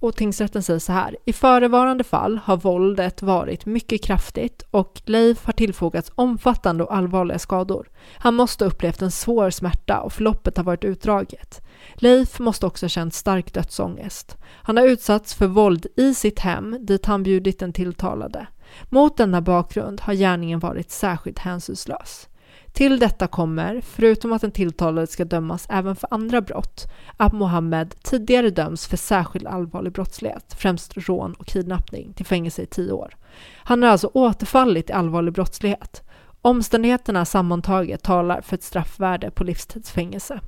Och 0.05 0.17
tingsrätten 0.17 0.63
säger 0.63 0.81
så 0.81 0.93
här, 0.93 1.17
i 1.25 1.33
förevarande 1.33 2.05
fall 2.05 2.41
har 2.45 2.57
våldet 2.57 3.23
varit 3.23 3.67
mycket 3.67 4.05
kraftigt 4.05 4.63
och 4.71 5.03
Leif 5.05 5.45
har 5.45 5.53
tillfogats 5.53 6.13
omfattande 6.15 6.85
och 6.85 6.95
allvarliga 6.95 7.39
skador. 7.39 7.89
Han 8.19 8.35
måste 8.35 8.65
ha 8.65 8.71
upplevt 8.71 9.03
en 9.03 9.11
svår 9.11 9.51
smärta 9.51 10.01
och 10.01 10.13
förloppet 10.13 10.57
har 10.57 10.65
varit 10.65 10.85
utdraget. 10.85 11.63
Leif 11.95 12.39
måste 12.39 12.67
också 12.67 12.85
ha 12.85 12.89
känt 12.89 13.15
stark 13.15 13.55
dödsångest. 13.55 14.37
Han 14.63 14.77
har 14.77 14.87
utsatts 14.87 15.35
för 15.35 15.47
våld 15.47 15.87
i 15.97 16.15
sitt 16.15 16.39
hem 16.39 16.77
dit 16.81 17.07
han 17.07 17.23
bjudit 17.23 17.59
den 17.59 17.73
tilltalade. 17.73 18.47
Mot 18.89 19.17
denna 19.17 19.41
bakgrund 19.41 20.01
har 20.01 20.15
gärningen 20.15 20.59
varit 20.59 20.91
särskilt 20.91 21.39
hänsynslös. 21.39 22.29
Till 22.75 22.99
detta 22.99 23.27
kommer, 23.27 23.81
förutom 23.81 24.33
att 24.33 24.41
den 24.41 24.51
tilltalade 24.51 25.07
ska 25.07 25.25
dömas 25.25 25.67
även 25.71 25.97
för 25.97 26.09
andra 26.11 26.41
brott, 26.41 26.87
att 27.17 27.33
Mohammed 27.33 27.95
tidigare 28.03 28.51
döms 28.51 28.87
för 28.87 28.97
särskilt 28.97 29.47
allvarlig 29.47 29.93
brottslighet, 29.93 30.55
främst 30.59 30.93
rån 30.97 31.35
och 31.35 31.47
kidnappning, 31.47 32.13
till 32.13 32.27
fängelse 32.27 32.63
i 32.63 32.67
tio 32.67 32.93
år. 32.93 33.17
Han 33.57 33.83
har 33.83 33.91
alltså 33.91 34.11
återfallit 34.15 34.91
i 34.91 34.93
allvarlig 34.93 35.35
brottslighet. 35.35 36.03
Omständigheterna 36.43 37.25
sammantaget 37.25 38.03
talar 38.03 38.41
för 38.41 38.55
ett 38.55 38.63
straffvärde 38.63 39.31
på 39.31 39.45
livstidsfängelse. 39.45 40.41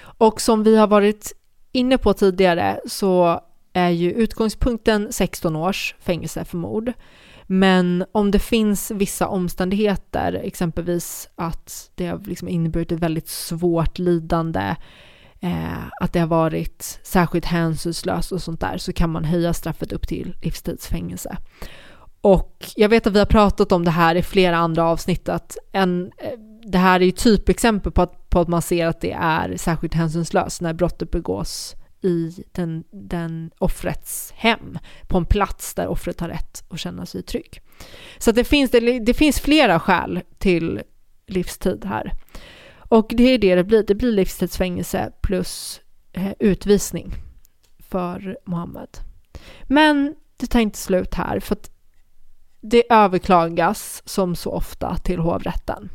Och 0.00 0.40
som 0.40 0.62
vi 0.62 0.76
har 0.76 0.86
varit 0.86 1.32
inne 1.72 1.98
på 1.98 2.12
tidigare 2.12 2.80
så 2.86 3.40
är 3.72 3.90
ju 3.90 4.12
utgångspunkten 4.12 5.12
16 5.12 5.56
års 5.56 5.94
fängelse 6.00 6.44
för 6.44 6.56
mord. 6.56 6.92
Men 7.50 8.04
om 8.12 8.30
det 8.30 8.38
finns 8.38 8.90
vissa 8.90 9.28
omständigheter, 9.28 10.32
exempelvis 10.32 11.28
att 11.36 11.90
det 11.94 12.06
har 12.06 12.18
liksom 12.18 12.48
inneburit 12.48 12.92
ett 12.92 13.00
väldigt 13.00 13.28
svårt 13.28 13.98
lidande, 13.98 14.76
eh, 15.40 15.86
att 16.00 16.12
det 16.12 16.20
har 16.20 16.26
varit 16.26 17.00
särskilt 17.02 17.44
hänsynslöst 17.44 18.32
och 18.32 18.42
sånt 18.42 18.60
där, 18.60 18.78
så 18.78 18.92
kan 18.92 19.10
man 19.10 19.24
höja 19.24 19.54
straffet 19.54 19.92
upp 19.92 20.08
till 20.08 20.36
livstidsfängelse. 20.42 21.36
Och 22.20 22.66
jag 22.76 22.88
vet 22.88 23.06
att 23.06 23.12
vi 23.12 23.18
har 23.18 23.26
pratat 23.26 23.72
om 23.72 23.84
det 23.84 23.90
här 23.90 24.14
i 24.14 24.22
flera 24.22 24.56
andra 24.56 24.84
avsnitt, 24.84 25.28
att 25.28 25.56
en, 25.72 26.12
eh, 26.18 26.38
det 26.62 26.78
här 26.78 27.00
är 27.00 27.04
ju 27.04 27.12
typexempel 27.12 27.92
på 27.92 28.02
att, 28.02 28.30
på 28.30 28.40
att 28.40 28.48
man 28.48 28.62
ser 28.62 28.86
att 28.86 29.00
det 29.00 29.12
är 29.12 29.56
särskilt 29.56 29.94
hänsynslöst 29.94 30.60
när 30.60 30.72
brottet 30.72 31.10
begås 31.10 31.76
i 32.02 32.44
den, 32.52 32.84
den 32.90 33.50
offrets 33.58 34.32
hem, 34.36 34.78
på 35.06 35.18
en 35.18 35.24
plats 35.24 35.74
där 35.74 35.88
offret 35.88 36.20
har 36.20 36.28
rätt 36.28 36.64
att 36.68 36.80
känna 36.80 37.06
sig 37.06 37.22
trygg. 37.22 37.62
Så 38.18 38.32
det, 38.32 38.44
finns, 38.44 38.70
det, 38.70 38.98
det 38.98 39.14
finns 39.14 39.40
flera 39.40 39.80
skäl 39.80 40.20
till 40.38 40.82
livstid 41.26 41.84
här. 41.84 42.12
Och 42.88 43.12
det 43.16 43.22
är 43.22 43.38
det 43.38 43.54
det 43.54 43.64
blir, 43.64 43.82
det 43.82 43.94
blir 43.94 44.12
livstidsfängelse 44.12 45.12
plus 45.20 45.80
eh, 46.12 46.32
utvisning 46.38 47.14
för 47.78 48.38
Mohammed. 48.44 48.88
Men 49.64 50.14
det 50.36 50.46
tar 50.46 50.60
inte 50.60 50.78
slut 50.78 51.14
här, 51.14 51.40
för 51.40 51.54
att 51.54 51.70
det 52.60 52.92
överklagas 52.92 54.02
som 54.04 54.36
så 54.36 54.52
ofta 54.52 54.96
till 54.96 55.18
hovrätten. 55.18 55.88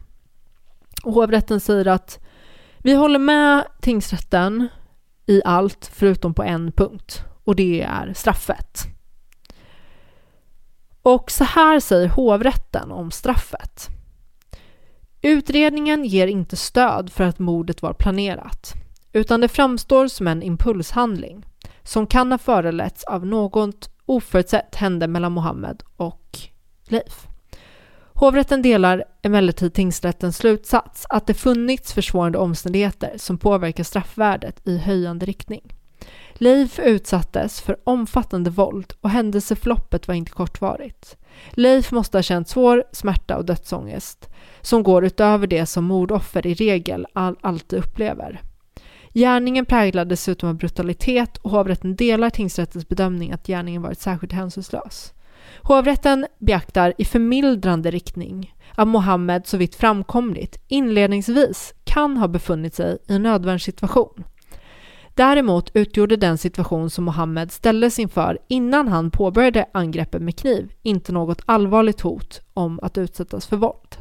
Och 1.04 1.14
hovrätten 1.14 1.60
säger 1.60 1.88
att 1.88 2.20
vi 2.78 2.94
håller 2.94 3.20
med 3.20 3.68
tingsrätten 3.82 4.68
i 5.26 5.42
allt 5.46 5.92
förutom 5.94 6.34
på 6.34 6.44
en 6.44 6.72
punkt 6.72 7.24
och 7.44 7.56
det 7.56 7.82
är 7.82 8.14
straffet. 8.14 8.84
Och 11.02 11.32
så 11.32 11.44
här 11.44 11.80
säger 11.80 12.08
hovrätten 12.08 12.92
om 12.92 13.12
straffet. 13.12 13.88
Utredningen 15.22 16.06
ger 16.06 16.28
inte 16.28 16.56
stöd 16.56 17.12
för 17.12 17.24
att 17.24 17.40
mordet 17.40 17.82
var 17.82 17.94
planerat, 17.94 18.74
utan 19.14 19.42
det 19.42 19.48
framstår 19.48 20.08
som 20.08 20.28
en 20.28 20.44
impulshandling 20.44 21.46
som 21.84 22.08
kan 22.08 22.32
ha 22.32 22.38
förelätts 22.38 23.04
av 23.04 23.26
något 23.26 23.90
oförutsett 24.06 24.76
hände 24.76 25.08
mellan 25.08 25.32
Mohammed 25.32 25.84
och 25.98 26.40
Leif. 26.88 27.28
Hovrätten 28.14 28.62
delar 28.62 29.04
emellertid 29.22 29.74
tingsrättens 29.74 30.38
slutsats 30.38 31.06
att 31.10 31.28
det 31.28 31.34
funnits 31.34 31.94
försvårande 31.94 32.38
omständigheter 32.38 33.14
som 33.18 33.38
påverkar 33.38 33.84
straffvärdet 33.84 34.68
i 34.68 34.78
höjande 34.78 35.26
riktning. 35.26 35.74
Leif 36.34 36.80
utsattes 36.80 37.62
för 37.62 37.78
omfattande 37.84 38.50
våld 38.50 38.94
och 39.02 39.10
händelseförloppet 39.10 40.08
var 40.08 40.16
inte 40.16 40.32
kortvarigt. 40.32 41.18
Leif 41.52 41.92
måste 41.92 42.18
ha 42.18 42.24
känt 42.24 42.50
svår 42.50 42.84
smärta 42.92 43.38
och 43.38 43.46
dödsångest 43.46 44.30
som 44.62 44.84
går 44.84 45.06
utöver 45.06 45.48
det 45.48 45.66
som 45.66 45.84
mordoffer 45.84 46.48
i 46.48 46.54
regel 46.54 47.08
all, 47.14 47.36
alltid 47.42 47.80
upplever. 47.80 48.42
Gärningen 49.14 49.66
präglades 49.66 50.10
dessutom 50.10 50.50
av 50.50 50.56
brutalitet 50.56 51.38
och 51.38 51.52
hovrätten 51.52 51.96
delar 51.96 52.30
tingsrättens 52.30 52.88
bedömning 52.88 53.32
att 53.32 53.48
gärningen 53.48 53.82
varit 53.82 54.00
särskilt 54.00 54.34
hänsynslös. 54.34 55.14
Hovrätten 55.62 56.26
beaktar 56.40 56.94
i 56.98 57.06
förmildrande 57.06 57.92
riktning 57.92 58.54
att 58.76 58.88
Mohammed 58.88 59.48
så 59.48 59.58
vitt 59.58 59.76
framkomligt 59.76 60.64
inledningsvis 60.68 61.74
kan 61.84 62.18
ha 62.18 62.28
befunnit 62.28 62.76
sig 62.76 62.98
i 63.08 63.14
en 63.14 63.24
nödvärnssituation. 63.24 64.24
Däremot 65.16 65.72
utgjorde 65.74 66.16
den 66.18 66.38
situation 66.38 66.90
som 66.90 67.04
Mohammed 67.04 67.52
ställdes 67.52 68.00
inför 68.00 68.38
innan 68.48 68.88
han 68.88 69.12
påbörjade 69.12 69.66
angreppet 69.74 70.22
med 70.22 70.38
kniv 70.38 70.72
inte 70.82 71.12
något 71.12 71.42
allvarligt 71.46 72.02
hot 72.02 72.42
om 72.54 72.80
att 72.84 72.98
utsättas 72.98 73.48
för 73.48 73.58
våld. 73.58 73.98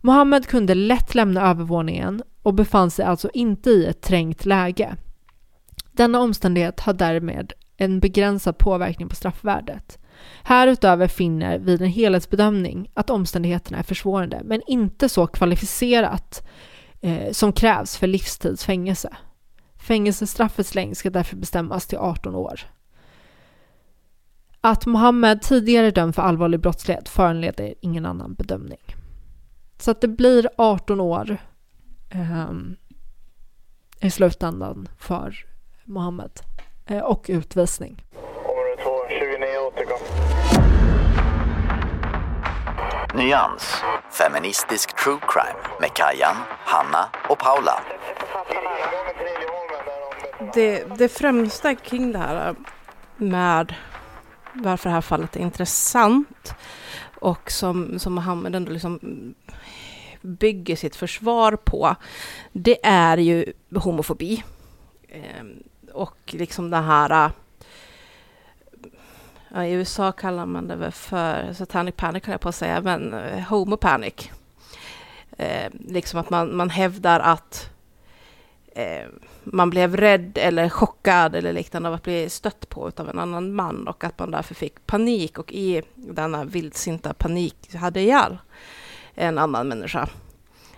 Mohammed 0.00 0.46
kunde 0.46 0.74
lätt 0.74 1.14
lämna 1.14 1.50
övervåningen 1.50 2.22
och 2.42 2.54
befann 2.54 2.90
sig 2.90 3.04
alltså 3.04 3.30
inte 3.34 3.70
i 3.70 3.86
ett 3.86 4.00
trängt 4.00 4.46
läge. 4.46 4.96
Denna 5.92 6.20
omständighet 6.20 6.80
har 6.80 6.92
därmed 6.92 7.52
en 7.76 8.00
begränsad 8.00 8.58
påverkan 8.58 9.08
på 9.08 9.16
straffvärdet. 9.16 9.98
Härutöver 10.42 11.08
finner 11.08 11.58
vid 11.58 11.82
en 11.82 11.88
helhetsbedömning 11.88 12.90
att 12.94 13.10
omständigheterna 13.10 13.78
är 13.78 13.82
försvårande, 13.82 14.40
men 14.44 14.62
inte 14.66 15.08
så 15.08 15.26
kvalificerat 15.26 16.48
eh, 17.00 17.32
som 17.32 17.52
krävs 17.52 17.96
för 17.96 18.06
livstidsfängelse. 18.06 19.16
Fängelsestraffets 19.76 20.74
längd 20.74 20.96
ska 20.96 21.10
därför 21.10 21.36
bestämmas 21.36 21.86
till 21.86 21.98
18 21.98 22.34
år. 22.34 22.60
Att 24.60 24.86
Mohammed 24.86 25.42
tidigare 25.42 25.90
dömd 25.90 26.14
för 26.14 26.22
allvarlig 26.22 26.60
brottslighet 26.60 27.08
föranleder 27.08 27.74
ingen 27.80 28.06
annan 28.06 28.34
bedömning. 28.34 28.80
Så 29.78 29.90
att 29.90 30.00
det 30.00 30.08
blir 30.08 30.48
18 30.56 31.00
år 31.00 31.38
eh, 32.10 32.50
i 34.00 34.10
slutändan 34.10 34.88
för 34.98 35.46
Mohammed 35.84 36.30
eh, 36.86 36.98
och 36.98 37.26
utvisning. 37.28 38.04
Nyans, 43.14 43.82
feministisk 44.10 44.96
true 44.96 45.18
crime 45.28 45.78
med 45.80 45.94
Kajan, 45.94 46.36
Hanna 46.64 47.08
och 47.28 47.38
Paula. 47.38 47.82
Det, 50.54 50.98
det 50.98 51.08
främsta 51.08 51.74
kring 51.74 52.12
det 52.12 52.18
här 52.18 52.54
med 53.16 53.74
varför 54.52 54.88
det 54.88 54.94
här 54.94 55.00
fallet 55.00 55.36
är 55.36 55.40
intressant 55.40 56.54
och 57.20 57.50
som, 57.50 57.98
som 57.98 58.14
Mohammed 58.14 58.54
ändå 58.54 58.72
liksom 58.72 59.00
bygger 60.20 60.76
sitt 60.76 60.96
försvar 60.96 61.52
på, 61.52 61.96
det 62.52 62.86
är 62.86 63.16
ju 63.16 63.52
homofobi. 63.74 64.44
Ehm, 65.08 65.62
och 65.92 66.18
liksom 66.26 66.70
det 66.70 66.76
här 66.76 67.30
Ja, 69.54 69.64
I 69.64 69.72
USA 69.72 70.12
kallar 70.12 70.46
man 70.46 70.68
det 70.68 70.76
väl 70.76 70.92
för 70.92 71.52
satanic 71.52 71.94
panic, 71.96 72.22
kan 72.22 72.32
jag 72.32 72.40
på 72.40 72.48
att 72.48 72.54
säga, 72.54 72.80
men 72.80 73.14
eh, 73.14 73.40
homo 73.40 73.76
panic. 73.76 74.30
Eh, 75.38 75.72
liksom 75.72 76.20
att 76.20 76.30
man, 76.30 76.56
man 76.56 76.70
hävdar 76.70 77.20
att 77.20 77.70
eh, 78.74 79.06
man 79.44 79.70
blev 79.70 79.96
rädd 79.96 80.38
eller 80.38 80.68
chockad 80.68 81.34
eller 81.34 81.52
liknande 81.52 81.88
av 81.88 81.94
att 81.94 82.02
bli 82.02 82.30
stött 82.30 82.68
på 82.68 82.90
av 82.96 83.08
en 83.08 83.18
annan 83.18 83.54
man 83.54 83.88
och 83.88 84.04
att 84.04 84.18
man 84.18 84.30
därför 84.30 84.54
fick 84.54 84.86
panik 84.86 85.38
och 85.38 85.52
i 85.52 85.82
denna 85.94 86.44
vildsinta 86.44 87.14
panik 87.14 87.74
hade 87.74 88.00
ihjäl 88.00 88.38
en 89.14 89.38
annan 89.38 89.68
människa. 89.68 90.08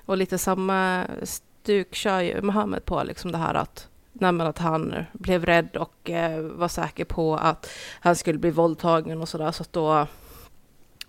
Och 0.05 0.17
lite 0.17 0.39
samma 0.39 1.07
stuk 1.23 1.95
kör 1.95 2.21
ju 2.21 2.43
Mohammed 2.43 2.85
på, 2.85 3.03
liksom 3.03 3.33
det 3.33 3.39
här 3.39 3.55
att 3.55 3.90
Nej, 4.21 4.41
att 4.41 4.59
han 4.59 4.95
blev 5.13 5.47
rädd 5.47 5.77
och 5.77 6.11
eh, 6.11 6.41
var 6.41 6.69
säker 6.69 7.05
på 7.05 7.37
att 7.37 7.71
han 8.01 8.17
skulle 8.17 8.39
bli 8.39 8.51
våldtagen 8.51 9.21
och 9.21 9.29
sådär. 9.29 9.53
Så 9.53 9.63
att 9.63 9.73
då 9.73 10.07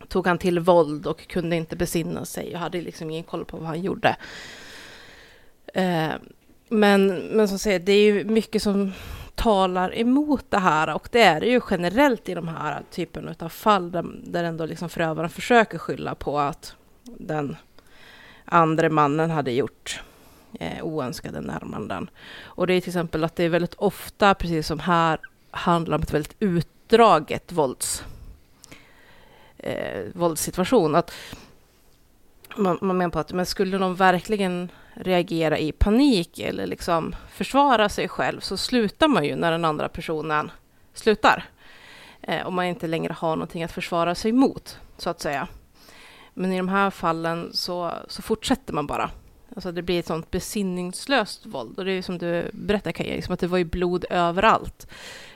tog 0.07 0.27
han 0.27 0.37
till 0.37 0.59
våld 0.59 1.07
och 1.07 1.27
kunde 1.27 1.55
inte 1.55 1.75
besinna 1.75 2.25
sig 2.25 2.53
och 2.53 2.59
hade 2.59 2.81
liksom 2.81 3.09
ingen 3.09 3.23
koll 3.23 3.45
på 3.45 3.57
vad 3.57 3.67
han 3.67 3.81
gjorde. 3.81 4.15
Eh, 5.73 6.11
men, 6.69 7.07
men 7.07 7.47
som 7.47 7.59
säger, 7.59 7.79
det 7.79 7.91
är 7.91 8.13
ju 8.13 8.23
mycket 8.23 8.63
som 8.63 8.91
talar 9.35 9.97
emot 9.97 10.45
det 10.49 10.57
här 10.57 10.93
och 10.93 11.09
det 11.11 11.21
är 11.21 11.39
det 11.39 11.47
ju 11.47 11.61
generellt 11.69 12.29
i 12.29 12.33
de 12.33 12.47
här 12.47 12.81
typen 12.91 13.35
av 13.39 13.49
fall 13.49 13.91
där, 13.91 14.05
där 14.23 14.43
ändå 14.43 14.65
liksom 14.65 14.89
förövaren 14.89 15.29
försöker 15.29 15.77
skylla 15.77 16.15
på 16.15 16.39
att 16.39 16.75
den 17.03 17.55
andra 18.45 18.89
mannen 18.89 19.31
hade 19.31 19.51
gjort 19.51 20.01
eh, 20.59 20.83
oönskade 20.83 21.41
närmanden. 21.41 22.09
Och 22.41 22.67
det 22.67 22.73
är 22.73 22.81
till 22.81 22.89
exempel 22.89 23.23
att 23.23 23.35
det 23.35 23.43
är 23.43 23.49
väldigt 23.49 23.73
ofta, 23.73 24.33
precis 24.33 24.67
som 24.67 24.79
här, 24.79 25.19
handlar 25.51 25.95
om 25.95 26.03
ett 26.03 26.13
väldigt 26.13 26.35
utdraget 26.39 27.51
vålds, 27.51 28.03
eh, 29.57 30.03
våldssituation. 30.13 30.95
Att 30.95 31.11
man, 32.55 32.77
man 32.81 32.97
menar 32.97 33.11
på 33.11 33.19
att 33.19 33.33
men 33.33 33.45
skulle 33.45 33.77
någon 33.77 33.95
verkligen 33.95 34.71
reagera 34.93 35.57
i 35.57 35.71
panik 35.71 36.39
eller 36.39 36.67
liksom 36.67 37.15
försvara 37.31 37.89
sig 37.89 38.07
själv 38.07 38.39
så 38.39 38.57
slutar 38.57 39.07
man 39.07 39.25
ju 39.25 39.35
när 39.35 39.51
den 39.51 39.65
andra 39.65 39.89
personen 39.89 40.51
slutar. 40.93 41.45
Eh, 42.21 42.47
om 42.47 42.55
man 42.55 42.65
inte 42.65 42.87
längre 42.87 43.13
har 43.13 43.35
någonting 43.35 43.63
att 43.63 43.71
försvara 43.71 44.15
sig 44.15 44.31
mot, 44.31 44.79
så 44.97 45.09
att 45.09 45.21
säga. 45.21 45.47
Men 46.33 46.53
i 46.53 46.57
de 46.57 46.69
här 46.69 46.89
fallen 46.89 47.49
så, 47.53 47.93
så 48.07 48.21
fortsätter 48.21 48.73
man 48.73 48.87
bara. 48.87 49.09
Alltså 49.55 49.71
det 49.71 49.81
blir 49.81 49.99
ett 49.99 50.07
sånt 50.07 50.31
besinningslöst 50.31 51.45
våld. 51.45 51.79
Och 51.79 51.85
det 51.85 51.91
är 51.91 52.01
som 52.01 52.17
du 52.17 52.49
berättar 52.53 52.91
Kaja, 52.91 53.15
liksom 53.15 53.33
att 53.33 53.39
det 53.39 53.47
var 53.47 53.57
ju 53.57 53.63
blod 53.63 54.05
överallt. 54.09 54.87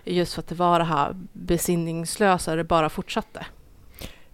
Just 0.03 0.33
för 0.33 0.41
att 0.41 0.47
det 0.47 0.55
var 0.55 0.79
det 0.79 0.85
här 0.85 1.15
besinningslösa, 1.33 2.55
det 2.55 2.63
bara 2.63 2.89
fortsatte. 2.89 3.45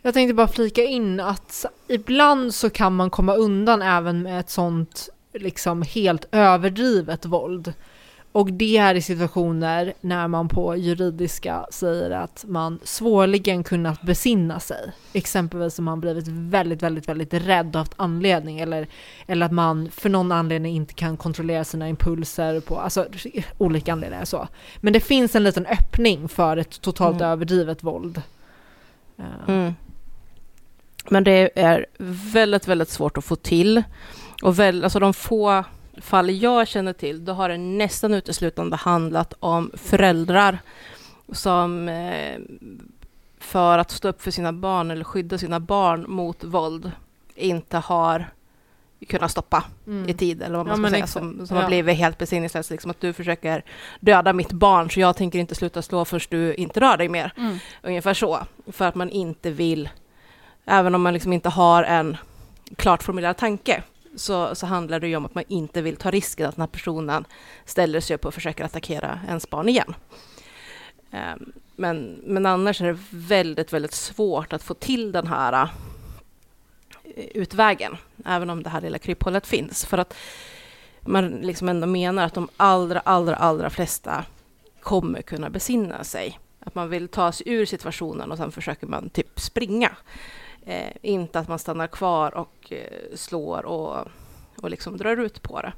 Jag 0.01 0.13
tänkte 0.13 0.33
bara 0.33 0.47
flika 0.47 0.83
in 0.83 1.19
att 1.19 1.65
ibland 1.87 2.53
så 2.53 2.69
kan 2.69 2.95
man 2.95 3.09
komma 3.09 3.35
undan 3.35 3.81
även 3.81 4.21
med 4.21 4.39
ett 4.39 4.49
sånt 4.49 5.09
liksom 5.33 5.81
helt 5.81 6.25
överdrivet 6.31 7.25
våld. 7.25 7.73
Och 8.31 8.53
det 8.53 8.77
är 8.77 8.95
i 8.95 9.01
situationer 9.01 9.93
när 10.01 10.27
man 10.27 10.47
på 10.47 10.75
juridiska 10.75 11.65
säger 11.71 12.11
att 12.11 12.45
man 12.47 12.79
svårligen 12.83 13.63
kunnat 13.63 14.01
besinna 14.01 14.59
sig. 14.59 14.91
Exempelvis 15.13 15.79
om 15.79 15.85
man 15.85 16.01
blivit 16.01 16.27
väldigt, 16.27 16.83
väldigt, 16.83 17.09
väldigt 17.09 17.33
rädd 17.33 17.75
och 17.75 17.79
haft 17.79 17.93
anledning 17.95 18.59
eller, 18.59 18.87
eller 19.27 19.45
att 19.45 19.51
man 19.51 19.91
för 19.91 20.09
någon 20.09 20.31
anledning 20.31 20.75
inte 20.75 20.93
kan 20.93 21.17
kontrollera 21.17 21.63
sina 21.63 21.89
impulser 21.89 22.59
på, 22.59 22.79
alltså 22.79 23.05
olika 23.57 23.93
anledningar 23.93 24.25
så. 24.25 24.47
Men 24.77 24.93
det 24.93 24.99
finns 24.99 25.35
en 25.35 25.43
liten 25.43 25.65
öppning 25.65 26.27
för 26.27 26.57
ett 26.57 26.81
totalt 26.81 27.15
Mm. 27.15 27.31
överdrivet 27.31 27.83
våld. 27.83 28.21
Eh, 29.17 29.25
Mm. 29.47 29.73
Men 31.09 31.23
det 31.23 31.59
är 31.59 31.85
väldigt, 32.33 32.67
väldigt 32.67 32.89
svårt 32.89 33.17
att 33.17 33.25
få 33.25 33.35
till. 33.35 33.83
Och 34.41 34.59
väl, 34.59 34.83
alltså 34.83 34.99
de 34.99 35.13
få 35.13 35.63
fall 36.01 36.29
jag 36.29 36.67
känner 36.67 36.93
till, 36.93 37.25
då 37.25 37.33
har 37.33 37.49
det 37.49 37.57
nästan 37.57 38.13
uteslutande 38.13 38.75
handlat 38.75 39.33
om 39.39 39.71
föräldrar 39.73 40.59
som 41.31 41.89
eh, 41.89 42.39
för 43.39 43.77
att 43.77 43.91
stå 43.91 44.07
upp 44.07 44.21
för 44.21 44.31
sina 44.31 44.53
barn 44.53 44.91
eller 44.91 45.03
skydda 45.03 45.37
sina 45.37 45.59
barn 45.59 46.05
mot 46.07 46.43
våld 46.43 46.91
inte 47.35 47.77
har 47.77 48.25
kunnat 49.07 49.31
stoppa 49.31 49.63
Mm. 49.87 50.09
i 50.09 50.13
tid, 50.13 50.41
eller 50.41 50.57
vad 50.57 50.65
man 50.67 50.75
Ja, 50.81 50.83
ska 50.83 50.89
säga, 50.89 51.03
exakt. 51.03 51.13
som, 51.13 51.47
som 51.47 51.55
Ja. 51.57 51.61
har 51.63 51.67
blivit 51.69 51.97
helt 51.97 52.17
besinningslös. 52.17 52.69
Liksom 52.69 52.91
att 52.91 53.01
du 53.01 53.13
försöker 53.13 53.63
döda 53.99 54.33
mitt 54.33 54.51
barn, 54.51 54.89
så 54.89 54.99
jag 54.99 55.15
tänker 55.17 55.39
inte 55.39 55.55
sluta 55.55 55.81
slå 55.81 56.05
förrän 56.05 56.21
du 56.29 56.53
inte 56.53 56.79
rör 56.79 56.97
dig 56.97 57.09
mer. 57.09 57.33
Mm. 57.37 57.57
Ungefär 57.81 58.13
så. 58.13 58.39
För 58.67 58.85
att 58.85 58.95
man 58.95 59.09
inte 59.09 59.51
vill, 59.51 59.89
även 60.65 60.95
om 60.95 61.01
man 61.01 61.13
liksom 61.13 61.33
inte 61.33 61.49
har 61.49 61.83
en 61.83 62.17
klart 62.75 63.03
formulerad 63.03 63.37
tanke, 63.37 63.83
så, 64.15 64.55
så 64.55 64.65
handlar 64.65 64.99
det 64.99 65.07
ju 65.07 65.15
om 65.15 65.25
att 65.25 65.35
man 65.35 65.43
inte 65.47 65.81
vill 65.81 65.95
ta 65.95 66.11
risken 66.11 66.49
att 66.49 66.55
den 66.55 66.61
här 66.61 66.67
personen 66.67 67.25
ställer 67.65 67.99
sig 67.99 68.15
upp 68.15 68.25
och 68.25 68.33
försöker 68.33 68.63
attackera 68.63 69.19
ens 69.27 69.49
barn 69.49 69.69
igen. 69.69 69.93
Ehm, 71.11 71.51
men, 71.75 72.21
men 72.23 72.45
annars 72.45 72.81
är 72.81 72.87
det 72.87 72.99
väldigt, 73.09 73.73
väldigt 73.73 73.93
svårt 73.93 74.53
att 74.53 74.63
få 74.63 74.73
till 74.73 75.11
den 75.11 75.27
här 75.27 75.69
eh, 77.03 77.25
utvägen, 77.33 77.97
även 78.25 78.49
om 78.49 78.63
det 78.63 78.69
här 78.69 78.81
lilla 78.81 78.97
kryphålet 78.97 79.47
finns. 79.47 79.85
För 79.85 79.97
att 79.97 80.13
man 81.01 81.29
liksom 81.29 81.69
ändå 81.69 81.87
menar 81.87 82.25
att 82.25 82.33
de 82.33 82.49
allra, 82.57 82.99
allra, 82.99 83.35
allra 83.35 83.69
flesta 83.69 84.25
kommer 84.81 85.21
kunna 85.21 85.49
besinna 85.49 86.03
sig. 86.03 86.39
Att 86.59 86.75
man 86.75 86.89
vill 86.89 87.07
ta 87.07 87.31
sig 87.31 87.49
ur 87.49 87.65
situationen 87.65 88.31
och 88.31 88.37
sen 88.37 88.51
försöker 88.51 88.87
man 88.87 89.09
typ 89.09 89.39
springa. 89.39 89.91
Eh, 90.65 90.91
inte 91.01 91.39
att 91.39 91.47
man 91.47 91.59
stannar 91.59 91.87
kvar 91.87 92.35
och 92.35 92.73
eh, 92.73 93.15
slår 93.15 93.65
och, 93.65 94.07
och 94.61 94.69
liksom 94.69 94.97
drar 94.97 95.17
ut 95.17 95.41
på 95.41 95.61
det. 95.61 95.73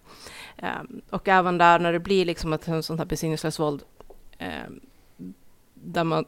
Eh, 0.58 0.82
och 1.10 1.28
även 1.28 1.58
där 1.58 1.80
när 1.80 1.94
det 1.94 2.00
blir 2.00 2.26
liksom 2.26 2.54
ett 2.54 2.64
sånt 2.64 3.00
här 3.00 3.06
besinningslöst 3.06 3.60
våld 3.60 3.84
eh, 4.38 4.70
där 5.74 6.04
man 6.04 6.26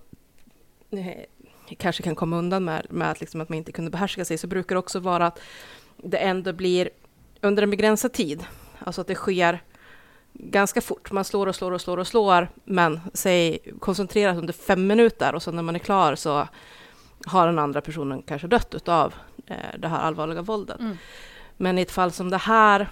eh, 0.92 1.26
kanske 1.78 2.04
kan 2.04 2.16
komma 2.16 2.38
undan 2.38 2.64
med, 2.64 2.88
med 2.90 3.12
att, 3.12 3.20
liksom 3.20 3.42
att 3.42 3.50
man 3.50 3.58
inte 3.58 3.72
kunde 3.72 3.92
behärska 3.92 4.26
sig, 4.26 4.38
så 4.38 4.48
brukar 4.48 4.76
det 4.76 4.80
också 4.80 5.00
vara 5.00 5.28
att 5.28 5.40
det 5.98 6.18
ändå 6.18 6.54
blir 6.54 6.90
under 7.42 7.64
en 7.64 7.70
begränsad 7.70 8.14
tid. 8.14 8.46
Alltså 8.80 9.02
att 9.02 9.08
det 9.08 9.16
sker 9.16 9.64
ganska 10.34 10.82
fort. 10.82 11.12
Man 11.12 11.26
slår 11.26 11.48
och 11.48 11.56
slår 11.56 11.72
och 11.72 11.82
slår 11.82 11.98
och 11.98 12.08
slår, 12.08 12.50
men 12.66 13.00
säg 13.14 13.60
koncentrerat 13.80 14.38
under 14.38 14.54
fem 14.54 14.88
minuter 14.88 15.36
och 15.36 15.44
sen 15.44 15.56
när 15.56 15.64
man 15.64 15.76
är 15.76 15.80
klar 15.80 16.16
så 16.16 16.48
har 17.26 17.48
den 17.48 17.60
andra 17.60 17.82
personen 17.82 18.22
kanske 18.22 18.48
dött 18.48 18.90
av 18.90 19.14
eh, 19.48 19.80
det 19.80 19.88
här 19.88 20.00
allvarliga 20.00 20.42
våldet. 20.42 20.80
Mm. 20.80 20.98
Men 21.58 21.78
i 21.78 21.82
ett 21.82 21.92
fall 21.92 22.12
som 22.12 22.30
det 22.30 22.38
här, 22.38 22.90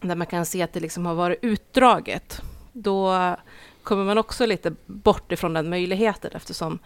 där 0.00 0.16
man 0.16 0.26
kan 0.26 0.46
se 0.46 0.62
att 0.62 0.72
det 0.72 0.80
liksom 0.80 1.06
har 1.06 1.14
varit 1.14 1.38
utdraget, 1.42 2.42
då 2.72 3.36
kommer 3.82 4.04
man 4.04 4.18
också 4.18 4.46
lite 4.46 4.74
bort 4.86 5.32
ifrån 5.32 5.52
den 5.52 5.70
möjligheten 5.70 6.30
eftersom 6.34 6.78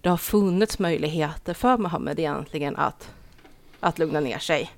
det 0.00 0.08
har 0.08 0.16
funnits 0.16 0.78
möjligheter 0.78 1.54
för 1.54 1.78
Mohammed 1.78 2.18
egentligen 2.18 2.76
att, 2.76 3.10
att 3.80 3.98
lugna 3.98 4.20
ner 4.20 4.38
sig. 4.38 4.70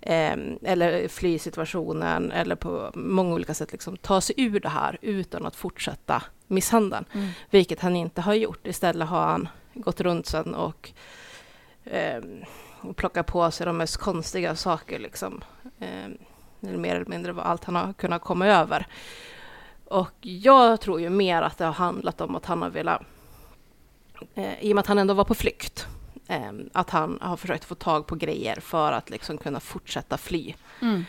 Eh, 0.00 0.36
eller 0.62 1.08
fly 1.08 1.38
situationen 1.38 2.32
eller 2.32 2.54
på 2.54 2.90
många 2.94 3.34
olika 3.34 3.54
sätt 3.54 3.72
liksom 3.72 3.96
ta 3.96 4.20
sig 4.20 4.34
ur 4.38 4.60
det 4.60 4.68
här 4.68 4.98
utan 5.00 5.46
att 5.46 5.56
fortsätta 5.56 6.22
misshandeln. 6.46 7.04
Mm. 7.12 7.28
Vilket 7.50 7.80
han 7.80 7.96
inte 7.96 8.20
har 8.20 8.34
gjort. 8.34 8.66
Istället 8.66 9.08
har 9.08 9.26
han 9.26 9.48
gått 9.74 10.00
runt 10.00 10.26
sen 10.26 10.54
och 10.54 10.90
eh, 11.84 12.22
plockat 12.96 13.26
på 13.26 13.50
sig 13.50 13.66
de 13.66 13.76
mest 13.76 13.96
konstiga 13.96 14.56
saker. 14.56 14.98
Liksom. 14.98 15.44
Eh, 15.78 16.06
eller 16.68 16.78
mer 16.78 16.94
eller 16.94 17.06
mindre 17.06 17.32
vad 17.32 17.46
allt 17.46 17.64
han 17.64 17.76
har 17.76 17.92
kunnat 17.92 18.22
komma 18.22 18.46
över. 18.46 18.86
Och 19.84 20.14
jag 20.20 20.80
tror 20.80 21.00
ju 21.00 21.10
mer 21.10 21.42
att 21.42 21.58
det 21.58 21.64
har 21.64 21.72
handlat 21.72 22.20
om 22.20 22.36
att 22.36 22.46
han 22.46 22.62
har 22.62 22.70
velat, 22.70 23.02
eh, 24.34 24.60
i 24.60 24.72
och 24.72 24.74
med 24.74 24.80
att 24.80 24.86
han 24.86 24.98
ändå 24.98 25.14
var 25.14 25.24
på 25.24 25.34
flykt, 25.34 25.86
eh, 26.28 26.52
att 26.72 26.90
han 26.90 27.18
har 27.20 27.36
försökt 27.36 27.64
få 27.64 27.74
tag 27.74 28.06
på 28.06 28.14
grejer 28.14 28.60
för 28.60 28.92
att 28.92 29.10
liksom 29.10 29.38
kunna 29.38 29.60
fortsätta 29.60 30.16
fly. 30.16 30.54
Mm. 30.82 31.04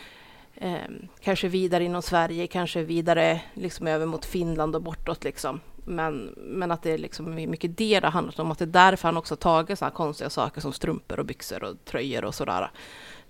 Eh, 0.54 1.08
kanske 1.20 1.48
vidare 1.48 1.84
inom 1.84 2.02
Sverige, 2.02 2.46
kanske 2.46 2.82
vidare 2.82 3.40
liksom 3.54 3.86
över 3.86 4.06
mot 4.06 4.24
Finland 4.24 4.76
och 4.76 4.82
bortåt. 4.82 5.24
Liksom. 5.24 5.60
Men, 5.88 6.34
men 6.36 6.70
att 6.70 6.82
det 6.82 6.90
är 6.90 6.98
liksom 6.98 7.34
mycket 7.34 7.76
det 7.76 8.00
det 8.00 8.06
har 8.06 8.12
handlat 8.12 8.38
om. 8.38 8.50
Att 8.50 8.58
det 8.58 8.64
är 8.64 8.66
därför 8.66 9.08
han 9.08 9.16
också 9.16 9.32
har 9.32 9.36
tagit 9.36 9.78
sådana 9.78 9.94
konstiga 9.94 10.30
saker 10.30 10.60
som 10.60 10.72
strumpor 10.72 11.18
och 11.18 11.26
byxor 11.26 11.64
och 11.64 11.84
tröjor 11.84 12.24
och 12.24 12.34
sådär. 12.34 12.70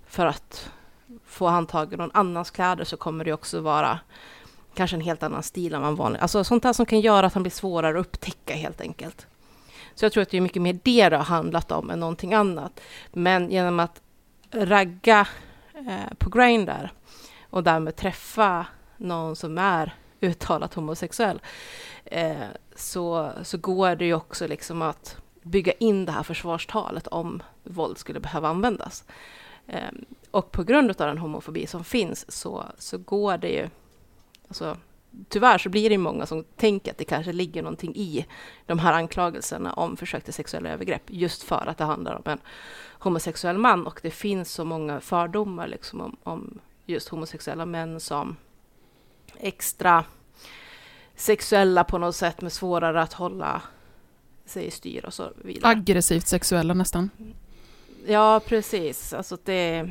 För 0.06 0.26
att 0.26 0.70
få 1.26 1.46
han 1.46 1.66
tag 1.66 1.92
i 1.92 1.96
någon 1.96 2.10
annans 2.14 2.50
kläder 2.50 2.84
så 2.84 2.96
kommer 2.96 3.24
det 3.24 3.32
också 3.32 3.60
vara 3.60 3.98
kanske 4.74 4.96
en 4.96 5.00
helt 5.00 5.22
annan 5.22 5.42
stil 5.42 5.74
än 5.74 5.80
man 5.80 5.94
vanligt. 5.94 6.22
Alltså 6.22 6.44
sånt 6.44 6.62
där 6.62 6.72
som 6.72 6.86
kan 6.86 7.00
göra 7.00 7.26
att 7.26 7.34
han 7.34 7.42
blir 7.42 7.50
svårare 7.50 8.00
att 8.00 8.06
upptäcka 8.06 8.54
helt 8.54 8.80
enkelt. 8.80 9.26
Så 9.94 10.04
jag 10.04 10.12
tror 10.12 10.22
att 10.22 10.30
det 10.30 10.36
är 10.36 10.40
mycket 10.40 10.62
mer 10.62 10.78
det 10.82 11.08
det 11.08 11.16
har 11.16 11.24
handlat 11.24 11.72
om 11.72 11.90
än 11.90 12.00
någonting 12.00 12.34
annat. 12.34 12.80
Men 13.12 13.50
genom 13.50 13.80
att 13.80 14.02
ragga 14.50 15.26
eh, 15.74 16.14
på 16.18 16.30
Grindr 16.30 16.92
och 17.50 17.62
därmed 17.62 17.96
träffa 17.96 18.66
någon 18.96 19.36
som 19.36 19.58
är 19.58 19.94
uttalat 20.20 20.74
homosexuell 20.74 21.40
eh, 22.04 22.36
så, 22.74 23.32
så 23.42 23.58
går 23.58 23.96
det 23.96 24.04
ju 24.04 24.14
också 24.14 24.46
liksom 24.46 24.82
att 24.82 25.16
bygga 25.42 25.72
in 25.72 26.04
det 26.04 26.12
här 26.12 26.22
försvarstalet 26.22 27.06
om 27.06 27.42
våld 27.64 27.98
skulle 27.98 28.20
behöva 28.20 28.48
användas. 28.48 29.04
Eh, 29.66 29.90
och 30.30 30.52
på 30.52 30.64
grund 30.64 30.90
av 30.90 30.96
den 30.96 31.18
homofobi 31.18 31.66
som 31.66 31.84
finns 31.84 32.32
så, 32.32 32.64
så 32.78 32.98
går 32.98 33.38
det 33.38 33.48
ju... 33.48 33.68
Alltså, 34.48 34.76
tyvärr 35.28 35.58
så 35.58 35.68
blir 35.68 35.90
det 35.90 35.98
många 35.98 36.26
som 36.26 36.44
tänker 36.56 36.90
att 36.90 36.98
det 36.98 37.04
kanske 37.04 37.32
ligger 37.32 37.62
någonting 37.62 37.96
i 37.96 38.26
de 38.66 38.78
här 38.78 38.92
anklagelserna 38.92 39.72
om 39.72 39.96
försök 39.96 40.24
till 40.24 40.34
sexuella 40.34 40.70
övergrepp 40.70 41.02
just 41.06 41.42
för 41.42 41.66
att 41.66 41.78
det 41.78 41.84
handlar 41.84 42.14
om 42.14 42.22
en 42.24 42.38
homosexuell 42.98 43.58
man 43.58 43.86
och 43.86 44.00
det 44.02 44.10
finns 44.10 44.52
så 44.52 44.64
många 44.64 45.00
fördomar 45.00 45.68
liksom 45.68 46.00
om, 46.00 46.16
om 46.22 46.58
just 46.86 47.08
homosexuella 47.08 47.66
män 47.66 48.00
som 48.00 48.36
extra 49.40 50.04
sexuella 51.16 51.84
på 51.84 51.98
något 51.98 52.16
sätt 52.16 52.40
med 52.40 52.52
svårare 52.52 53.02
att 53.02 53.12
hålla 53.12 53.62
sig 54.46 54.66
i 54.66 54.70
styr 54.70 55.04
och 55.04 55.14
så 55.14 55.30
vidare. 55.36 55.72
Aggressivt 55.72 56.26
sexuella 56.26 56.74
nästan. 56.74 57.10
Ja, 58.06 58.40
precis. 58.46 59.12
Alltså 59.12 59.38
det... 59.44 59.90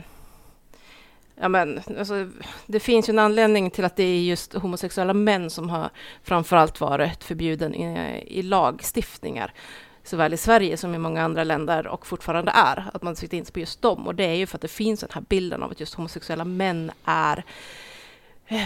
Ja, 1.40 1.50
men, 1.50 1.82
alltså, 2.00 2.30
det 2.66 2.80
finns 2.80 3.10
ju 3.10 3.12
en 3.12 3.20
anledning 3.20 3.72
till 3.72 3.86
att 3.86 3.96
det 3.96 4.04
är 4.04 4.22
just 4.22 4.54
homosexuella 4.54 5.14
män 5.14 5.50
som 5.50 5.70
har 5.70 5.90
framförallt 6.24 6.82
varit 6.82 7.24
förbjuden 7.24 7.76
i, 7.76 8.24
i 8.28 8.42
lagstiftningar, 8.42 9.54
såväl 10.04 10.34
i 10.34 10.38
Sverige 10.38 10.78
som 10.78 10.96
i 10.96 10.98
många 10.98 11.24
andra 11.24 11.44
länder 11.44 11.88
och 11.88 12.08
fortfarande 12.08 12.52
är, 12.52 12.90
att 12.94 13.04
man 13.04 13.16
sitter 13.16 13.38
in 13.38 13.46
sig 13.46 13.54
på 13.54 13.60
just 13.60 13.82
dem. 13.82 14.08
Och 14.08 14.16
det 14.16 14.24
är 14.24 14.36
ju 14.36 14.46
för 14.46 14.58
att 14.58 14.62
det 14.62 14.68
finns 14.68 15.00
den 15.00 15.10
här 15.14 15.22
bilden 15.22 15.64
av 15.64 15.72
att 15.72 15.80
just 15.80 15.94
homosexuella 15.94 16.46
män 16.46 16.92
är 17.06 17.44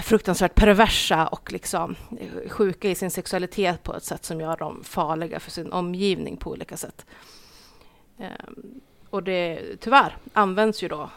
fruktansvärt 0.03 0.55
perversa 0.55 1.27
och 1.27 1.51
liksom 1.51 1.95
eh, 2.19 2.49
sjuka 2.49 2.89
i 2.89 2.95
sin 2.95 3.11
sexualitet 3.11 3.83
på 3.83 3.95
ett 3.95 4.03
sätt 4.03 4.25
som 4.25 4.41
gör 4.41 4.57
dem 4.57 4.83
farliga 4.83 5.39
för 5.39 5.51
sin 5.51 5.71
omgivning 5.71 6.37
på 6.37 6.51
olika 6.51 6.77
sätt. 6.77 7.05
Ehm, 8.19 8.81
och 9.09 9.23
det 9.23 9.61
tyvärr 9.79 10.17
används 10.33 10.83
ju 10.83 10.87
då 10.87 11.09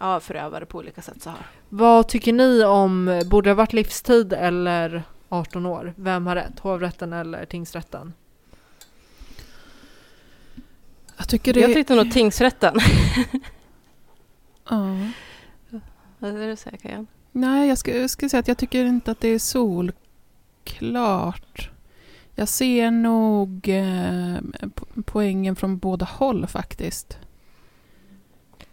av 0.00 0.20
förövare 0.20 0.66
på 0.66 0.78
olika 0.78 1.02
sätt 1.02 1.22
så 1.22 1.30
här. 1.30 1.46
Vad 1.68 2.08
tycker 2.08 2.32
ni 2.32 2.64
om, 2.64 3.22
borde 3.26 3.48
det 3.48 3.52
ha 3.52 3.56
varit 3.56 3.72
livstid 3.72 4.32
eller 4.32 5.02
18 5.28 5.66
år? 5.66 5.94
Vem 5.96 6.26
har 6.26 6.34
rätt? 6.34 6.58
Hovrätten 6.58 7.12
eller 7.12 7.44
tingsrätten? 7.44 8.12
Jag 11.16 11.28
tycker 11.28 11.52
det... 11.52 11.60
Jag 11.60 11.74
tyckte 11.74 11.94
nog 11.94 12.12
tingsrätten. 12.12 12.78
Ja. 14.70 14.96
Vad 16.18 16.30
är 16.30 16.38
det 16.38 16.46
du 16.46 16.56
säger 16.56 16.76
Kajan? 16.76 17.06
Nej, 17.36 17.68
jag 17.68 17.78
skulle 17.78 18.08
ska 18.08 18.28
säga 18.28 18.40
att 18.40 18.48
jag 18.48 18.58
tycker 18.58 18.84
inte 18.84 19.10
att 19.10 19.20
det 19.20 19.28
är 19.28 19.38
solklart. 20.78 21.70
Jag 22.34 22.48
ser 22.48 22.90
nog 22.90 23.68
eh, 23.68 24.38
po- 24.74 25.02
poängen 25.04 25.56
från 25.56 25.78
båda 25.78 26.04
håll 26.04 26.46
faktiskt. 26.46 27.18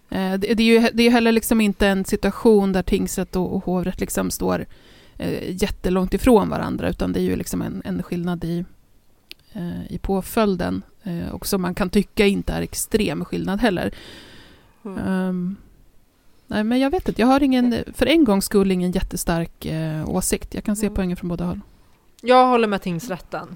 Eh, 0.10 0.34
det, 0.34 0.54
det 0.54 0.64
är 0.64 0.82
ju 0.82 0.90
det 0.94 1.04
är 1.04 1.12
heller 1.12 1.32
liksom 1.32 1.62
inte 1.62 1.88
en 1.88 2.06
situation 2.06 2.74
där 2.74 2.84
tingsrätt 2.84 3.36
och, 3.36 3.56
och 3.56 3.66
hovrätt 3.66 4.00
liksom 4.00 4.32
står 4.32 4.66
eh, 5.18 5.62
jättelångt 5.62 6.14
ifrån 6.14 6.50
varandra 6.50 6.90
utan 6.90 7.14
det 7.14 7.20
är 7.20 7.24
ju 7.24 7.36
liksom 7.36 7.62
en, 7.62 7.82
en 7.86 8.04
skillnad 8.04 8.44
i, 8.44 8.66
eh, 9.54 9.92
i 9.92 9.98
påföljden 9.98 10.82
eh, 11.04 11.30
och 11.30 11.48
som 11.48 11.62
man 11.62 11.76
kan 11.76 11.90
tycka 11.90 12.26
inte 12.26 12.54
är 12.54 12.62
extrem 12.62 13.26
skillnad 13.26 13.62
heller. 13.62 13.94
Mm. 14.86 14.98
Ehm, 14.98 15.56
nej, 16.52 16.64
men 16.64 16.80
jag 16.80 16.90
vet 16.90 17.08
inte, 17.08 17.22
jag 17.22 17.28
har 17.28 17.44
ingen, 17.44 17.84
för 17.94 18.06
en 18.06 18.24
gångs 18.24 18.46
skull 18.46 18.72
ingen 18.72 18.92
jättestark 18.92 19.66
eh, 19.66 20.10
åsikt. 20.10 20.54
Jag 20.54 20.64
kan 20.64 20.76
se 20.76 20.86
Mm. 20.86 20.96
poängen 20.96 21.18
från 21.18 21.30
båda 21.30 21.46
håll. 21.46 21.60
Jag 22.22 22.48
håller 22.48 22.68
med 22.68 22.82
tingsrätten. 22.82 23.56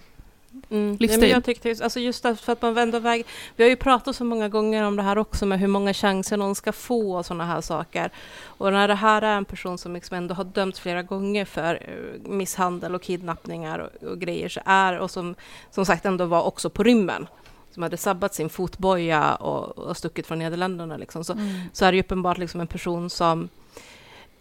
Mm. 0.69 0.97
Nej, 0.99 1.17
men 1.19 1.29
jag 1.29 1.43
tyckte, 1.43 1.75
alltså 1.83 1.99
just 1.99 2.23
därför 2.23 2.53
att 2.53 2.61
man 2.61 2.73
vänder 2.73 2.99
väg. 2.99 3.25
Vi 3.55 3.63
har 3.63 3.69
ju 3.69 3.75
pratat 3.75 4.15
så 4.15 4.23
många 4.23 4.49
gånger 4.49 4.83
om 4.83 4.95
det 4.95 5.03
här 5.03 5.17
också 5.17 5.45
med 5.45 5.59
hur 5.59 5.67
många 5.67 5.93
chanser 5.93 6.37
någon 6.37 6.55
ska 6.55 6.71
få 6.71 7.17
och 7.17 7.25
sådana 7.25 7.45
här 7.45 7.61
saker. 7.61 8.09
Och 8.45 8.71
när 8.71 8.87
det 8.87 8.95
här 8.95 9.21
är 9.21 9.37
en 9.37 9.45
person 9.45 9.77
som 9.77 9.93
liksom 9.93 10.17
ändå 10.17 10.33
har 10.33 10.43
dömts 10.43 10.79
flera 10.79 11.03
gånger 11.03 11.45
för 11.45 11.75
eh, 11.75 12.29
misshandel 12.31 12.95
och 12.95 13.01
kidnappningar 13.01 13.79
och, 13.79 14.07
och 14.09 14.19
grejer 14.19 14.49
så 14.49 14.59
är, 14.65 14.99
och 14.99 15.11
som 15.11 15.35
som 15.71 15.85
sagt 15.85 16.05
ändå 16.05 16.25
var 16.25 16.43
också 16.43 16.69
på 16.69 16.83
rymmen, 16.83 17.27
som 17.75 17.83
hade 17.83 17.97
sabbat 17.97 18.33
sin 18.35 18.49
fotboja 18.49 19.35
och, 19.35 19.77
och 19.77 19.97
stuckit 19.97 20.27
från 20.27 20.39
Nederländerna, 20.39 20.97
liksom, 20.97 21.23
så, 21.23 21.37
så 21.73 21.85
är 21.85 21.91
det 21.91 21.95
ju 21.95 22.01
uppenbart 22.03 22.37
liksom 22.37 22.61
en 22.61 22.67
person 22.67 23.09
som 23.09 23.49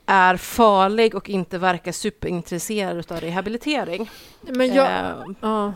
är 0.06 0.36
farlig 0.36 1.14
och 1.14 1.30
inte 1.30 1.58
verkar 1.58 1.92
superintresserad 1.92 3.12
av 3.12 3.20
rehabilitering. 3.20 4.10
Men 4.40 4.74
jag, 4.74 4.86
Eh, 4.86 5.14
Ja. 5.40 5.72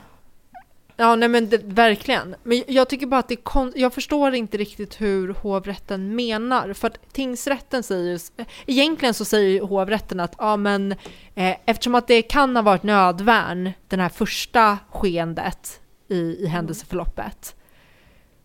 Ja, 1.01 1.17
nej 1.17 1.29
men 1.29 1.49
det, 1.49 1.61
verkligen. 1.65 2.35
Men 2.43 2.63
jag 2.67 2.89
tycker 2.89 3.07
bara 3.07 3.21
att 3.21 3.29
det 3.29 3.35
är 3.35 3.43
kon- 3.43 3.73
Jag 3.77 3.93
förstår 3.95 4.35
inte 4.35 4.57
riktigt 4.57 5.01
hur 5.01 5.35
hovrätten 5.35 6.17
menar. 6.17 6.73
För 6.73 6.87
att 6.89 7.13
tingsrätten 7.13 7.83
säger 7.83 8.13
ju... 8.13 8.19
Egentligen 8.67 9.15
så 9.15 9.25
säger 9.25 9.49
ju 9.49 9.61
hovrätten 9.61 10.21
att 10.21 10.35
ja 10.39 10.57
men 10.57 10.93
eh, 11.35 11.57
eftersom 11.67 11.95
att 11.95 12.07
det 12.07 12.23
kan 12.23 12.57
ha 12.57 12.63
varit 12.63 12.83
nödvärn, 12.83 13.73
den 13.89 14.01
här 14.01 14.09
första 14.09 14.79
skeendet 14.91 15.81
i, 16.09 16.17
i 16.17 16.47
händelseförloppet, 16.47 17.57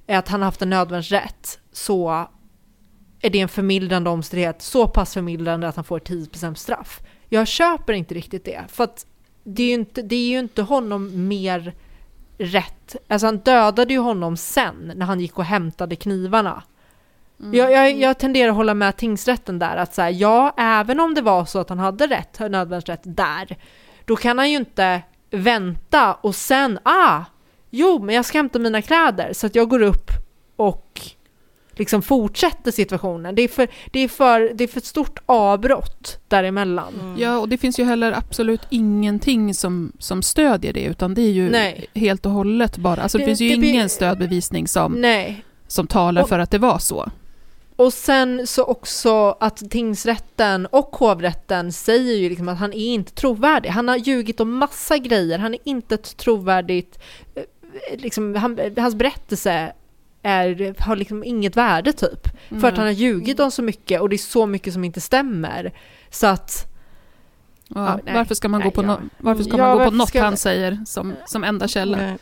är 0.07 0.17
att 0.17 0.29
han 0.29 0.41
har 0.41 0.45
haft 0.45 0.61
en 0.61 0.69
nödvärnsrätt, 0.69 1.59
så 1.71 2.27
är 3.21 3.29
det 3.29 3.39
en 3.39 3.49
förmildrande 3.49 4.09
omständighet, 4.09 4.61
så 4.61 4.87
pass 4.87 5.13
förmildrande 5.13 5.67
att 5.67 5.75
han 5.75 5.85
får 5.85 5.99
10% 5.99 6.53
straff. 6.53 7.01
Jag 7.29 7.47
köper 7.47 7.93
inte 7.93 8.15
riktigt 8.15 8.45
det, 8.45 8.61
för 8.67 8.83
att 8.83 9.05
det 9.43 9.63
är 9.63 9.67
ju 9.67 9.73
inte, 9.73 10.01
det 10.01 10.15
är 10.15 10.29
ju 10.29 10.39
inte 10.39 10.61
honom 10.61 11.27
mer 11.27 11.73
rätt. 12.37 12.95
Alltså 13.07 13.27
han 13.27 13.37
dödade 13.37 13.93
ju 13.93 13.99
honom 13.99 14.37
sen 14.37 14.91
när 14.95 15.05
han 15.05 15.19
gick 15.19 15.37
och 15.37 15.45
hämtade 15.45 15.95
knivarna. 15.95 16.63
Jag, 17.37 17.71
jag, 17.71 17.91
jag 17.91 18.19
tenderar 18.19 18.49
att 18.49 18.55
hålla 18.55 18.73
med 18.73 18.97
tingsrätten 18.97 19.59
där 19.59 19.77
att 19.77 19.93
säga 19.93 20.11
ja, 20.11 20.53
även 20.57 20.99
om 20.99 21.13
det 21.13 21.21
var 21.21 21.45
så 21.45 21.59
att 21.59 21.69
han 21.69 21.79
hade 21.79 22.07
rätt, 22.07 22.39
nödvärnsrätt 22.39 23.01
där, 23.03 23.57
då 24.05 24.15
kan 24.15 24.37
han 24.37 24.51
ju 24.51 24.57
inte 24.57 25.01
vänta 25.31 26.13
och 26.13 26.35
sen, 26.35 26.79
ah, 26.83 27.21
jo, 27.75 27.99
men 28.03 28.15
jag 28.15 28.25
ska 28.25 28.37
hämta 28.37 28.59
mina 28.59 28.81
kläder 28.81 29.33
så 29.33 29.47
att 29.47 29.55
jag 29.55 29.69
går 29.69 29.81
upp 29.81 30.11
och 30.55 31.01
liksom 31.75 32.01
fortsätter 32.01 32.71
situationen. 32.71 33.35
Det 33.35 33.41
är 33.41 33.47
för, 33.47 33.67
det 33.91 33.99
är 33.99 34.07
för, 34.07 34.51
det 34.53 34.63
är 34.63 34.67
för 34.67 34.77
ett 34.77 34.85
stort 34.85 35.19
avbrott 35.25 36.19
däremellan. 36.27 37.15
Ja, 37.19 37.37
och 37.37 37.49
det 37.49 37.57
finns 37.57 37.79
ju 37.79 37.83
heller 37.83 38.11
absolut 38.11 38.61
ingenting 38.69 39.53
som, 39.53 39.91
som 39.99 40.21
stödjer 40.21 40.73
det, 40.73 40.83
utan 40.83 41.13
det 41.13 41.21
är 41.21 41.31
ju 41.31 41.49
Nej. 41.49 41.85
helt 41.93 42.25
och 42.25 42.31
hållet 42.31 42.77
bara... 42.77 43.01
Alltså 43.01 43.17
det, 43.17 43.23
Det- 43.23 43.25
finns 43.27 43.41
ju 43.41 43.49
det 43.49 43.57
blir- 43.57 43.69
ingen 43.69 43.89
stödbevisning 43.89 44.67
som, 44.67 44.93
Nej, 44.93 45.45
som 45.67 45.87
talar 45.87 46.21
Och- 46.23 46.29
för 46.29 46.39
att 46.39 46.51
det 46.51 46.57
var 46.57 46.79
så. 46.79 47.09
Och 47.75 47.93
sen 47.93 48.47
så 48.47 48.63
också 48.63 49.37
att 49.39 49.71
tingsrätten 49.71 50.65
och 50.65 50.95
hovrätten 50.95 51.73
säger 51.73 52.15
ju 52.15 52.29
liksom 52.29 52.49
att 52.49 52.57
han 52.57 52.73
är 52.73 52.93
inte 52.93 53.11
trovärdig. 53.13 53.69
Han 53.69 53.87
har 53.87 53.95
ljugit 53.97 54.39
om 54.39 54.51
massa 54.57 54.97
grejer. 54.97 55.39
Han 55.39 55.53
är 55.53 55.59
inte 55.63 55.95
ett 55.95 56.17
trovärdigt... 56.17 56.99
Liksom, 57.97 58.35
han, 58.35 58.59
hans 58.77 58.95
berättelse 58.95 59.73
är, 60.23 60.75
har 60.81 60.95
liksom 60.95 61.23
inget 61.23 61.57
värde 61.57 61.93
typ. 61.93 62.27
För 62.49 62.67
att 62.67 62.77
han 62.77 62.85
har 62.85 62.91
ljugit 62.93 63.39
om 63.39 63.51
så 63.51 63.61
mycket 63.61 64.01
och 64.01 64.09
det 64.09 64.15
är 64.15 64.17
så 64.17 64.45
mycket 64.45 64.73
som 64.73 64.83
inte 64.83 65.01
stämmer. 65.01 65.73
Så 66.09 66.27
att... 66.27 66.65
Ja, 67.67 67.85
Ja, 67.87 67.99
nej. 68.05 68.13
varför 68.13 68.35
ska 68.35 68.47
man 68.47 68.59
Nej, 68.59 68.69
gå 68.69 68.71
på, 68.71 68.83
ja. 68.83 68.87
no, 68.87 69.09
varför 69.17 69.43
ska 69.43 69.57
Ja, 69.57 69.57
man 69.57 69.67
gå 69.71 69.73
på 69.73 69.83
varför 69.83 69.97
något 69.97 70.07
ska- 70.09 70.23
han 70.23 70.37
säger 70.37 70.79
som, 70.85 71.13
som 71.25 71.43
enda 71.43 71.67
källa? 71.67 71.97
nej. 71.97 72.17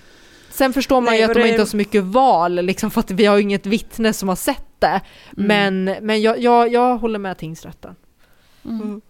Sen 0.50 0.74
förstår 0.74 1.02
man 1.02 1.12
Nej, 1.12 1.20
ju 1.20 1.26
att 1.26 1.34
de 1.34 1.42
det- 1.42 1.48
inte 1.50 1.62
har 1.62 1.66
så 1.66 1.78
mycket 1.78 2.04
val, 2.04 2.54
liksom, 2.56 2.92
för 2.92 3.00
att 3.00 3.12
vi 3.12 3.26
har 3.26 3.36
ju 3.38 3.42
inget 3.44 3.66
vittne 3.66 4.14
som 4.14 4.30
har 4.30 4.36
sett 4.36 4.66
det. 4.80 5.02
Men, 5.32 5.84
men 6.02 6.22
jag, 6.22 6.40
jag, 6.40 6.72
jag 6.74 6.98
håller 6.98 7.20
med 7.20 7.38
tingsrätten. 7.38 7.96
Mm. 8.66 9.02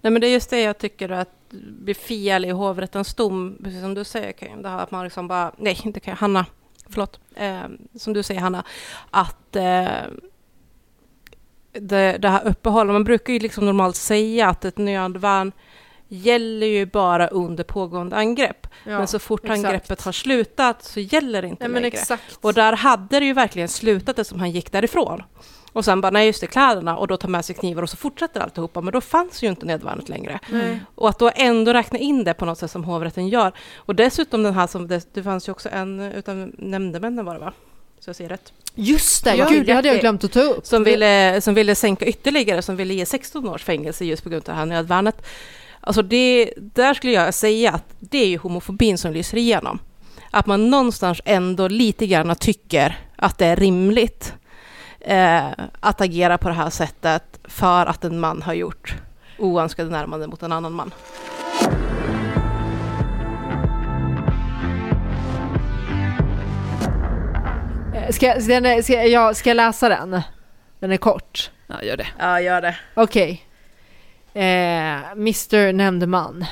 Nej, 0.00 0.10
men 0.10 0.20
det 0.20 0.26
är 0.26 0.32
just 0.32 0.50
det 0.50 0.60
jag 0.60 0.78
tycker 0.78 1.08
att 1.08 1.43
blir 1.62 1.94
fel 1.94 2.44
i 2.44 2.50
hovrättens 2.50 3.14
dom, 3.14 3.58
precis 3.64 3.80
som 3.80 3.94
du 3.94 4.04
säger 4.04 4.32
Karin, 4.32 4.62
det 4.62 4.68
här 4.68 4.78
att 4.78 4.90
man 4.90 5.04
liksom 5.04 5.28
bara, 5.28 5.52
nej 5.58 5.80
inte 5.84 6.00
Karin, 6.00 6.16
Hanna, 6.16 6.46
förlåt, 6.88 7.20
eh, 7.34 7.62
som 7.98 8.12
du 8.12 8.22
säger 8.22 8.40
Hanna, 8.40 8.64
att 9.10 9.56
eh, 9.56 9.88
det, 11.72 12.16
det 12.18 12.28
här 12.28 12.46
uppehållet, 12.46 12.92
man 12.92 13.04
brukar 13.04 13.32
ju 13.32 13.38
liksom 13.38 13.66
normalt 13.66 13.96
säga 13.96 14.48
att 14.48 14.64
ett 14.64 14.78
nödvärn 14.78 15.52
gäller 16.08 16.66
ju 16.66 16.86
bara 16.86 17.28
under 17.28 17.64
pågående 17.64 18.16
angrepp. 18.16 18.66
Ja, 18.84 18.98
men 18.98 19.08
så 19.08 19.18
fort 19.18 19.44
exakt. 19.44 19.64
angreppet 19.64 20.02
har 20.02 20.12
slutat 20.12 20.82
så 20.82 21.00
gäller 21.00 21.42
det 21.42 21.48
inte 21.48 21.68
Nej, 21.68 21.82
längre. 21.82 21.86
exakt. 21.86 22.38
Och 22.40 22.54
där 22.54 22.72
hade 22.72 23.20
det 23.20 23.26
ju 23.26 23.32
verkligen 23.32 23.68
slutat 23.68 24.18
eftersom 24.18 24.40
han 24.40 24.50
gick 24.50 24.72
därifrån. 24.72 25.22
Och 25.74 25.84
sen 25.84 26.00
bara, 26.00 26.10
nej 26.10 26.26
just 26.26 26.40
det, 26.40 26.46
kläderna 26.46 26.96
och 26.96 27.06
då 27.06 27.16
tar 27.16 27.28
med 27.28 27.44
sig 27.44 27.54
knivar 27.54 27.82
och 27.82 27.90
så 27.90 27.96
fortsätter 27.96 28.40
alltihopa. 28.40 28.80
Men 28.80 28.92
då 28.92 29.00
fanns 29.00 29.42
ju 29.42 29.48
inte 29.48 29.66
nödvärnet 29.66 30.08
längre. 30.08 30.40
Nej. 30.48 30.80
Och 30.94 31.08
att 31.08 31.18
då 31.18 31.30
ändå 31.34 31.72
räkna 31.72 31.98
in 31.98 32.24
det 32.24 32.34
på 32.34 32.44
något 32.44 32.58
sätt 32.58 32.70
som 32.70 32.84
hovrätten 32.84 33.28
gör. 33.28 33.52
Och 33.76 33.94
dessutom 33.94 34.42
den 34.42 34.54
här 34.54 34.66
som, 34.66 34.88
det, 34.88 35.14
det 35.14 35.22
fanns 35.22 35.48
ju 35.48 35.52
också 35.52 35.68
en 35.72 36.00
utav 36.00 36.50
nämndemännen 36.58 37.24
var 37.24 37.34
det 37.34 37.40
va? 37.40 37.52
Så 38.00 38.08
jag 38.08 38.16
säger 38.16 38.30
rätt. 38.30 38.52
Just 38.74 39.24
det, 39.24 39.34
Ja, 39.36 39.48
gud 39.48 39.66
det 39.66 39.72
hade 39.72 39.88
jag 39.88 40.00
glömt 40.00 40.24
att 40.24 40.32
ta 40.32 40.40
upp. 40.40 40.66
Som 40.66 40.84
ville, 40.84 41.40
som 41.40 41.54
ville 41.54 41.74
sänka 41.74 42.06
ytterligare, 42.06 42.62
som 42.62 42.76
ville 42.76 42.94
ge 42.94 43.06
16 43.06 43.48
års 43.48 43.64
fängelse 43.64 44.04
just 44.04 44.22
på 44.22 44.28
grund 44.28 44.48
av 44.48 44.54
det 44.54 44.58
här 44.58 44.66
nödvärnet. 44.66 45.26
Alltså 45.80 46.02
det, 46.02 46.52
där 46.56 46.94
skulle 46.94 47.12
jag 47.12 47.34
säga 47.34 47.72
att 47.72 47.84
det 47.98 48.18
är 48.18 48.26
ju 48.26 48.38
homofobin 48.38 48.98
som 48.98 49.12
lyser 49.12 49.38
igenom. 49.38 49.78
Att 50.30 50.46
man 50.46 50.70
någonstans 50.70 51.20
ändå 51.24 51.68
lite 51.68 52.06
grann 52.06 52.36
tycker 52.36 52.98
att 53.16 53.38
det 53.38 53.46
är 53.46 53.56
rimligt 53.56 54.34
eh, 55.04 55.46
att 55.80 56.00
agera 56.00 56.38
på 56.38 56.48
det 56.48 56.54
här 56.54 56.70
sättet 56.70 57.38
för 57.44 57.86
att 57.86 58.04
en 58.04 58.20
man 58.20 58.42
har 58.42 58.54
gjort 58.54 58.94
oönskade 59.38 59.90
närmanden 59.90 60.30
mot 60.30 60.42
en 60.42 60.52
annan 60.52 60.72
man. 60.72 60.90
Eh, 67.94 68.10
Ska, 68.10 68.26
jag- 68.26 68.42
ska, 68.42 68.52
jag- 68.60 68.84
ska, 68.84 69.04
jag, 69.04 69.36
ska 69.36 69.50
jag 69.50 69.56
läsa 69.56 69.88
den? 69.88 70.20
Den 70.80 70.92
är 70.92 70.96
kort. 70.96 71.50
Ja, 71.66 71.82
gör 71.82 71.96
det. 71.96 72.06
Ja, 72.18 72.40
gör 72.40 72.60
det. 72.62 72.76
Okej. 72.94 73.44
Eh, 74.34 75.10
Mr 75.12 75.72
Nämndeman. 75.72 76.44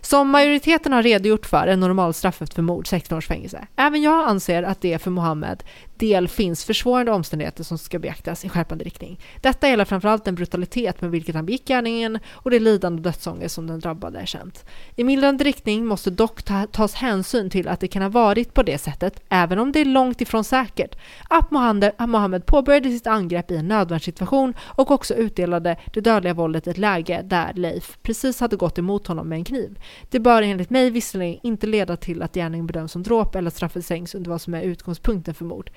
Som 0.00 0.30
majoriteten 0.30 0.92
har 0.92 1.02
redogjort 1.02 1.46
för 1.46 1.66
är 1.66 1.76
normalstraffet 1.76 2.54
för 2.54 2.62
mord 2.62 2.86
16 2.88 3.18
års 3.18 3.26
fängelse. 3.26 3.66
Även 3.76 4.02
jag 4.02 4.28
anser 4.28 4.62
att 4.62 4.80
det 4.80 4.98
för 4.98 5.10
Mohammed 5.10 5.62
del 5.98 6.28
finns 6.28 6.64
försvårande 6.64 7.12
omständigheter 7.12 7.64
som 7.64 7.78
ska 7.78 7.98
beaktas 7.98 8.44
i 8.44 8.48
skärpande 8.48 8.84
riktning. 8.84 9.20
Detta 9.40 9.68
gäller 9.68 9.84
framförallt 9.84 10.24
den 10.24 10.34
brutalitet 10.34 11.00
med 11.00 11.10
vilket 11.10 11.34
han 11.34 11.46
begick 11.46 11.68
gärningen 11.68 12.18
och 12.32 12.50
det 12.50 12.60
lidande 12.60 13.00
och 13.00 13.02
dödsångest 13.02 13.54
som 13.54 13.66
den 13.66 13.80
drabbade 13.80 14.18
är 14.18 14.26
känt. 14.26 14.64
I 14.96 15.04
mildrande 15.04 15.44
riktning 15.44 15.86
måste 15.86 16.10
dock 16.10 16.42
ta, 16.42 16.66
tas 16.66 16.94
hänsyn 16.94 17.50
till 17.50 17.68
att 17.68 17.80
det 17.80 17.88
kan 17.88 18.02
ha 18.02 18.08
varit 18.08 18.54
på 18.54 18.62
det 18.62 18.78
sättet, 18.78 19.20
även 19.28 19.58
om 19.58 19.72
det 19.72 19.80
är 19.80 19.84
långt 19.84 20.20
ifrån 20.20 20.44
säkert, 20.44 20.96
att 21.28 21.50
Mohammed, 21.50 21.92
att 21.98 22.08
Mohammed 22.08 22.46
påbörjade 22.46 22.90
sitt 22.90 23.06
angrepp 23.06 23.50
i 23.50 23.56
en 23.56 23.68
nödvärnssituation 23.68 24.54
och 24.60 24.90
också 24.90 25.14
utdelade 25.14 25.76
det 25.92 26.00
dödliga 26.00 26.34
våldet 26.34 26.66
i 26.66 26.70
ett 26.70 26.78
läge 26.78 27.22
där 27.24 27.52
Leif 27.54 27.98
precis 28.02 28.40
hade 28.40 28.56
gått 28.56 28.78
emot 28.78 29.06
honom 29.06 29.28
med 29.28 29.36
en 29.36 29.44
kniv. 29.44 29.78
Det 30.10 30.20
bör 30.20 30.42
enligt 30.42 30.70
mig 30.70 30.90
visserligen 30.90 31.40
inte 31.42 31.66
leda 31.66 31.96
till 31.96 32.22
att 32.22 32.34
gärningen 32.34 32.66
bedöms 32.66 32.92
som 32.92 33.02
dråp 33.02 33.34
eller 33.34 33.48
att 33.48 33.54
straffet 33.54 33.86
sänks 33.86 34.14
under 34.14 34.30
vad 34.30 34.40
som 34.40 34.54
är 34.54 34.62
utgångspunkten 34.62 35.34
för 35.34 35.44
mord. 35.44 35.70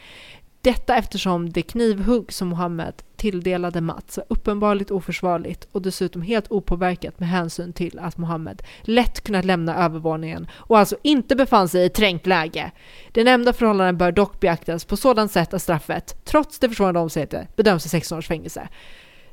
Detta 0.62 0.96
eftersom 0.96 1.50
det 1.50 1.62
knivhugg 1.62 2.34
som 2.34 2.48
Mohammed 2.48 2.94
tilldelade 3.16 3.82
Mats 3.82 4.18
var 4.18 4.26
uppenbarligt 4.30 4.92
oförsvarligt 4.92 5.68
och 5.72 5.82
dessutom 5.82 6.22
helt 6.22 6.52
opåverkat 6.52 7.20
med 7.20 7.30
hänsyn 7.30 7.74
till 7.74 8.00
att 8.00 8.18
Mohammed 8.18 8.64
lätt 8.82 9.22
kunnat 9.22 9.46
lämna 9.46 9.86
övervåningen 9.86 10.48
och 10.54 10.80
alltså 10.80 10.98
inte 11.02 11.36
befann 11.36 11.70
sig 11.70 11.86
i 11.86 11.90
trängt 11.90 12.26
läge. 12.26 12.72
Det 13.12 13.24
nämnda 13.24 13.54
förhållanden 13.54 13.98
bör 13.98 14.12
dock 14.12 14.40
beaktas 14.40 14.86
på 14.86 14.98
sådant 14.98 15.32
sätt 15.32 15.54
att 15.54 15.62
straffet, 15.62 16.26
trots 16.26 16.60
det 16.60 16.70
försvårande 16.70 17.00
omständigheter, 17.00 17.48
bedöms 17.56 17.84
till 17.84 17.92
16 17.92 18.18
års 18.18 18.28
fängelse. 18.28 18.68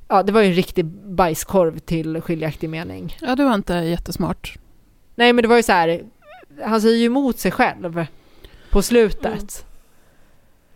Ja, 0.08 0.22
det 0.22 0.32
var 0.32 0.40
ju 0.40 0.48
en 0.48 0.54
riktig 0.54 0.84
bajskorv 0.86 1.78
till 1.78 2.20
skiljaktig 2.20 2.70
mening. 2.70 3.16
Ja, 3.20 3.36
det 3.36 3.44
var 3.44 3.54
inte 3.54 3.74
jättesmart. 3.74 4.54
Nej, 5.14 5.32
men 5.32 5.42
det 5.42 5.48
var 5.48 5.56
ju 5.56 5.62
så 5.62 5.72
här, 5.72 6.02
han 6.64 6.80
säger 6.80 6.96
ju 6.96 7.06
emot 7.06 7.38
sig 7.38 7.50
själv 7.50 8.06
på 8.70 8.82
slutet. 8.82 9.66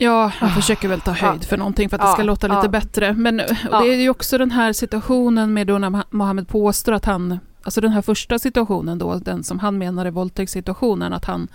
Ja, 0.01 0.33
han 0.35 0.51
försöker 0.51 0.89
väl 0.89 1.01
ta 1.01 1.11
höjd 1.11 1.45
för 1.45 1.57
någonting 1.57 1.89
för 1.89 1.97
att 1.97 2.03
det 2.03 2.09
Ja, 2.09 2.13
ska 2.13 2.23
låta 2.23 2.49
lite 2.57 2.69
bättre. 2.69 3.13
Men 3.13 3.43
Ja. 3.71 3.81
det 3.81 3.95
är 3.95 3.97
ju 4.01 4.11
också 4.11 4.39
den 4.39 4.51
här 4.51 4.73
situationen 4.73 5.53
med 5.55 5.67
då 5.67 5.79
när 5.79 6.03
Mohammed 6.15 6.49
påstår 6.49 6.93
att 6.93 7.05
han, 7.05 7.39
alltså 7.63 7.81
den 7.81 7.93
här 7.93 8.03
första 8.03 8.39
situationen 8.39 8.99
då, 8.99 9.15
den 9.15 9.45
som 9.45 9.59
han 9.59 9.79
menar 9.79 10.07
är 10.07 10.11
våldtäktssituationen, 10.11 11.13
att 11.13 11.25
han 11.25 11.49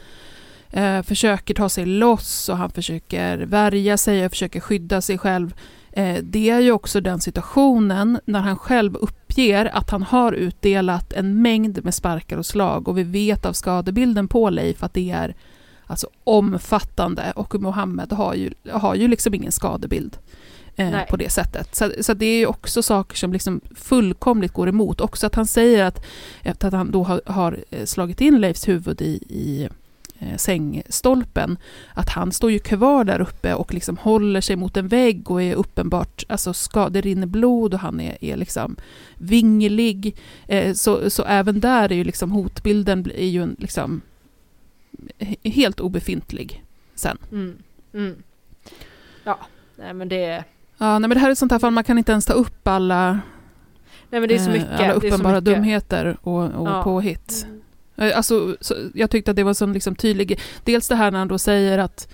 eh, 0.70 1.02
försöker 1.02 1.54
ta 1.54 1.70
sig 1.70 1.86
loss 1.86 2.50
och 2.50 2.58
han 2.58 2.70
försöker 2.70 3.38
värja 3.38 3.98
sig 3.98 4.26
och 4.26 4.32
försöker 4.32 4.60
skydda 4.60 5.02
sig 5.02 5.18
själv. 5.18 5.54
Eh, 5.92 6.18
det 6.24 6.50
är 6.50 6.60
ju 6.60 6.72
också 6.72 7.02
den 7.02 7.20
situationen 7.22 8.20
när 8.26 8.40
han 8.40 8.58
själv 8.58 8.96
uppger 8.96 9.66
att 9.78 9.90
han 9.90 10.04
har 10.04 10.32
utdelat 10.32 11.14
en 11.14 11.42
mängd 11.42 11.84
med 11.84 11.94
sparkar 11.94 12.38
och 12.38 12.46
slag 12.46 12.88
och 12.88 12.98
vi 12.98 13.04
vet 13.04 13.46
av 13.46 13.54
skadebilden 13.54 14.28
på 14.28 14.50
Leif 14.50 14.84
att 14.84 14.94
det 14.94 15.12
är 15.12 15.36
alltså 15.94 16.08
omfattande 16.24 17.34
och 17.36 17.62
Mohammed 17.62 18.14
har 18.14 18.34
ju, 18.34 18.54
har 18.72 18.96
ju 18.96 19.08
liksom 19.08 19.34
ingen 19.34 19.52
skadebild 19.52 20.18
eh, 20.76 21.02
på 21.10 21.18
det 21.18 21.30
sättet. 21.30 21.76
Så, 21.76 21.92
så 22.02 22.14
det 22.14 22.26
är 22.26 22.48
också 22.48 22.84
saker 22.84 23.18
som 23.18 23.34
liksom 23.34 23.62
fullkomligt 23.76 24.54
går 24.54 24.70
emot. 24.70 25.02
Också 25.02 25.28
att 25.28 25.36
han 25.36 25.46
säger 25.46 25.86
att 25.86 26.06
efter 26.42 26.68
att 26.68 26.74
han 26.74 26.92
då 26.92 27.04
har, 27.04 27.22
har 27.26 27.60
eh, 27.70 27.86
slagit 27.86 28.22
in 28.22 28.42
Leifs 28.42 28.68
huvud 28.68 29.02
i, 29.02 29.20
i 29.30 29.70
eh, 30.20 30.38
sängstolpen, 30.38 31.58
att 31.94 32.10
han 32.10 32.32
står 32.32 32.52
ju 32.52 32.60
kvar 32.60 33.04
där 33.04 33.22
uppe 33.22 33.54
och 33.54 33.74
liksom 33.74 33.98
håller 33.98 34.42
sig 34.42 34.56
mot 34.56 34.78
en 34.78 34.88
vägg 34.88 35.32
och 35.32 35.42
är 35.42 35.56
uppenbart, 35.56 36.24
alltså 36.30 36.54
ska, 36.54 36.90
det 36.90 37.02
rinner 37.02 37.28
blod 37.28 37.74
och 37.74 37.80
han 37.80 38.00
är, 38.00 38.24
är 38.24 38.38
liksom 38.38 38.76
vinglig. 39.18 40.16
Eh, 40.48 40.74
så, 40.74 41.10
så 41.10 41.24
även 41.24 41.60
där 41.60 41.92
är 41.92 41.96
ju 41.96 42.04
liksom 42.04 42.32
hotbilden 42.32 43.12
är 43.16 43.28
ju 43.28 43.44
en, 43.44 43.56
liksom 43.60 44.02
helt 45.44 45.80
obefintlig 45.80 46.64
sen. 46.96 47.18
Mm. 47.32 47.56
Mm. 47.94 48.16
Ja, 49.24 49.40
nej 49.76 49.94
men 49.94 50.10
det... 50.10 50.44
Ja, 50.78 51.00
nej, 51.00 51.08
men 51.08 51.10
det 51.10 51.20
här 51.20 51.28
är 51.28 51.32
ett 51.32 51.38
sånt 51.38 51.52
här 51.52 51.60
fall, 51.60 51.72
man 51.72 51.84
kan 51.84 51.98
inte 51.98 52.12
ens 52.12 52.26
ta 52.26 52.34
upp 52.34 52.68
alla, 52.68 53.12
nej, 54.10 54.20
men 54.22 54.28
det 54.30 54.36
är 54.36 54.40
så 54.40 54.50
mycket, 54.52 54.80
alla 54.80 54.94
uppenbara 54.94 55.32
mycket. 55.42 55.46
dumheter 55.46 56.18
och, 56.22 56.44
och 56.44 56.68
Ja. 56.68 56.84
påhitt. 56.84 57.46
Eh, 57.96 58.18
Alltså, 58.18 58.58
så, 58.62 58.76
jag 58.94 59.10
tyckte 59.10 59.32
att 59.32 59.38
det 59.38 59.44
var 59.44 59.54
så 59.54 59.66
liksom 59.66 59.96
tydlig, 59.96 60.40
dels 60.64 60.88
det 60.88 60.96
här 60.96 61.12
när 61.12 61.20
han 61.20 61.28
då 61.28 61.38
säger 61.38 61.78
att 61.78 62.08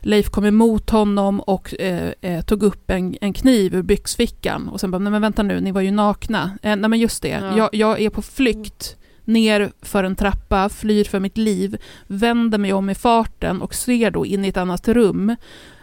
Leif 0.00 0.28
kom 0.30 0.44
emot 0.44 0.90
honom 0.90 1.40
och 1.40 1.80
eh, 1.80 2.12
eh, 2.20 2.44
tog 2.44 2.62
upp 2.62 2.90
en, 2.90 3.16
en 3.20 3.32
kniv 3.32 3.74
ur 3.74 3.82
byxfickan 3.82 4.68
och 4.68 4.80
sen 4.80 4.90
bara, 4.90 4.98
nej 4.98 5.10
men 5.12 5.22
vänta 5.22 5.42
nu, 5.42 5.60
ni 5.60 5.72
var 5.72 5.80
ju 5.80 5.90
nakna. 5.90 6.58
Eh, 6.62 6.76
nej 6.76 6.90
men 6.90 6.98
just 6.98 7.22
det, 7.22 7.28
Ja. 7.28 7.56
jag, 7.56 7.68
jag 7.74 8.00
är 8.00 8.10
på 8.10 8.22
flykt 8.22 8.96
ner 9.28 9.72
för 9.82 10.04
en 10.04 10.16
trappa, 10.16 10.68
flyr 10.68 11.04
för 11.04 11.20
mitt 11.20 11.36
liv, 11.38 11.76
vänder 12.06 12.58
mig 12.58 12.72
om 12.72 12.90
i 12.90 12.94
farten 12.94 13.62
och 13.62 13.74
ser 13.74 14.10
då 14.10 14.26
in 14.26 14.44
i 14.44 14.48
ett 14.48 14.56
annat 14.56 14.88
rum 14.88 15.36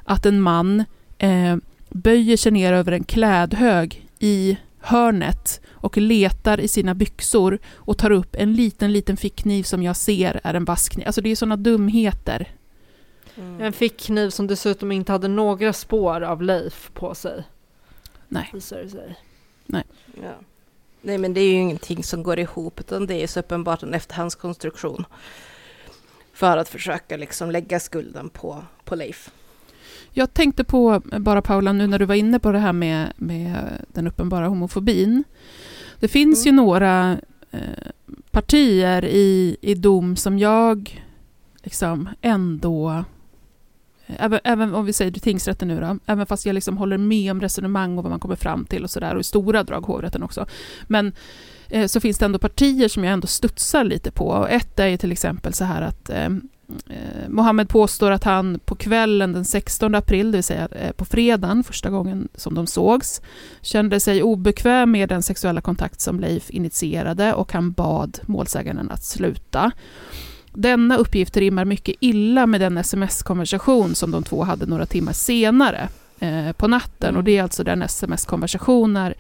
att 0.03 0.25
en 0.25 0.41
man 0.41 0.83
eh, 1.17 1.55
böjer 1.89 2.37
sig 2.37 2.51
ner 2.51 2.73
över 2.73 2.91
en 2.91 3.03
klädhög 3.03 4.07
i 4.19 4.57
hörnet 4.79 5.61
och 5.71 5.97
letar 5.97 6.59
i 6.59 6.67
sina 6.67 6.93
byxor 6.93 7.59
och 7.73 7.97
tar 7.97 8.11
upp 8.11 8.35
en 8.35 8.53
liten, 8.53 8.93
liten 8.93 9.17
fickkniv 9.17 9.63
som 9.63 9.83
jag 9.83 9.95
ser 9.95 10.41
är 10.43 10.53
en 10.53 10.65
vasskniv. 10.65 11.07
Alltså 11.07 11.21
det 11.21 11.29
är 11.29 11.35
sådana 11.35 11.55
dumheter. 11.55 12.47
En 13.59 13.73
fickkniv 13.73 14.29
som 14.29 14.47
dessutom 14.47 14.91
inte 14.91 15.11
hade 15.11 15.27
några 15.27 15.73
spår 15.73 16.21
av 16.21 16.41
Leif 16.41 16.91
på 16.93 17.15
sig. 17.15 17.43
Nej. 18.27 18.49
Visar 18.53 18.77
det 18.77 18.89
sig. 18.89 19.15
Nej. 19.65 19.83
Ja. 20.21 20.33
Nej, 21.05 21.17
men 21.17 21.33
det 21.33 21.41
är 21.41 21.53
ju 21.53 21.59
ingenting 21.59 22.03
som 22.03 22.23
går 22.23 22.39
ihop, 22.39 22.79
utan 22.79 23.07
det 23.07 23.23
är 23.23 23.27
så 23.27 23.39
uppenbart 23.39 23.83
en 23.83 23.93
efterhandskonstruktion. 23.93 25.05
För 26.33 26.57
att 26.57 26.69
försöka 26.69 27.17
liksom 27.17 27.51
lägga 27.51 27.79
skulden 27.79 28.29
på, 28.29 28.63
på 28.83 28.95
Leif. 28.95 29.31
Jag 30.11 30.33
tänkte 30.33 30.63
på, 30.63 31.01
bara 31.19 31.41
Paula, 31.41 31.71
nu 31.71 31.87
när 31.87 31.99
du 31.99 32.05
var 32.05 32.15
inne 32.15 32.39
på 32.39 32.51
det 32.51 32.59
här 32.59 32.73
med, 32.73 33.13
med 33.17 33.85
den 33.87 34.07
uppenbara 34.07 34.47
homofobin. 34.47 35.23
Det 35.99 36.07
finns 36.07 36.47
ju 36.47 36.51
några 36.51 37.17
eh, 37.51 37.59
partier 38.31 39.05
i, 39.05 39.57
i 39.61 39.75
dom 39.75 40.15
som 40.15 40.39
jag 40.39 41.03
liksom 41.63 42.09
ändå, 42.21 43.03
även, 44.07 44.39
även 44.43 44.75
om 44.75 44.85
vi 44.85 44.93
säger 44.93 45.11
tingsrätten 45.11 45.67
nu 45.67 45.79
då, 45.79 45.97
även 46.05 46.25
fast 46.25 46.45
jag 46.45 46.53
liksom 46.53 46.77
håller 46.77 46.97
med 46.97 47.31
om 47.31 47.41
resonemang 47.41 47.97
och 47.97 48.03
vad 48.03 48.11
man 48.11 48.19
kommer 48.19 48.35
fram 48.35 48.65
till 48.65 48.83
och 48.83 48.89
sådär, 48.89 49.15
och 49.15 49.21
i 49.21 49.23
stora 49.23 49.63
drag 49.63 49.81
hovrätten 49.81 50.23
också. 50.23 50.45
Men 50.87 51.13
eh, 51.69 51.87
så 51.87 51.99
finns 51.99 52.17
det 52.17 52.25
ändå 52.25 52.39
partier 52.39 52.87
som 52.87 53.03
jag 53.03 53.13
ändå 53.13 53.27
studsar 53.27 53.83
lite 53.83 54.11
på. 54.11 54.27
Och 54.27 54.49
ett 54.49 54.79
är 54.79 54.87
ju 54.87 54.97
till 54.97 55.11
exempel 55.11 55.53
så 55.53 55.63
här 55.63 55.81
att 55.81 56.09
eh, 56.09 56.25
eh 56.25 57.29
Mohammed 57.29 57.69
påstår 57.69 58.11
att 58.11 58.23
han 58.23 58.59
på 58.65 58.75
kvällen 58.75 59.33
den 59.33 59.45
16 59.45 59.95
april, 59.95 60.31
det 60.31 60.37
vill 60.37 60.43
säga 60.43 60.67
eh, 60.71 60.91
på 60.91 61.05
fredagen, 61.05 61.63
första 61.63 61.89
gången 61.89 62.27
som 62.35 62.53
de 62.53 62.67
sågs, 62.67 63.21
kände 63.61 63.99
sig 63.99 64.23
obekväm 64.23 64.91
med 64.91 65.09
den 65.09 65.23
sexuella 65.23 65.61
kontakt 65.61 66.01
som 66.01 66.19
Leif 66.19 66.49
initierade 66.49 67.33
och 67.33 67.53
han 67.53 67.71
bad 67.71 68.19
målsäganden 68.25 68.91
att 68.91 69.03
sluta. 69.03 69.71
Denna 70.55 70.97
uppgift 70.97 71.37
rimmar 71.37 71.65
mycket 71.65 71.95
illa 71.99 72.45
med 72.45 72.61
den 72.61 72.77
sms-konversation 72.77 73.95
som 73.95 74.11
de 74.11 74.23
två 74.23 74.43
hade 74.43 74.65
några 74.65 74.85
timmar 74.85 75.13
senare 75.13 75.89
eh, 76.19 76.51
på 76.51 76.67
natten. 76.67 77.15
Och 77.15 77.23
det 77.23 77.37
är 77.37 77.43
alltså 77.43 77.63
den 77.63 77.81
sms-konversation 77.81 78.93
när, 78.93 79.13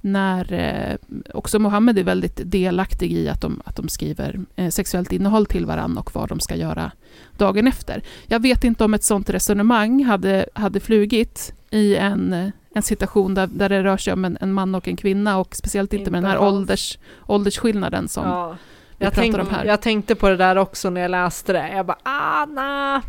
när 0.00 0.52
eh, 0.52 1.20
också 1.34 1.58
Mohammed 1.58 1.98
är 1.98 2.04
väldigt 2.04 2.40
delaktig 2.44 3.12
i 3.12 3.28
att 3.28 3.40
de, 3.40 3.60
att 3.64 3.76
de 3.76 3.88
skriver 3.88 4.40
eh, 4.56 4.68
sexuellt 4.68 5.12
innehåll 5.12 5.46
till 5.46 5.66
varandra 5.66 6.00
och 6.00 6.14
vad 6.14 6.28
de 6.28 6.40
ska 6.40 6.56
göra 6.56 6.92
dagen 7.38 7.66
efter. 7.66 8.02
Jag 8.26 8.42
vet 8.42 8.64
inte 8.64 8.84
om 8.84 8.94
ett 8.94 9.04
sånt 9.04 9.30
resonemang 9.30 10.04
hade, 10.04 10.46
hade 10.54 10.80
flugit 10.80 11.52
i 11.70 11.96
en, 11.96 12.32
eh, 12.32 12.48
en 12.74 12.82
situation 12.82 13.34
där, 13.34 13.46
där 13.46 13.68
det 13.68 13.82
rör 13.84 13.96
sig 13.96 14.12
om 14.12 14.24
en, 14.24 14.38
en 14.40 14.52
man 14.52 14.74
och 14.74 14.88
en 14.88 14.96
kvinna 14.96 15.38
och 15.38 15.56
speciellt 15.56 15.92
inte, 15.92 16.10
med 16.10 16.22
den 16.22 16.30
här 16.30 16.36
Inte 16.36 16.46
alls. 16.46 16.54
ålders, 16.54 16.98
åldersskillnaden 17.26 18.08
som 18.08 18.24
Ja. 18.24 18.56
Jag, 18.98 19.14
tänk, 19.14 19.38
om 19.38 19.48
här. 19.50 19.64
jag 19.64 19.80
tänkte 19.80 20.14
på 20.14 20.28
det 20.28 20.36
där 20.36 20.56
också 20.56 20.90
när 20.90 21.00
jag 21.00 21.10
läste 21.10 21.52
det. 21.52 21.68
Jag 21.68 21.86
bara, 21.86 21.98
ah, 22.02 22.46
nah. 22.46 23.02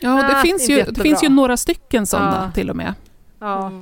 ja, 0.00 0.10
det, 0.10 0.32
nej, 0.32 0.42
finns 0.42 0.70
ju, 0.70 0.82
det 0.82 1.00
finns 1.00 1.24
ju 1.24 1.28
några 1.28 1.56
stycken 1.56 2.06
sådana 2.06 2.42
Ja. 2.46 2.52
till 2.52 2.70
och 2.70 2.76
med. 2.76 2.94
Ja. 3.38 3.72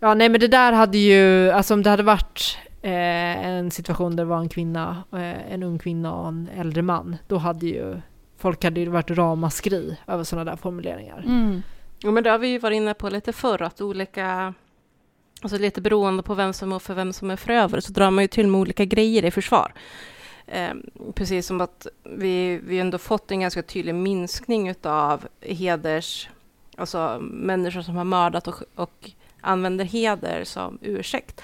ja, 0.00 0.14
nej 0.14 0.28
men 0.28 0.40
det 0.40 0.48
där 0.48 0.72
hade 0.72 0.98
ju, 0.98 1.50
alltså 1.50 1.74
om 1.74 1.82
det 1.82 1.90
hade 1.90 2.02
varit 2.02 2.58
eh, 2.82 3.46
en 3.46 3.70
situation 3.70 4.16
där 4.16 4.24
det 4.24 4.28
var 4.30 4.38
en 4.38 4.48
kvinna, 4.48 5.02
eh, 5.12 5.52
en 5.52 5.62
ung 5.62 5.78
kvinna 5.78 6.14
och 6.14 6.28
en 6.28 6.48
äldre 6.56 6.82
man, 6.82 7.16
då 7.28 7.36
hade 7.38 7.66
ju 7.66 8.00
folk 8.38 8.64
hade 8.64 8.80
ju 8.80 8.88
varit 8.88 9.10
ramaskri 9.10 9.96
över 10.06 10.24
sådana 10.24 10.50
där 10.50 10.56
formuleringar. 10.56 11.22
Mm. 11.26 11.62
Jo, 11.98 12.10
men 12.10 12.24
det 12.24 12.30
har 12.30 12.38
vi 12.38 12.48
ju 12.48 12.58
varit 12.58 12.76
inne 12.76 12.94
på 12.94 13.08
lite 13.08 13.32
förr, 13.32 13.62
att 13.62 13.80
olika, 13.80 14.54
alltså 15.42 15.58
lite 15.58 15.80
beroende 15.80 16.22
på 16.22 16.34
vem 16.34 16.52
som 16.52 16.72
är 16.72 16.78
för 16.78 16.94
vem 16.94 17.12
som 17.12 17.30
är 17.30 17.36
förövare, 17.36 17.82
så 17.82 17.92
drar 17.92 18.10
man 18.10 18.24
ju 18.24 18.28
till 18.28 18.48
med 18.48 18.60
olika 18.60 18.84
grejer 18.84 19.24
i 19.24 19.30
försvar. 19.30 19.72
Eh, 20.46 20.74
precis 21.14 21.46
som 21.46 21.60
att 21.60 21.86
vi, 22.02 22.60
vi 22.64 22.78
ändå 22.80 22.98
fått 22.98 23.30
en 23.30 23.40
ganska 23.40 23.62
tydlig 23.62 23.94
minskning 23.94 24.74
av 24.82 25.26
heders, 25.40 26.28
alltså 26.76 27.18
människor 27.20 27.82
som 27.82 27.96
har 27.96 28.04
mördat 28.04 28.48
och, 28.48 28.62
och 28.74 29.10
använder 29.40 29.84
heder 29.84 30.44
som 30.44 30.78
ursäkt. 30.82 31.40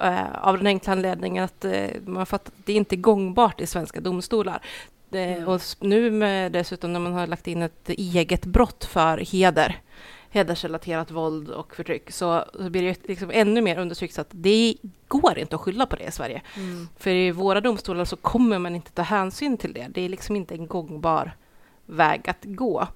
Eh, 0.00 0.34
av 0.42 0.56
den 0.58 0.66
enkla 0.66 0.92
anledningen 0.92 1.44
att 1.44 1.64
eh, 1.64 1.86
man 2.06 2.16
har 2.16 2.24
fattat 2.24 2.48
att 2.58 2.66
det 2.66 2.72
inte 2.72 2.94
är 2.94 2.98
gångbart 2.98 3.60
i 3.60 3.66
svenska 3.66 4.00
domstolar. 4.00 4.62
Det, 5.08 5.44
och 5.44 5.54
s- 5.56 5.76
nu 5.80 6.10
med 6.10 6.52
dessutom 6.52 6.92
när 6.92 7.00
man 7.00 7.12
har 7.12 7.26
lagt 7.26 7.46
in 7.46 7.62
ett 7.62 7.88
eget 7.88 8.44
brott 8.46 8.84
för 8.84 9.18
heder, 9.18 9.80
hedersrelaterat 10.34 11.10
våld 11.10 11.48
och 11.50 11.76
förtryck, 11.76 12.10
så, 12.10 12.44
så 12.54 12.70
blir 12.70 12.82
det 12.82 13.08
liksom 13.08 13.30
ännu 13.30 13.60
mer 13.60 13.78
understrykt 13.78 14.18
att 14.18 14.26
det 14.30 14.76
går 15.08 15.38
inte 15.38 15.54
att 15.56 15.60
skylla 15.62 15.86
på 15.86 15.96
det 15.96 16.04
i 16.04 16.10
Sverige. 16.10 16.42
Mm. 16.56 16.88
För 16.96 17.10
i 17.10 17.30
våra 17.30 17.60
domstolar 17.60 18.04
så 18.04 18.16
kommer 18.16 18.58
man 18.58 18.74
inte 18.74 18.90
ta 18.90 19.02
hänsyn 19.02 19.56
till 19.58 19.72
det. 19.72 19.86
Det 19.90 20.00
är 20.00 20.08
liksom 20.08 20.36
inte 20.36 20.54
en 20.54 20.66
gångbar 20.66 21.36
väg 21.86 22.28
att 22.30 22.44
gå. 22.44 22.88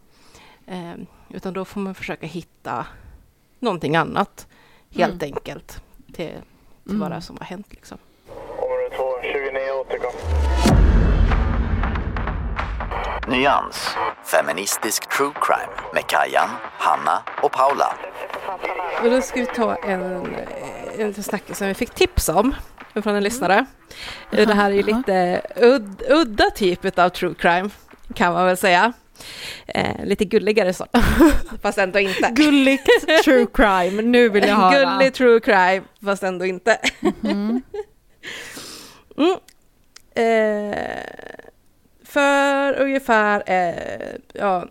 Eh, 0.66 0.94
utan 1.30 1.52
då 1.52 1.64
får 1.64 1.80
man 1.80 1.94
försöka 1.94 2.26
hitta 2.26 2.86
någonting 3.58 3.96
annat, 3.96 4.46
helt 4.90 5.22
Mm. 5.22 5.34
enkelt, 5.34 5.82
till, 6.06 6.14
till 6.14 6.96
vad 6.98 7.10
det 7.10 7.16
är 7.16 7.20
som 7.20 7.36
har 7.40 7.44
hänt. 7.46 7.66
Liksom. 7.70 7.98
Område 8.58 8.96
2, 8.96 9.04
29 9.22 9.72
återkom. 9.80 10.12
Nyans. 13.28 13.88
Feministisk 14.24 15.08
true 15.16 15.32
crime 15.40 15.72
med 15.94 16.06
Kajan, 16.06 16.48
Hanna 16.78 17.22
och 17.42 17.52
Paula. 17.52 17.96
Och 19.02 19.10
då 19.10 19.20
ska 19.20 19.40
vi 19.40 19.46
ta 19.46 19.74
en, 19.76 20.02
en 20.98 21.08
liten 21.08 21.22
snackis 21.24 21.58
som 21.58 21.66
vi 21.68 21.74
fick 21.74 21.90
tips 21.94 22.28
om 22.28 22.54
från 23.02 23.14
en 23.14 23.22
lyssnare. 23.22 23.66
Jaha, 24.30 24.46
Det 24.46 24.54
här 24.54 24.70
är 24.70 24.74
ju 24.74 24.82
jaha. 24.86 24.96
lite 24.96 25.42
udd, 25.56 26.02
udda 26.08 26.50
typ 26.50 26.98
av 26.98 27.08
true 27.08 27.34
crime, 27.38 27.70
kan 28.14 28.32
man 28.32 28.46
väl 28.46 28.56
säga. 28.56 28.92
Eh, 29.66 30.04
lite 30.04 30.24
gulligare 30.24 30.72
så, 30.74 30.86
fast 31.62 31.78
ändå 31.78 31.98
inte. 31.98 32.30
Gulligt 32.32 32.88
true 33.24 33.46
crime, 33.54 34.02
nu 34.02 34.28
vill 34.28 34.46
jag 34.48 34.56
höra. 34.56 34.70
Gullig 34.98 35.14
true 35.14 35.40
crime, 35.40 35.82
fast 36.04 36.22
ändå 36.22 36.46
inte. 36.46 36.78
Mhm. 37.20 37.62
Mm. 39.18 39.36
Eh, 40.14 40.78
för 42.08 42.80
ungefär, 42.80 43.42
eh, 43.46 44.16
ja, 44.32 44.66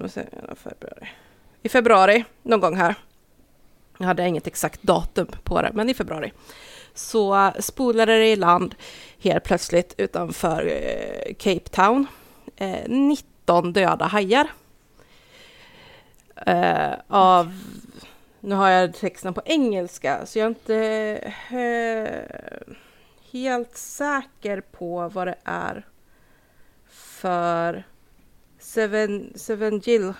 februari. 0.55 1.07
I 1.61 1.69
februari, 1.69 2.25
någon 2.43 2.59
gång 2.59 2.75
här. 2.75 2.95
Jag 3.97 4.07
hade 4.07 4.27
inget 4.27 4.47
exakt 4.47 4.83
datum 4.83 5.27
på 5.43 5.61
det, 5.61 5.71
men 5.73 5.89
i 5.89 5.93
februari. 5.93 6.31
så 6.93 7.51
spolade 7.59 8.17
det 8.17 8.27
i 8.27 8.35
land 8.35 8.75
helt 9.19 9.43
plötsligt 9.43 9.93
utanför 9.97 10.65
eh, 10.67 11.33
Cape 11.33 11.69
Town. 11.69 12.07
Eh, 12.55 12.87
19 12.87 13.73
döda 13.73 14.05
hajar. 14.05 14.47
Eh, 16.45 16.93
av, 17.07 17.59
nu 18.39 18.55
har 18.55 18.69
jag 18.69 18.93
texten 18.93 19.33
på 19.33 19.41
engelska 19.45 20.25
så 20.25 20.39
jag 20.39 20.45
är 20.45 20.49
inte 20.49 20.75
eh, 21.51 22.75
helt 23.31 23.77
säker 23.77 24.61
på 24.61 25.09
vad 25.09 25.27
det 25.27 25.35
är 25.43 25.85
för 27.17 27.83
Seven, 28.59 29.33
seven 29.35 29.79
Gill 29.79 30.13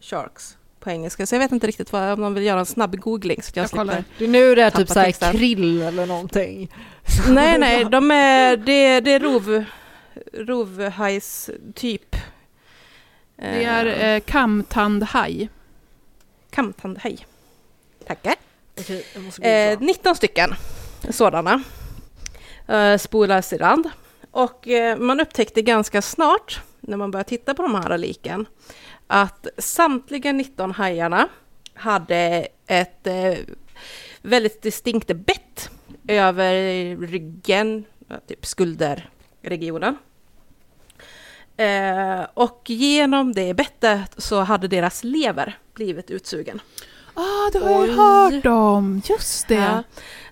Sharks 0.00 0.56
på 0.80 0.90
engelska. 0.90 1.26
Så 1.26 1.34
jag 1.34 1.40
vet 1.40 1.52
inte 1.52 1.66
riktigt 1.66 1.92
vad, 1.92 2.12
om 2.12 2.20
de 2.20 2.34
vill 2.34 2.44
göra 2.44 2.58
en 2.60 2.66
snabb 2.66 2.96
googling 2.96 3.42
så 3.42 3.52
jag, 3.54 3.64
Jag 3.64 3.70
kollar. 3.70 4.04
Det 4.18 4.24
är 4.24 4.28
nu 4.28 4.54
det 4.54 4.62
är 4.62 4.70
typ 4.70 4.88
såhär 4.88 5.06
texten. 5.06 5.32
krill 5.32 5.82
eller 5.82 6.06
någonting. 6.06 6.74
Nej, 7.28 7.58
nej, 7.58 7.84
de 7.84 8.10
är, 8.10 8.56
det, 8.56 9.00
det 9.00 9.10
är 9.12 9.20
rov, 9.20 9.64
rovhajs 10.32 11.50
typ. 11.74 12.16
Det 13.36 13.64
är 13.64 14.14
eh, 14.14 14.20
kamtandhaj. 14.20 15.48
Kamtandhaj. 16.50 17.26
Tackar. 18.06 18.34
Okej, 18.80 19.06
Eh, 19.42 19.70
googla. 19.70 19.86
19 19.86 20.16
stycken 20.16 20.54
sådana 21.10 21.62
eh, 22.68 22.96
spolas 22.98 23.52
i 23.52 23.58
land. 23.58 23.90
Och 24.30 24.68
eh, 24.68 24.98
man 24.98 25.20
upptäckte 25.20 25.62
ganska 25.62 26.02
snart, 26.02 26.60
när 26.80 26.96
man 26.96 27.10
började 27.10 27.28
titta 27.28 27.54
på 27.54 27.62
de 27.62 27.74
här 27.74 27.98
liken, 27.98 28.46
att 29.06 29.46
samtliga 29.58 30.32
19 30.32 30.70
hajarna 30.70 31.28
hade 31.74 32.48
ett 32.66 33.06
eh, 33.06 33.34
väldigt 34.22 34.62
distinkt 34.62 35.06
bett 35.06 35.70
över 36.08 36.52
ryggen, 37.06 37.84
typ 38.28 38.46
skulderregionen. 38.46 39.96
Eh, 41.56 42.26
och 42.34 42.62
genom 42.66 43.32
det 43.32 43.54
bettet 43.54 44.14
så 44.16 44.40
hade 44.40 44.68
deras 44.68 45.04
lever 45.04 45.58
blivit 45.74 46.10
utsugen. 46.10 46.60
Ah, 47.14 47.50
det 47.52 47.58
har 47.58 47.86
jag 47.86 47.94
hört 47.94 48.46
om. 48.46 49.02
Just 49.08 49.48
det. 49.48 49.54
Ja. 49.54 49.82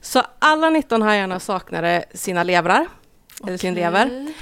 Så 0.00 0.22
alla 0.38 0.70
19 0.70 1.02
hajarna 1.02 1.40
saknade 1.40 2.04
sina 2.14 2.42
levrar, 2.42 2.86
eller 3.46 3.56
sin 3.56 3.74
lever, 3.74 4.32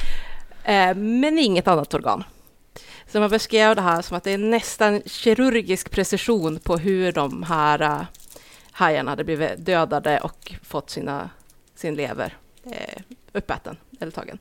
eh, 0.65 0.95
men 0.95 1.39
inget 1.39 1.69
annat 1.69 1.95
organ. 1.95 2.25
Så 3.07 3.21
man 3.21 3.31
beskrev 3.31 3.77
det 3.77 3.83
här 3.83 4.03
som 4.03 4.17
att 4.17 4.25
det 4.25 4.31
är 4.31 4.39
nästan 4.39 5.03
kirurgisk 5.07 5.91
precision 5.91 6.59
på 6.59 6.77
hur 6.77 7.13
de 7.13 7.43
här 7.43 7.83
eh, 7.83 8.03
hajarna 8.71 9.11
hade 9.11 9.25
blivit 9.25 9.67
dödade 9.67 10.21
och 10.21 10.55
fått 10.63 10.91
sina, 10.91 11.31
sin 11.75 11.95
lever 11.95 12.37
eh, 12.65 13.03
uppäten 13.33 13.77
eller 14.01 14.13
tagen. 14.13 14.39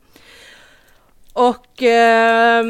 Och 1.33 1.83
eh, 1.83 2.65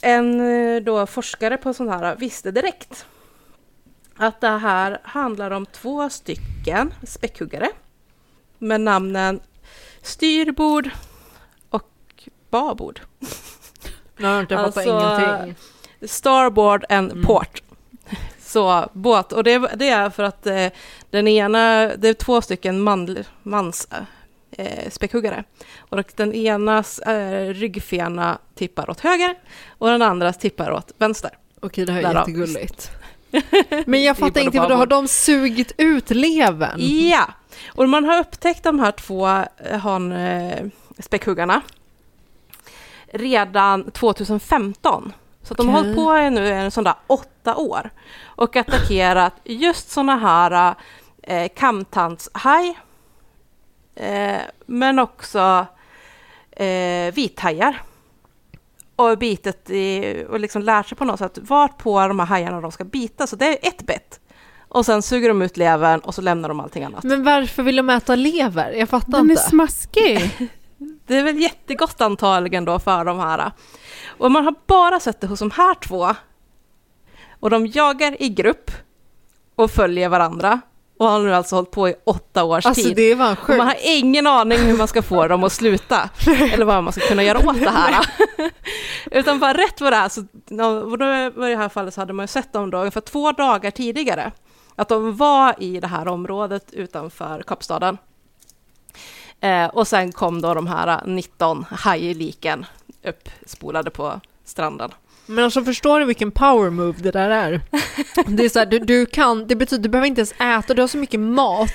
en 0.00 0.84
då 0.84 1.06
forskare 1.06 1.56
på 1.56 1.74
sånt 1.74 1.90
här 1.90 2.16
visste 2.16 2.50
direkt 2.50 3.06
att 4.16 4.40
det 4.40 4.48
här 4.48 4.98
handlar 5.02 5.50
om 5.50 5.66
två 5.66 6.10
stycken 6.10 6.94
späckhuggare 7.06 7.68
med 8.58 8.80
namnen 8.80 9.40
styrbord 10.02 10.90
babord. 12.52 13.00
Nu 14.16 14.26
har 14.28 14.40
inte 14.40 14.56
fattat 14.56 14.76
Alltså, 14.76 14.90
ingenting. 14.90 15.54
Starboard 16.08 16.84
and 16.88 17.12
Mm. 17.12 17.24
port. 17.24 17.62
Så 18.40 18.88
båt, 18.92 19.32
och 19.32 19.44
det, 19.44 19.58
det 19.58 19.88
är 19.88 20.10
för 20.10 20.22
att 20.22 20.46
eh, 20.46 20.66
den 21.10 21.28
ena, 21.28 21.86
det 21.96 22.08
är 22.08 22.14
två 22.14 22.40
stycken 22.42 22.80
man, 22.80 23.18
mans 23.42 23.88
eh, 24.50 24.90
späckhuggare. 24.90 25.44
Och 25.78 26.04
den 26.16 26.34
enas 26.34 26.98
eh, 26.98 27.48
ryggfena 27.54 28.38
tippar 28.54 28.90
åt 28.90 29.00
höger 29.00 29.34
och 29.78 29.88
den 29.88 30.02
andras 30.02 30.38
tippar 30.38 30.70
åt 30.72 30.92
vänster. 30.98 31.30
Okej, 31.60 31.84
det 31.86 31.92
här 31.92 31.98
är 32.00 32.02
Därav. 32.04 32.16
jättegulligt. 32.28 32.90
Men 33.86 34.02
jag 34.02 34.16
fattar 34.16 34.40
inte, 34.40 34.58
vad 34.58 34.68
då 34.68 34.74
har 34.74 34.86
de 34.86 35.08
sugit 35.08 35.72
ut 35.78 36.10
levern? 36.10 36.76
Ja, 37.10 37.28
och 37.68 37.88
man 37.88 38.04
har 38.04 38.18
upptäckt 38.20 38.62
de 38.64 38.78
här 38.80 38.92
två 38.92 39.26
eh, 39.28 39.78
han, 39.82 40.12
eh, 40.12 40.66
späckhuggarna 40.98 41.60
redan 43.12 43.90
2015. 43.90 45.12
Så 45.42 45.54
att 45.54 45.58
de 45.58 45.68
har 45.68 45.82
hållit 45.82 45.96
på 45.96 46.18
i 46.18 46.30
nu 46.30 46.48
en 46.48 46.70
sån 46.70 46.84
där 46.84 46.94
åtta 47.06 47.56
år 47.56 47.90
och 48.24 48.56
attackerat 48.56 49.34
just 49.44 49.90
såna 49.90 50.16
här 50.16 50.74
eh, 51.22 51.48
kamtandshaj 51.56 52.78
eh, 53.94 54.40
men 54.66 54.98
också 54.98 55.66
eh, 56.50 57.14
vithajar. 57.14 57.82
Och 58.96 59.18
bitet 59.18 59.70
i, 59.70 60.24
och 60.28 60.40
liksom 60.40 60.62
lärt 60.62 60.88
sig 60.88 60.98
på 60.98 61.04
något 61.04 61.18
sätt 61.18 61.38
vart 61.42 61.78
på 61.78 62.08
de 62.08 62.18
här 62.18 62.26
hajarna 62.26 62.60
de 62.60 62.72
ska 62.72 62.84
bita. 62.84 63.26
Så 63.26 63.36
det 63.36 63.46
är 63.46 63.68
ett 63.68 63.82
bett. 63.86 64.20
Och 64.68 64.86
sen 64.86 65.02
suger 65.02 65.28
de 65.28 65.42
ut 65.42 65.56
levern 65.56 66.00
och 66.00 66.14
så 66.14 66.20
lämnar 66.22 66.48
de 66.48 66.60
allting 66.60 66.84
annat. 66.84 67.04
Men 67.04 67.24
varför 67.24 67.62
vill 67.62 67.76
de 67.76 67.90
äta 67.90 68.14
lever? 68.14 68.72
Jag 68.72 68.88
fattar 68.88 69.12
Den 69.12 69.26
är 69.26 69.30
inte. 69.30 69.42
smaskig. 69.42 70.30
Det 71.06 71.18
är 71.18 71.24
väl 71.24 71.40
jättegott 71.40 72.00
antagligen 72.00 72.64
då 72.64 72.78
för 72.78 73.04
de 73.04 73.18
här. 73.18 73.52
Och 74.06 74.30
man 74.32 74.44
har 74.44 74.54
bara 74.66 75.00
sett 75.00 75.20
det 75.20 75.26
hos 75.26 75.38
de 75.38 75.50
här 75.50 75.74
två. 75.74 76.14
Och 77.40 77.50
de 77.50 77.66
jagar 77.66 78.22
i 78.22 78.28
grupp 78.28 78.70
och 79.56 79.70
följer 79.70 80.08
varandra. 80.08 80.60
Och 80.98 81.08
har 81.08 81.20
nu 81.20 81.34
alltså 81.34 81.56
hållit 81.56 81.70
på 81.70 81.88
i 81.88 81.94
åtta 82.04 82.44
års 82.44 82.66
Alltså 82.66 82.82
tid. 82.82 82.96
det 82.96 83.14
var 83.14 83.32
Och 83.42 83.48
man 83.48 83.66
har 83.66 83.76
ingen 83.82 84.26
aning 84.26 84.58
hur 84.58 84.76
man 84.76 84.88
ska 84.88 85.02
få 85.02 85.28
dem 85.28 85.44
att 85.44 85.52
sluta. 85.52 86.10
eller 86.52 86.64
vad 86.64 86.84
man 86.84 86.92
ska 86.92 87.06
kunna 87.06 87.22
göra 87.22 87.38
åt 87.50 87.60
det 87.60 87.70
här. 87.70 88.06
Utan 89.10 89.38
bara 89.40 89.52
rätt 89.54 89.80
vad 89.80 89.92
det 89.92 89.96
är, 89.96 90.08
så, 90.08 90.20
och 90.90 90.98
då 90.98 91.04
i 91.46 91.50
det 91.50 91.56
här 91.56 91.68
fallet 91.68 91.94
så 91.94 92.00
hade 92.00 92.12
man 92.12 92.22
ju 92.24 92.28
sett 92.28 92.52
dem 92.52 92.70
då 92.70 92.78
ungefär 92.78 93.00
två 93.00 93.32
dagar 93.32 93.70
tidigare. 93.70 94.32
Att 94.76 94.88
de 94.88 95.16
var 95.16 95.54
i 95.58 95.80
det 95.80 95.86
här 95.86 96.08
området 96.08 96.72
utanför 96.72 97.42
Kapstaden. 97.46 97.98
Eh, 99.42 99.66
och 99.66 99.88
sen 99.88 100.12
kom 100.12 100.40
då 100.40 100.54
de 100.54 100.66
här 100.66 101.02
19 101.06 101.64
hajliken 101.70 102.66
uppspolade 103.04 103.90
på 103.90 104.20
stranden. 104.44 104.90
Men 105.26 105.44
alltså 105.44 105.64
förstår 105.64 106.00
du 106.00 106.06
vilken 106.06 106.30
power 106.30 106.70
move 106.70 106.98
det 107.02 107.10
där 107.10 107.30
är? 107.30 107.60
Det 108.26 108.44
är 108.44 108.48
så 108.48 108.58
här, 108.58 108.66
du, 108.66 108.78
du 108.78 109.06
kan, 109.06 109.46
det 109.46 109.56
betyder 109.56 109.82
du 109.82 109.88
behöver 109.88 110.06
inte 110.08 110.20
ens 110.20 110.32
äta, 110.32 110.74
du 110.74 110.80
har 110.82 110.88
så 110.88 110.98
mycket 110.98 111.20
mat 111.20 111.70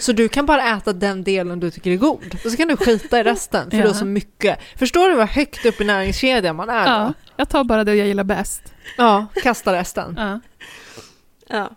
så 0.00 0.12
du 0.12 0.28
kan 0.28 0.46
bara 0.46 0.76
äta 0.76 0.92
den 0.92 1.24
delen 1.24 1.60
du 1.60 1.70
tycker 1.70 1.90
är 1.90 1.96
god. 1.96 2.38
Och 2.44 2.50
så 2.50 2.56
kan 2.56 2.68
du 2.68 2.76
skita 2.76 3.20
i 3.20 3.22
resten 3.22 3.70
för 3.70 3.76
Ja. 3.76 3.82
du 3.82 3.88
har 3.88 3.94
så 3.94 4.04
mycket. 4.04 4.58
Förstår 4.76 5.08
du 5.08 5.14
vad 5.16 5.28
högt 5.28 5.66
upp 5.66 5.80
i 5.80 5.84
näringskedjan 5.84 6.56
man 6.56 6.68
är 6.68 6.86
Ja, 6.86 6.98
då? 7.06 7.12
jag 7.36 7.48
tar 7.48 7.64
bara 7.64 7.84
det 7.84 7.94
jag 7.94 8.06
gillar 8.06 8.24
bäst. 8.24 8.62
Ja, 8.96 9.26
kasta 9.42 9.72
resten. 9.72 10.14
Ja. 10.18 10.40
Ja. 11.48 11.70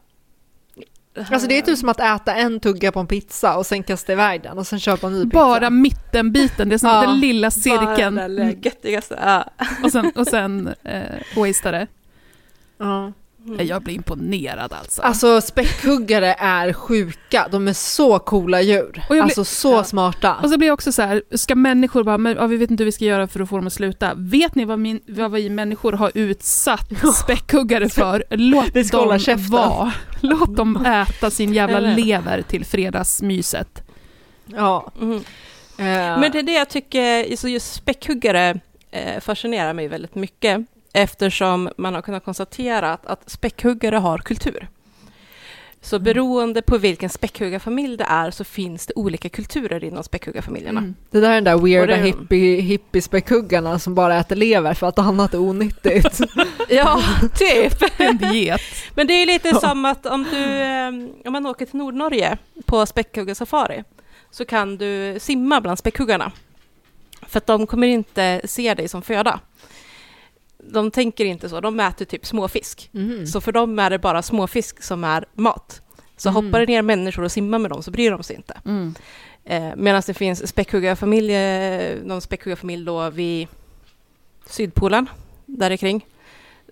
Alltså 1.32 1.48
det 1.48 1.58
är 1.58 1.62
typ 1.62 1.78
som 1.78 1.90
att 1.90 2.00
äta 2.00 2.36
en 2.36 2.60
tugga 2.60 2.92
på 2.92 3.00
en 3.00 3.08
pizza 3.08 3.58
och 3.58 3.66
sen 3.66 3.84
kasta 3.84 4.12
iväg 4.12 4.42
den 4.44 4.58
och 4.58 4.68
sen 4.68 4.80
köpa 4.80 5.08
en 5.08 5.14
ny 5.14 5.24
pizza. 5.24 5.34
Bara 5.40 5.70
mittenbiten, 5.70 6.70
det 6.70 6.76
är 6.76 6.78
som 6.78 6.90
Ja. 6.90 7.02
den 7.02 7.20
lilla 7.20 7.46
Bara 7.46 7.52
cirkeln. 7.52 8.16
det 8.16 8.22
där 8.28 8.44
Mm. 8.44 8.60
göttigaste. 8.62 9.20
Ja. 9.24 9.46
Och 9.84 9.92
sen, 9.92 10.12
och 10.16 10.28
sen 10.28 10.74
eh, 10.84 11.02
wastea 11.36 11.72
det. 11.72 11.88
Ja. 12.78 13.14
Jag 13.60 13.82
blir 13.84 13.94
imponerad 13.96 14.74
alltså. 14.74 15.02
Alltså 15.02 15.42
späckhuggare 15.42 16.34
är 16.40 16.74
sjuka, 16.74 17.48
de 17.52 17.68
är 17.68 17.74
så 17.74 18.20
coola 18.20 18.62
djur. 18.62 19.04
Och 19.10 19.14
blir- 19.14 19.22
Alltså 19.22 19.44
så 19.46 19.72
Ja. 19.72 19.84
smarta. 19.84 20.36
Och 20.44 20.50
så 20.50 20.58
blir 20.58 20.68
jag 20.68 20.74
också 20.74 20.92
så 20.92 21.02
här, 21.02 21.22
ska 21.32 21.56
människor 21.56 22.04
bara, 22.04 22.18
men, 22.18 22.36
ja, 22.36 22.48
vi 22.48 22.58
vet 22.58 22.72
inte 22.72 22.84
hur 22.84 22.86
vi 22.86 22.92
ska 22.92 23.06
göra 23.06 23.28
för 23.28 23.40
att 23.40 23.50
få 23.50 23.56
dem 23.58 23.68
att 23.68 23.74
sluta. 23.74 24.12
Vet 24.16 24.56
ni 24.56 24.66
vad, 24.66 24.80
min, 24.80 25.00
vad 25.08 25.32
vi 25.32 25.50
människor 25.50 25.94
har 25.94 26.12
utsatt 26.14 26.90
späckhuggare 27.16 27.90
för? 27.90 28.24
Låt 28.30 28.70
Vi 28.74 28.84
ska 28.84 28.98
hålla 28.98 29.12
dem 29.12 29.20
käften. 29.20 29.52
vara. 29.52 29.92
Låt 30.22 30.56
dem 30.56 30.86
äta 30.86 31.30
sin 31.30 31.54
jävla 31.54 31.80
lever 31.80 32.42
till 32.42 32.66
fredagsmyset. 32.66 33.84
Ja. 34.46 34.92
Mm. 35.02 35.16
Eh, 35.80 36.20
Men 36.20 36.32
det 36.32 36.40
är 36.40 36.44
det 36.44 36.54
jag 36.54 36.70
tycker, 36.70 37.36
så 37.36 37.48
just 37.48 37.74
späckhuggare 37.74 38.60
eh, 38.92 39.20
fascinerar 39.22 39.74
mig 39.74 39.88
väldigt 39.88 40.16
mycket 40.16 40.66
eftersom 40.98 41.70
man 41.78 41.94
har 41.94 42.02
kunnat 42.02 42.26
konstatera 42.26 42.94
att, 42.94 43.06
att 43.06 43.30
späckhuggare 43.30 43.96
har 43.96 44.18
kultur. 44.18 44.68
Så 45.82 46.00
beroende 46.00 46.62
på 46.62 46.78
vilken 46.78 47.10
späckhuggarfamilj 47.10 47.98
det 47.98 48.04
är 48.04 48.32
så 48.32 48.44
finns 48.44 48.86
det 48.88 48.94
olika 48.96 49.30
kulturer 49.30 49.84
inom 49.84 50.04
späckhuggarfamiljerna. 50.04 50.80
Mm. 50.80 50.96
Det 51.12 51.20
där 51.20 51.30
är 51.30 51.36
den 51.36 51.44
där 51.44 51.58
weirda 51.58 51.96
det- 51.98 52.02
hippie, 52.04 52.62
hippiespäckhuggarna 52.62 53.80
som 53.80 53.96
bara 53.96 54.18
äter 54.20 54.36
lever 54.36 54.74
för 54.74 54.88
att 54.88 55.00
annat 55.00 55.34
är 55.34 55.42
onyttigt. 55.42 56.20
Ja, 56.70 57.02
typ. 57.36 57.74
En 58.00 58.18
diet. 58.18 58.62
Men 58.96 59.08
det 59.08 59.14
är 59.14 59.26
lite 59.26 59.48
Ja. 59.50 59.60
som 59.60 59.86
att 59.86 60.06
om 60.06 60.26
du 60.32 60.44
eh, 60.44 60.88
om 61.28 61.34
man 61.34 61.46
åker 61.46 61.66
till 61.66 61.76
Nordnorge 61.80 62.38
på 62.66 62.86
späckhuggarsafari 62.86 63.84
så 64.32 64.46
kan 64.46 64.78
du 64.78 65.18
simma 65.20 65.62
bland 65.62 65.80
späckhuggarna. 65.80 66.32
För 67.28 67.38
att 67.38 67.46
de 67.48 67.68
kommer 67.68 67.88
inte 67.88 68.42
se 68.46 68.74
dig 68.74 68.88
som 68.88 69.02
föda. 69.02 69.40
De 70.72 70.92
tänker 70.92 71.26
inte 71.26 71.50
så, 71.50 71.62
de 71.62 71.80
äter 71.80 72.06
typ 72.06 72.26
småfisk. 72.26 72.90
Mm. 72.94 73.28
Så 73.28 73.42
för 73.42 73.52
dem 73.52 73.80
är 73.80 73.90
det 73.90 74.00
bara 74.00 74.22
småfisk 74.22 74.84
som 74.84 75.04
är 75.04 75.26
mat. 75.34 75.82
Så 76.18 76.30
Mm. 76.30 76.46
hoppar 76.46 76.60
det 76.60 76.66
ner 76.66 76.82
människor 76.82 77.24
och 77.24 77.32
simmar 77.32 77.60
med 77.60 77.72
dem 77.72 77.84
så 77.84 77.92
bryr 77.92 78.12
de 78.12 78.24
sig 78.24 78.36
inte. 78.36 78.58
Mm. 78.66 78.96
Eh, 79.46 79.74
Medan 79.76 80.02
det 80.08 80.14
finns 80.14 80.48
späckhuggarfamilj, 80.48 81.34
eh, 81.36 81.98
någon 82.04 82.22
späckhuggarfamilj 82.22 82.86
då 82.86 83.10
vid 83.10 83.48
Sydpolen, 84.50 85.10
där 85.46 85.78
kring 85.78 86.06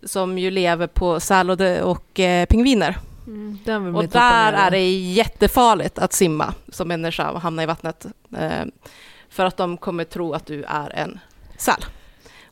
som 0.03 0.37
ju 0.37 0.51
lever 0.51 0.87
på 0.87 1.19
säl 1.19 1.49
och, 1.83 2.19
eh, 2.19 2.45
pingviner. 2.45 2.97
Mm, 3.27 3.95
Och 3.95 4.07
där 4.07 4.53
är 4.53 4.71
det 4.71 4.91
jättefarligt 4.99 5.99
att 5.99 6.13
simma 6.13 6.53
som 6.69 6.87
människa 6.87 7.31
och 7.31 7.41
hamna 7.41 7.63
i 7.63 7.65
vattnet. 7.65 8.05
Eh, 8.37 8.65
för 9.29 9.45
att 9.45 9.57
de 9.57 9.77
kommer 9.77 10.03
tro 10.03 10.33
att 10.33 10.45
du 10.45 10.63
är 10.63 10.89
en 10.95 11.19
säl 11.57 11.85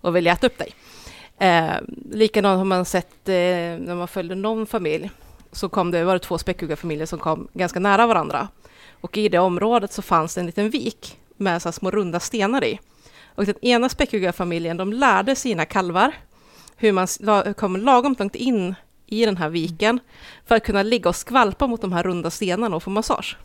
och 0.02 0.16
vill 0.16 0.28
äta 0.28 0.48
upp 0.48 0.58
dig. 0.58 0.74
Eh, 1.40 1.76
likadant 2.12 2.58
har 2.58 2.66
man 2.66 2.86
sett 2.86 3.30
eh, 3.30 3.34
när 3.80 3.96
man 3.96 4.08
följde 4.08 4.36
någon 4.36 4.66
familj 4.66 5.12
så 5.52 5.70
kom 5.70 5.92
det, 5.92 6.04
var 6.04 6.14
det 6.14 6.20
två 6.20 6.38
späckhuggarfamiljer 6.38 7.06
som 7.06 7.20
kom 7.20 7.48
ganska 7.54 7.80
nära 7.80 8.08
varandra. 8.08 8.48
Och 9.02 9.18
i 9.18 9.30
det 9.30 9.40
området 9.40 9.92
så 9.92 10.02
fanns 10.02 10.36
det 10.36 10.42
en 10.42 10.46
liten 10.46 10.70
vik 10.70 11.18
med 11.38 11.62
så 11.62 11.72
små 11.72 11.92
runda 11.92 12.20
stenar 12.20 12.64
i. 12.64 12.80
Och 13.36 13.46
den 13.46 13.66
ena 13.66 13.90
späckhuggarfamiljen, 13.90 14.78
de 14.78 14.94
lärde 14.94 15.36
sina 15.36 15.66
kalvar 15.66 16.14
hur 16.76 16.92
man 16.92 17.08
kom 17.58 17.78
lagom 17.78 18.16
långt 18.20 18.36
in 18.36 18.76
i 19.06 19.26
den 19.26 19.38
här 19.38 19.50
viken 19.50 20.00
för 20.46 20.56
att 20.56 20.64
kunna 20.64 20.84
ligga 20.84 21.10
och 21.10 21.16
skvalpa 21.16 21.68
mot 21.68 21.82
de 21.82 21.94
här 21.94 22.04
runda 22.04 22.30
stenarna 22.30 22.76
och 22.76 22.84
få 22.84 22.90
massage. 22.90 23.38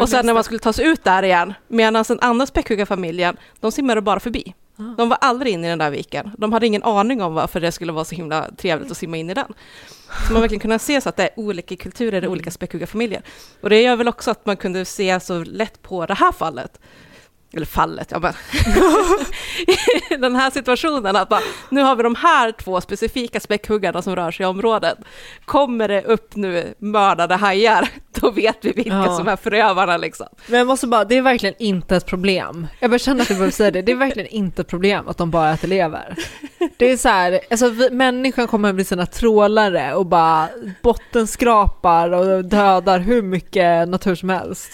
Och 0.00 0.08
sen 0.08 0.26
när 0.26 0.34
man 0.34 0.44
skulle 0.44 0.60
ta 0.60 0.72
sig 0.72 0.86
ut 0.86 1.04
där 1.04 1.22
igen, 1.22 1.54
medan 1.68 2.04
den 2.08 2.20
andra 2.20 2.46
späckhuggarfamiljen, 2.46 3.36
de 3.60 3.72
simmade 3.72 4.00
bara 4.00 4.20
förbi. 4.20 4.54
De 4.96 5.08
var 5.08 5.18
aldrig 5.20 5.52
inne 5.52 5.66
i 5.66 5.70
den 5.70 5.78
där 5.78 5.90
viken. 5.90 6.30
De 6.38 6.52
hade 6.52 6.66
ingen 6.66 6.82
aning 6.82 7.22
om 7.22 7.34
varför 7.34 7.60
det 7.60 7.72
skulle 7.72 7.92
vara 7.92 8.04
så 8.04 8.14
himla 8.14 8.50
trevligt 8.56 8.90
att 8.90 8.96
simma 8.96 9.16
in 9.16 9.30
i 9.30 9.34
den. 9.34 9.52
Så 10.26 10.32
man 10.32 10.42
verkligen 10.42 10.60
kunde 10.60 10.78
se 10.78 11.00
så 11.00 11.08
att 11.08 11.16
det 11.16 11.22
är 11.22 11.30
olika 11.36 11.76
kulturer, 11.76 12.26
olika 12.26 12.50
späckhuggarfamiljer. 12.50 13.22
Och 13.60 13.70
det 13.70 13.82
gör 13.82 13.96
väl 13.96 14.08
också 14.08 14.30
att 14.30 14.46
man 14.46 14.56
kunde 14.56 14.84
se 14.84 15.20
så 15.20 15.44
lätt 15.44 15.82
på 15.82 16.06
det 16.06 16.14
här 16.14 16.32
fallet. 16.32 16.80
Eller 17.52 17.66
fallet, 17.66 18.08
ja 18.10 18.18
men. 18.18 18.32
Den 20.20 20.36
här 20.36 20.50
situationen, 20.50 21.16
att 21.16 21.28
bara, 21.28 21.40
nu 21.68 21.80
har 21.82 21.96
vi 21.96 22.02
de 22.02 22.14
här 22.14 22.52
två 22.52 22.80
specifika 22.80 23.40
späckhuggarna 23.40 24.02
som 24.02 24.16
rör 24.16 24.30
sig 24.30 24.44
i 24.44 24.46
området. 24.46 24.98
Kommer 25.44 25.88
det 25.88 26.02
upp 26.02 26.36
nu 26.36 26.74
mördade 26.78 27.34
hajar, 27.36 27.88
då 28.20 28.30
vet 28.30 28.56
vi 28.60 28.72
vilka 28.72 28.90
Ja. 28.90 29.16
som 29.16 29.28
är 29.28 29.36
förövarna 29.36 29.96
liksom. 29.96 30.26
Men 30.46 30.58
jag 30.58 30.66
måste 30.66 30.86
bara, 30.86 31.04
det 31.04 31.16
är 31.16 31.22
verkligen 31.22 31.54
inte 31.58 31.96
ett 31.96 32.06
problem. 32.06 32.66
Jag 32.80 32.90
bara 32.90 32.98
känner 32.98 33.22
att 33.22 33.30
jag 33.30 33.38
behöver 33.38 33.52
säga 33.52 33.70
det, 33.70 33.82
det 33.82 33.92
är 33.92 33.96
verkligen 33.96 34.28
inte 34.28 34.62
ett 34.62 34.68
problem 34.68 35.08
att 35.08 35.18
de 35.18 35.30
bara 35.30 35.52
äter 35.52 35.68
lever. 35.68 36.14
Det 36.76 36.90
är 36.90 36.96
så 36.96 37.08
här, 37.08 37.40
alltså 37.50 37.68
vi, 37.68 37.90
människan 37.90 38.46
kommer 38.46 38.72
bli 38.72 38.84
sina 38.84 39.06
trålare 39.06 39.94
och 39.94 40.06
bara 40.06 40.48
bottenskrapar 40.82 42.10
och 42.12 42.44
dödar 42.44 42.98
hur 42.98 43.22
mycket 43.22 43.88
natur 43.88 44.14
som 44.14 44.28
helst. 44.28 44.70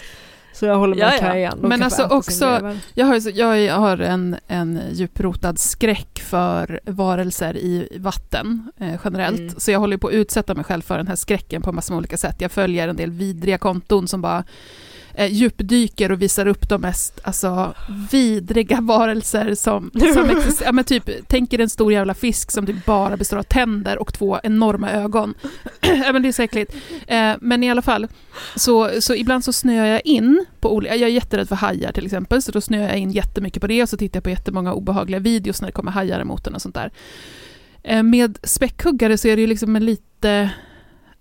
Så 0.57 0.67
jag 0.67 0.79
håller 0.79 0.97
med 0.97 1.05
Ja, 1.05 1.13
ja. 1.15 1.21
Kajan. 1.21 1.59
Men 1.63 1.83
alltså 1.83 2.05
också, 2.05 2.75
jag 2.95 3.07
har, 3.07 3.55
jag 3.55 3.75
har 3.75 3.99
en, 3.99 4.37
en 4.47 4.81
djuprotad 4.93 5.59
skräck 5.59 6.21
för 6.21 6.81
varelser 6.85 7.57
i 7.57 7.99
vatten 8.01 8.71
eh, 8.81 8.95
generellt. 9.05 9.39
Mm. 9.39 9.55
Så 9.57 9.71
jag 9.71 9.79
håller 9.79 9.97
på 9.97 10.09
att 10.09 10.15
utsätta 10.15 10.55
mig 10.55 10.65
själv 10.65 10.83
för 10.83 10.97
den 10.97 11.09
här 11.09 11.17
skräcken 11.17 11.63
på 11.63 11.73
massor 11.73 11.95
med 11.95 11.99
olika 11.99 12.17
sätt. 12.17 12.37
Jag 12.39 12.53
följer 12.53 12.89
en 12.89 12.97
del 12.97 13.11
vidriga 13.11 13.59
konton 13.59 14.09
som 14.09 14.23
bara 14.23 14.45
eh, 15.17 15.33
djupdyker 15.33 16.13
och 16.13 16.23
visar 16.23 16.47
upp 16.47 16.69
de 16.69 16.81
mest 16.81 17.21
alltså, 17.23 17.75
vidriga 18.11 18.81
varelser 18.81 19.55
som, 19.55 19.91
som 20.15 20.31
existerar. 20.31 20.69
Ja, 20.69 20.73
men 20.73 20.85
typ, 20.85 21.11
tänk 21.29 21.53
er 21.53 21.61
en 21.61 21.71
stor 21.71 21.93
jävla 21.93 22.15
fisk 22.15 22.51
som 22.51 22.67
typ 22.67 22.85
bara 22.87 23.17
består 23.17 23.37
av 23.37 23.43
tänder 23.43 23.99
och 23.99 24.15
två 24.15 24.39
enorma 24.43 24.91
ögon. 24.91 25.35
ja, 25.81 26.13
men 26.13 26.23
det 26.23 26.29
är 26.29 26.33
så 26.33 26.43
äckligt. 26.43 26.75
Eh, 27.07 27.33
men 27.41 27.63
i 27.63 27.71
alla 27.71 27.83
fall, 27.83 28.07
så, 28.57 28.91
så 29.01 29.15
ibland 29.15 29.45
så 29.45 29.53
snöar 29.53 29.87
jag 29.87 30.01
in 30.05 30.45
på 30.61 30.75
olika, 30.75 30.97
jag 30.97 31.09
är 31.09 31.15
jätterädd 31.15 31.49
för 31.49 31.57
hajar 31.57 31.93
till 31.93 32.05
exempel, 32.05 32.43
så 32.43 32.53
då 32.53 32.61
snöar 32.61 32.89
jag 32.89 32.99
in 32.99 33.11
jättemycket 33.11 33.61
på 33.61 33.67
det 33.67 33.83
och 33.83 33.89
så 33.89 33.97
tittar 33.97 34.17
jag 34.17 34.25
på 34.25 34.31
jättemånga 34.31 34.73
obehagliga 34.73 35.21
videos 35.21 35.61
när 35.61 35.69
det 35.69 35.73
kommer 35.73 35.93
hajar 35.93 36.21
emot 36.21 36.47
en 36.47 36.55
och 36.55 36.63
sånt 36.63 36.75
där. 36.75 36.93
Eh, 37.83 38.03
med 38.03 38.39
späckhuggare 38.43 39.19
så 39.19 39.29
är 39.29 39.37
det 39.37 39.41
ju 39.41 39.49
liksom 39.49 39.77
en 39.77 39.85
lite 39.85 40.51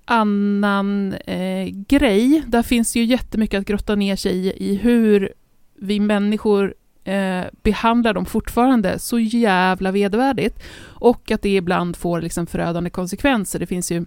annan 0.06 1.14
eh, 1.14 1.68
grej. 1.88 2.44
Där 2.48 2.64
finns 2.64 2.96
ju 2.96 3.04
jättemycket 3.04 3.60
att 3.60 3.66
grotta 3.66 3.96
ner 3.96 4.16
sig 4.16 4.48
i, 4.48 4.72
i 4.72 4.76
hur 4.76 5.34
vi 5.76 6.00
människor 6.00 6.74
eh, 7.04 7.44
behandlar 7.64 8.14
dem 8.14 8.26
fortfarande 8.26 9.00
så 9.00 9.20
jävla 9.20 9.92
vedervärdigt. 9.92 10.64
Och 10.80 11.32
att 11.32 11.42
det 11.42 11.56
ibland 11.56 11.96
får 11.96 12.22
liksom 12.22 12.48
förödande 12.48 12.90
konsekvenser. 12.90 13.60
Det 13.60 13.68
finns 13.68 13.92
ju 13.92 14.06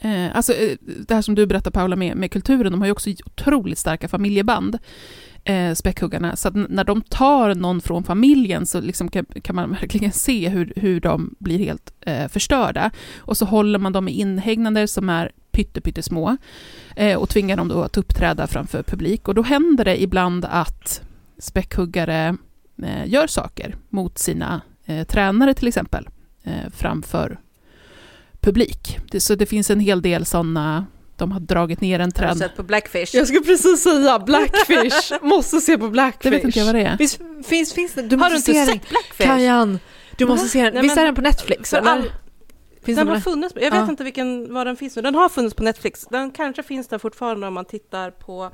Eh, 0.00 0.36
alltså, 0.36 0.52
eh, 0.52 0.76
det 0.82 1.14
här 1.14 1.22
som 1.22 1.34
du 1.34 1.46
berättar 1.46 1.70
Paula 1.70 1.96
med, 1.96 2.16
med 2.16 2.32
kulturen, 2.32 2.72
de 2.72 2.80
har 2.80 2.86
ju 2.86 2.92
också 2.92 3.10
otroligt 3.10 3.78
starka 3.78 4.08
familjeband, 4.08 4.78
eh, 5.48 5.74
späckhuggarna. 5.74 6.36
Så 6.36 6.48
att 6.48 6.54
när 6.54 6.84
de 6.84 7.02
tar 7.02 7.54
någon 7.54 7.80
från 7.80 8.04
familjen 8.04 8.66
så 8.66 8.80
liksom 8.80 9.08
kan, 9.08 9.26
kan 9.42 9.56
man 9.56 9.70
verkligen 9.80 10.12
se 10.12 10.48
hur, 10.48 10.72
hur 10.76 11.00
de 11.00 11.34
blir 11.38 11.58
helt 11.58 11.92
eh, 12.00 12.28
förstörda. 12.28 12.90
Och 13.18 13.36
så 13.36 13.44
håller 13.44 13.78
man 13.78 13.92
dem 13.92 14.08
i 14.08 14.12
inhägnader 14.12 14.86
som 14.86 15.08
är 15.08 15.32
pyttesmå 15.52 16.36
eh, 16.96 17.18
och 17.18 17.28
tvingar 17.28 17.56
dem 17.56 17.68
då 17.68 17.82
att 17.82 17.96
uppträda 17.96 18.46
framför 18.46 18.82
publik. 18.82 19.28
Och 19.28 19.34
då 19.34 19.42
händer 19.42 19.84
det 19.84 20.02
ibland 20.02 20.44
att 20.44 21.02
späckhuggare 21.38 22.36
eh, 22.82 23.06
gör 23.06 23.26
saker 23.26 23.76
mot 23.88 24.18
sina 24.18 24.60
eh, 24.84 25.06
tränare 25.06 25.54
till 25.54 25.68
exempel, 25.68 26.08
eh, 26.42 26.70
framför 26.70 27.38
publik. 28.40 28.98
Det, 29.10 29.20
så 29.20 29.34
det 29.34 29.46
finns 29.46 29.70
en 29.70 29.80
hel 29.80 30.02
del 30.02 30.24
sådana, 30.24 30.86
de 31.18 31.32
har 31.32 31.40
dragit 31.40 31.80
ner 31.80 31.94
en 31.94 32.00
Har 32.00 32.06
du 32.06 32.12
trend. 32.12 32.38
sett 32.38 32.56
på 32.56 32.62
Blackfish? 32.62 33.14
Jag 33.14 33.26
skulle 33.26 33.40
precis 33.44 33.82
säga 33.82 34.18
Blackfish, 34.18 35.12
måste 35.22 35.60
se 35.60 35.78
på 35.78 35.88
Blackfish. 35.88 36.22
Det 36.22 36.30
vet 36.30 36.44
inte 36.44 36.58
jag 36.58 36.66
vad 36.66 36.74
det 36.74 36.82
är. 36.82 36.96
Visst, 36.98 37.20
finns, 37.46 37.72
finns 37.72 37.92
det? 37.94 38.02
Du 38.02 38.16
Har 38.16 38.30
måste 38.30 38.52
du 38.52 38.58
inte 38.58 38.72
se 38.72 38.78
sett. 38.78 38.88
Blackfish? 38.88 39.26
Kajan, 39.26 39.78
du 40.16 40.26
måste 40.26 40.44
Va? 40.44 40.48
se 40.48 40.62
den. 40.64 40.74
Nej, 40.74 40.82
Visst 40.82 40.96
är 40.96 41.04
den 41.04 41.14
på 41.14 41.20
Netflix? 41.20 41.70
För 41.70 41.76
all, 41.78 42.12
Finns 42.84 42.96
den 42.98 43.06
den 43.06 43.14
har 43.14 43.20
funnits, 43.20 43.54
jag 43.54 43.62
vet 43.70 43.74
Ja. 43.74 43.90
inte 43.90 44.04
vilken, 44.04 44.54
var 44.54 44.64
den 44.64 44.76
finns 44.76 44.96
nu. 44.96 45.02
Den 45.02 45.14
har 45.14 45.28
funnits 45.28 45.54
på 45.54 45.62
Netflix. 45.62 46.06
Den 46.10 46.30
kanske 46.30 46.62
finns 46.62 46.88
där 46.88 46.98
fortfarande 46.98 47.46
om 47.46 47.54
man 47.54 47.64
tittar 47.64 48.10
på, 48.10 48.50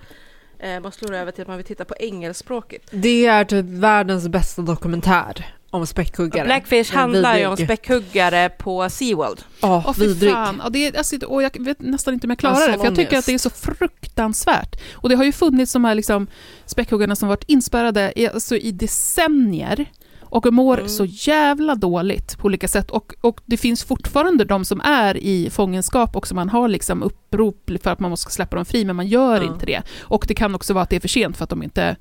eh, 0.58 0.80
man 0.80 0.92
slår 0.92 1.14
över 1.14 1.32
till 1.32 1.42
att 1.42 1.48
man 1.48 1.56
vill 1.56 1.66
titta 1.66 1.84
på 1.84 1.94
engelskspråkigt. 1.98 2.88
Det 2.92 3.26
är 3.26 3.44
typ 3.44 3.66
världens 3.66 4.28
bästa 4.28 4.62
dokumentär 4.62 5.46
om 5.74 5.86
späckhuggare. 5.86 6.44
Blackfish 6.44 6.92
handlar 6.94 7.38
ju 7.38 7.46
om 7.46 7.56
späckhuggare 7.56 8.48
på 8.48 8.90
SeaWorld. 8.90 9.40
Ja, 9.62 9.84
Åh, 9.86 9.92
fy 9.94 10.06
vidrig. 10.06 10.32
fan. 10.32 10.60
Ja, 10.64 10.70
det 10.70 10.86
är, 10.86 10.96
alltså, 10.98 11.16
och 11.26 11.42
jag 11.42 11.64
vet 11.64 11.80
nästan 11.80 12.14
inte 12.14 12.26
om 12.26 12.30
jag 12.30 12.38
klarar 12.38 12.54
sån 12.54 12.72
det, 12.72 12.78
för 12.78 12.84
jag 12.84 12.94
tycker 12.96 13.18
att 13.18 13.26
det 13.26 13.34
är 13.34 13.38
så 13.38 13.50
fruktansvärt. 13.50 14.80
Och 14.92 15.08
det 15.08 15.14
har 15.16 15.24
ju 15.24 15.32
funnits 15.32 15.72
de 15.72 15.84
här 15.84 15.94
liksom, 15.94 16.26
späckhuggarna 16.66 17.16
som 17.16 17.28
varit 17.28 17.44
inspärrade 17.46 18.12
i, 18.16 18.28
alltså, 18.28 18.56
i 18.56 18.72
decennier 18.72 19.86
och 20.20 20.52
mår 20.52 20.76
Mm. 20.78 20.88
så 20.88 21.04
jävla 21.04 21.74
dåligt 21.74 22.38
på 22.38 22.46
olika 22.46 22.68
sätt. 22.68 22.90
Och, 22.90 23.14
och 23.20 23.40
det 23.46 23.56
finns 23.56 23.84
fortfarande 23.84 24.44
de 24.44 24.64
som 24.64 24.80
är 24.80 25.16
i 25.16 25.50
fångenskap 25.50 26.16
och 26.16 26.26
som 26.26 26.36
man 26.36 26.48
har 26.48 26.68
liksom 26.68 27.02
upprop 27.02 27.70
för 27.82 27.90
att 27.90 28.00
man 28.00 28.10
måste 28.10 28.30
släppa 28.30 28.56
dem 28.56 28.64
fri, 28.64 28.84
men 28.84 28.96
man 28.96 29.06
gör 29.06 29.36
Ja. 29.36 29.42
inte 29.52 29.66
det. 29.66 29.82
Och 30.00 30.24
det 30.28 30.34
kan 30.34 30.54
också 30.54 30.72
vara 30.74 30.82
att 30.82 30.90
det 30.90 30.96
är 30.96 31.00
för 31.00 31.08
sent 31.08 31.36
för 31.36 31.44
att 31.44 31.50
de 31.50 31.62
inte 31.62 31.96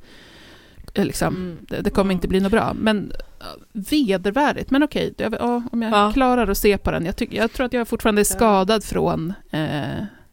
Liksom, 0.95 1.35
Mm. 1.35 1.57
det, 1.69 1.81
det 1.81 1.89
kommer 1.89 2.13
inte 2.13 2.27
bli 2.27 2.39
något 2.39 2.51
bra. 2.51 2.73
Men 2.79 2.97
uh, 3.11 3.81
vedervärdigt. 3.91 4.71
Men 4.71 4.83
okej, 4.83 5.13
jag, 5.17 5.33
ja, 5.39 5.61
om 5.71 5.81
jag 5.81 5.91
Ja. 5.91 6.11
klarar 6.13 6.47
att 6.47 6.57
se 6.57 6.77
på 6.77 6.91
den. 6.91 7.05
Jag, 7.05 7.15
tycker, 7.15 7.37
jag 7.37 7.51
tror 7.53 7.65
att 7.65 7.73
jag 7.73 7.87
fortfarande 7.87 8.21
är 8.21 8.23
skadad 8.23 8.83
från 8.83 9.33
eh, 9.51 9.81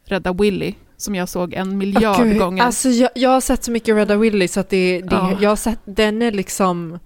Rädda 0.04 0.32
Willy, 0.32 0.74
som 0.96 1.14
jag 1.14 1.28
såg 1.28 1.54
en 1.54 1.78
miljard 1.78 2.24
gud. 2.24 2.38
gånger. 2.38 2.62
Alltså 2.62 2.88
jag, 2.88 3.10
jag 3.14 3.30
har 3.30 3.40
sett 3.40 3.64
så 3.64 3.70
mycket 3.70 3.94
Rädda 3.96 4.16
Willy 4.16 4.48
så 4.48 4.60
att 4.60 4.68
det, 4.68 5.00
det 5.00 5.08
Ja. 5.10 5.38
jag 5.40 5.48
har 5.48 5.56
sett, 5.56 5.80
den 5.84 6.22
är 6.22 6.32
liksom, 6.32 6.98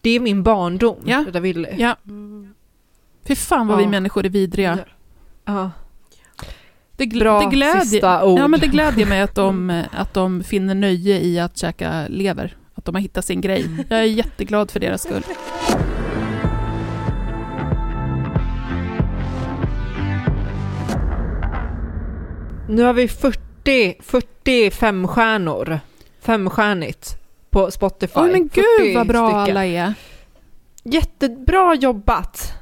det 0.00 0.10
är 0.10 0.20
min 0.20 0.42
barndom, 0.42 0.96
Ja. 1.04 1.24
Rädda 1.26 1.40
Willy. 1.40 1.68
ja, 1.78 1.96
fy 3.26 3.34
fan 3.34 3.66
vad 3.66 3.76
Ja. 3.76 3.80
vi 3.80 3.86
människor 3.86 4.26
är 4.26 4.30
vidriga. 4.30 4.78
Ja. 5.44 5.70
Det, 6.96 7.04
gl- 7.04 7.20
Bra 7.20 7.40
det 7.40 7.46
glädjer, 7.56 7.80
sista 7.80 8.24
ord. 8.24 8.38
Ja, 8.38 8.48
men 8.48 8.60
det 8.60 8.66
glädjer 8.66 9.06
mig 9.06 9.20
att 9.20 9.34
de, 9.34 9.70
eh, 9.70 9.84
att 9.92 10.14
de 10.14 10.42
finner 10.44 10.74
nöje 10.74 11.20
i 11.20 11.38
att 11.38 11.56
käka 11.58 12.06
lever. 12.08 12.56
Att 12.86 12.92
de 12.92 12.94
har 12.94 13.02
hittat 13.02 13.24
sin 13.24 13.40
grej. 13.40 13.68
Jag 13.88 13.98
är 13.98 14.04
jätteglad 14.04 14.70
för 14.70 14.80
deras 14.80 15.02
skull. 15.02 15.22
Nu 22.68 22.82
har 22.82 22.92
vi 22.92 23.08
40, 23.08 23.96
45 24.02 25.08
stjärnor, 25.08 25.80
femstjärnigt 26.20 27.16
på 27.50 27.70
Spotify. 27.70 28.20
Oj 28.20 28.32
men 28.32 28.48
40 28.48 28.60
gud 28.78 28.94
vad 28.94 29.06
bra 29.06 29.28
stycken. 29.28 29.56
alla 29.56 29.66
är. 29.66 29.94
Jättebra 30.82 31.74
jobbat 31.74 32.52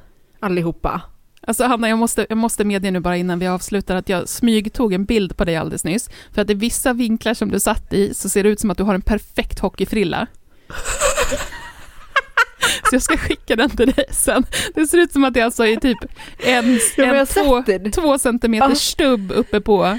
allihopa. 0.41 1.03
Alltså 1.47 1.65
Hanna, 1.65 1.89
jag 1.89 1.99
måste, 1.99 2.27
jag 2.29 2.39
måste 2.39 2.65
medge 2.65 2.91
nu 2.91 3.01
bara 3.01 3.17
innan 3.17 3.39
vi 3.39 3.47
avslutar 3.47 3.97
att 3.97 4.09
jag 4.09 4.29
smygtog 4.29 4.93
en 4.93 5.05
bild 5.05 5.37
på 5.37 5.45
dig 5.45 5.57
alldeles 5.57 5.85
nyss. 5.85 6.11
För 6.35 6.43
att 6.43 6.51
i 6.51 6.55
vissa 6.55 6.93
vinklar 6.93 7.35
som 7.35 7.51
du 7.51 7.61
satt 7.61 7.93
i 7.93 8.15
så 8.15 8.29
ser 8.29 8.43
det 8.43 8.49
ut 8.49 8.61
som 8.61 8.71
att 8.71 8.79
du 8.79 8.85
har 8.85 8.95
en 8.95 9.03
perfekt 9.03 9.59
hockeyfrilla. 9.59 10.27
så 10.69 11.37
så 12.91 12.95
jag 12.95 13.03
ska 13.03 13.17
skicka 13.17 13.57
den 13.57 13.71
till 13.71 13.93
dig 13.93 14.05
sen. 14.11 14.47
Det 14.75 14.87
ser 14.87 14.99
ut 14.99 15.13
som 15.13 15.25
att 15.25 15.35
det 15.35 15.41
alltså 15.41 15.67
är 15.67 15.77
typ 15.77 15.99
en, 16.39 16.79
Ja, 16.97 17.05
en 17.15 17.27
två, 17.27 17.63
två 17.95 18.19
centimeter 18.19 18.69
Ja. 18.69 18.75
stubb 18.75 19.33
uppe 19.33 19.61
på. 19.61 19.99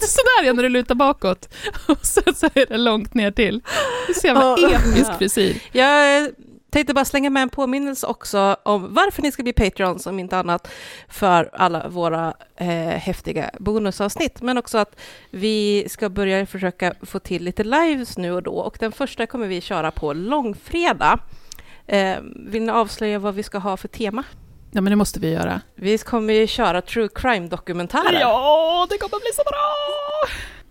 Sådär 0.00 0.44
ja, 0.46 0.52
när 0.52 0.62
du 0.62 0.68
lutar 0.68 0.94
bakåt. 0.94 1.48
Och 1.86 2.06
sen 2.06 2.34
så 2.34 2.46
är 2.54 2.66
det 2.68 2.76
långt 2.76 3.14
ner 3.14 3.30
till. 3.30 3.60
Det 4.06 4.12
är 4.12 4.20
så 4.20 4.26
jävla 4.26 4.42
Ja. 4.42 4.68
episk 4.68 5.10
Ja. 5.10 5.18
frisyr. 5.18 5.56
Jag 5.72 6.28
tänkte 6.70 6.94
bara 6.94 7.04
slänga 7.04 7.30
med 7.30 7.42
en 7.42 7.48
påminnelse 7.48 8.06
också 8.06 8.56
om 8.62 8.94
varför 8.94 9.22
ni 9.22 9.32
ska 9.32 9.42
bli 9.42 9.52
Patreons, 9.52 10.06
om 10.06 10.18
inte 10.18 10.38
annat, 10.38 10.68
för 11.08 11.50
alla 11.52 11.88
våra 11.88 12.34
eh, 12.56 12.68
häftiga 12.88 13.50
bonusavsnitt, 13.58 14.42
men 14.42 14.58
också 14.58 14.78
att 14.78 15.00
vi 15.30 15.86
ska 15.88 16.08
börja 16.08 16.46
försöka 16.46 16.94
få 17.02 17.18
till 17.18 17.44
lite 17.44 17.64
lives 17.64 18.18
nu 18.18 18.32
och 18.32 18.42
då, 18.42 18.54
och 18.54 18.76
den 18.80 18.92
första 18.92 19.26
kommer 19.26 19.46
vi 19.46 19.60
köra 19.60 19.90
på 19.90 20.12
långfredag. 20.12 21.18
Eh, 21.86 22.16
vill 22.36 22.62
ni 22.62 22.72
avslöja 22.72 23.18
vad 23.18 23.34
vi 23.34 23.42
ska 23.42 23.58
ha 23.58 23.76
för 23.76 23.88
tema? 23.88 24.24
Ja, 24.70 24.80
men 24.80 24.90
det 24.90 24.96
måste 24.96 25.20
vi 25.20 25.30
göra. 25.30 25.60
Vi 25.74 25.98
kommer 25.98 26.34
ju 26.34 26.46
köra 26.46 26.82
true 26.82 27.08
crime-dokumentärer. 27.14 28.20
Ja, 28.20 28.86
det 28.90 28.98
kommer 28.98 29.20
bli 29.20 29.30
så 29.34 29.42
bra! 29.42 29.74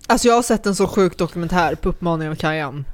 Alltså 0.07 0.27
jag 0.27 0.35
har 0.35 0.41
sett 0.41 0.65
en 0.65 0.75
så 0.75 0.87
sjuk 0.87 1.17
dokumentär 1.17 1.75
på 1.75 1.89
uppmaning 1.89 2.29
av 2.29 2.35
Kajan. 2.35 2.85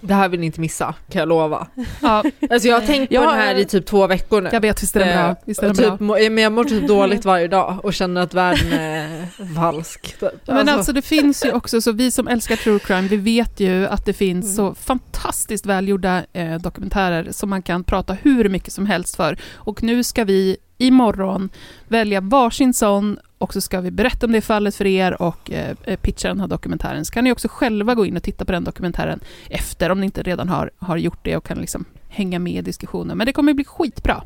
Det 0.00 0.14
här 0.14 0.28
vill 0.28 0.40
ni 0.40 0.46
inte 0.46 0.60
missa, 0.60 0.94
kan 1.10 1.18
jag 1.20 1.28
lova. 1.28 1.66
Ja, 2.02 2.24
Alltså 2.50 2.68
jag 2.68 2.80
har 2.80 2.86
tänkt 2.86 3.08
på 3.08 3.14
Ja, 3.14 3.20
den 3.20 3.34
här 3.40 3.54
i 3.54 3.64
typ 3.64 3.86
två 3.86 4.06
veckor 4.06 4.40
nu. 4.40 4.50
jag 4.52 4.60
vet, 4.60 4.82
visst 4.82 4.96
är 4.96 5.00
den 5.00 5.08
bra? 5.18 5.28
Eh, 5.30 5.34
Visst 5.44 5.62
är 5.62 5.66
den 5.66 5.70
och 5.70 5.76
bra? 5.76 5.90
typ, 5.90 6.00
må- 6.00 6.14
men 6.34 6.38
jag 6.38 6.52
mår 6.52 6.64
typ 6.64 6.86
dåligt 6.88 7.24
varje 7.24 7.48
dag 7.48 7.78
och 7.84 7.94
känner 7.94 8.20
att 8.20 8.34
världen 8.34 8.72
är 8.72 9.26
falsk. 9.54 10.14
Men 10.46 10.68
alltså 10.68 10.92
det 10.92 11.02
finns 11.02 11.44
ju 11.44 11.52
också, 11.52 11.80
så 11.80 11.92
vi 11.92 12.10
som 12.10 12.28
älskar 12.28 12.56
true 12.56 12.78
crime, 12.78 13.08
vi 13.08 13.16
vet 13.16 13.60
ju 13.60 13.86
att 13.86 14.04
det 14.06 14.12
finns 14.12 14.44
Mm. 14.44 14.56
så 14.56 14.74
fantastiskt 14.74 15.66
välgjorda 15.66 16.22
eh, 16.32 16.54
dokumentärer 16.54 17.28
som 17.30 17.50
man 17.50 17.62
kan 17.62 17.84
prata 17.84 18.12
hur 18.22 18.48
mycket 18.48 18.72
som 18.72 18.86
helst 18.86 19.16
för. 19.16 19.38
Och 19.54 19.82
nu 19.82 20.04
ska 20.04 20.24
vi 20.24 20.56
imorgon 20.80 21.48
välja 21.88 22.20
varsin 22.20 22.74
sån 22.74 23.18
och 23.38 23.52
så 23.52 23.60
ska 23.60 23.80
vi 23.80 23.90
berätta 23.90 24.26
om 24.26 24.32
det 24.32 24.40
fallet 24.40 24.74
för 24.74 24.86
er 24.86 25.22
och 25.22 25.50
eh, 25.50 25.76
pitcha 26.02 26.28
den 26.28 26.40
här 26.40 26.46
dokumentären. 26.46 27.04
Så 27.04 27.12
kan 27.12 27.24
ni 27.24 27.32
också 27.32 27.48
själva 27.48 27.94
gå 27.94 28.06
in 28.06 28.16
och 28.16 28.22
titta 28.22 28.44
på 28.44 28.52
den 28.52 28.64
dokumentären 28.64 29.20
efter, 29.48 29.90
om 29.90 30.00
ni 30.00 30.06
inte 30.06 30.22
redan 30.22 30.48
har, 30.48 30.70
har 30.78 30.96
gjort 30.96 31.18
det 31.22 31.36
och 31.36 31.44
kan 31.44 31.58
liksom 31.58 31.84
hänga 32.08 32.38
med 32.38 32.52
i 32.52 32.62
diskussionen. 32.62 33.18
Men 33.18 33.26
det 33.26 33.32
kommer 33.32 33.54
bli 33.54 33.64
skitbra. 33.64 34.22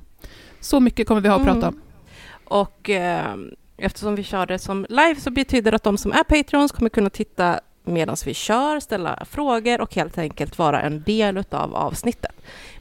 Så 0.60 0.80
mycket 0.80 1.08
kommer 1.08 1.20
vi 1.20 1.28
ha 1.28 1.36
att 1.36 1.44
prata 1.44 1.68
om. 1.68 1.74
Mm. 1.74 1.80
Och 2.44 2.90
eh, 2.90 3.36
eftersom 3.76 4.14
vi 4.14 4.22
kör 4.22 4.46
det 4.46 4.58
som 4.58 4.86
live 4.88 5.16
så 5.20 5.30
betyder 5.30 5.70
det 5.70 5.76
att 5.76 5.82
de 5.82 5.98
som 5.98 6.12
är 6.12 6.24
Patreons 6.24 6.72
kommer 6.72 6.90
kunna 6.90 7.10
titta 7.10 7.60
medan 7.84 8.16
vi 8.26 8.34
kör, 8.34 8.80
ställa 8.80 9.24
frågor 9.30 9.80
och 9.80 9.94
helt 9.94 10.18
enkelt 10.18 10.58
vara 10.58 10.82
en 10.82 11.02
del 11.02 11.44
av 11.50 11.76
avsnittet. 11.76 12.32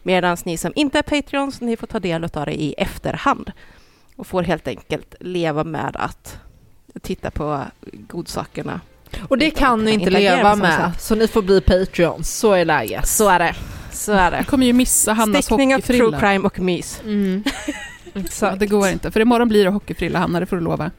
Medan 0.03 0.37
ni 0.43 0.57
som 0.57 0.71
inte 0.75 0.97
är 0.97 1.01
Patreons, 1.03 1.61
ni 1.61 1.77
får 1.77 1.87
ta 1.87 1.99
del 1.99 2.23
av 2.23 2.45
det 2.45 2.61
i 2.61 2.73
efterhand 2.73 3.51
och 4.15 4.27
får 4.27 4.43
helt 4.43 4.67
enkelt 4.67 5.15
leva 5.19 5.63
med 5.63 5.95
att 5.99 6.37
titta 7.01 7.31
på 7.31 7.61
godsakerna. 7.91 8.81
och 9.27 9.37
det 9.37 9.51
kan 9.51 9.85
ni 9.85 9.91
inte 9.91 10.09
leva 10.09 10.55
med, 10.55 10.91
så 10.99 11.15
ni 11.15 11.27
får 11.27 11.41
bli 11.41 11.61
Patreons, 11.61 12.37
så 12.37 12.53
är 12.53 12.65
läget. 12.65 13.07
Så 13.07 13.29
är 13.29 13.39
det. 13.39 13.55
Så 13.91 14.11
är 14.11 14.31
det. 14.31 14.37
Jag 14.37 14.47
kommer 14.47 14.65
ju 14.65 14.73
missa 14.73 15.13
Hannas 15.13 15.45
Stickning 15.45 15.75
av 15.75 15.79
true 15.79 16.01
hockeyfrilla. 16.03 16.19
crime 16.31 16.45
och 16.45 16.59
mys. 16.59 17.01
Mm. 17.03 17.43
Ja, 18.15 18.21
Exakt. 18.21 18.59
det 18.59 18.65
går 18.65 18.87
inte, 18.87 19.11
för 19.11 19.19
imorgon 19.19 19.47
blir 19.47 19.63
det 19.63 19.69
hockeyfrilla, 19.69 20.19
Hanna, 20.19 20.39
det 20.39 20.45
får 20.45 20.55
du 20.55 20.61
lova. 20.61 20.91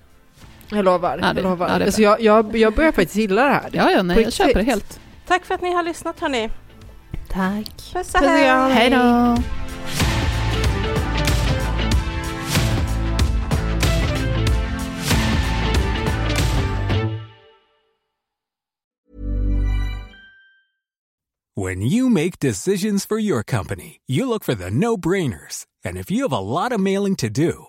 Jag 0.75 0.85
lovar. 0.85 1.19
Ja, 1.23 1.33
det- 1.33 1.41
jag, 1.41 1.51
lovar. 1.51 1.69
ja, 1.69 1.85
alltså 1.85 2.03
jag, 2.03 2.21
jag, 2.21 2.57
jag 2.57 2.75
börjar 2.75 2.93
faktiskt 2.93 3.17
gilla 3.17 3.43
det 3.45 3.51
här. 3.51 3.71
Ja, 3.73 3.91
ja, 3.91 4.03
nej, 4.03 4.23
jag 4.23 4.33
köper 4.33 4.55
det 4.55 4.63
helt. 4.63 5.01
Tack 5.27 5.45
för 5.45 5.55
att 5.55 5.63
ni 5.63 5.73
har 5.75 5.83
lyssnat 5.83 6.21
hörni. 6.21 6.51
Tack. 7.29 7.93
Puss 7.93 8.15
och 8.15 8.21
hej. 8.21 8.73
Hej 8.73 8.91
då! 8.91 9.37
When 21.57 21.83
you 21.83 22.09
make 22.11 22.39
decisions 22.41 23.07
for 23.07 23.19
your 23.19 23.45
company, 23.45 24.01
you 24.09 24.27
look 24.27 24.43
for 24.45 24.55
the 24.55 24.71
no 24.71 24.97
brainers. 24.97 25.67
And 25.85 25.97
if 25.97 26.11
you 26.11 26.23
have 26.23 26.33
a 26.33 26.41
lot 26.41 26.73
of 26.73 26.81
mailing 26.81 27.15
to 27.17 27.29
do, 27.31 27.69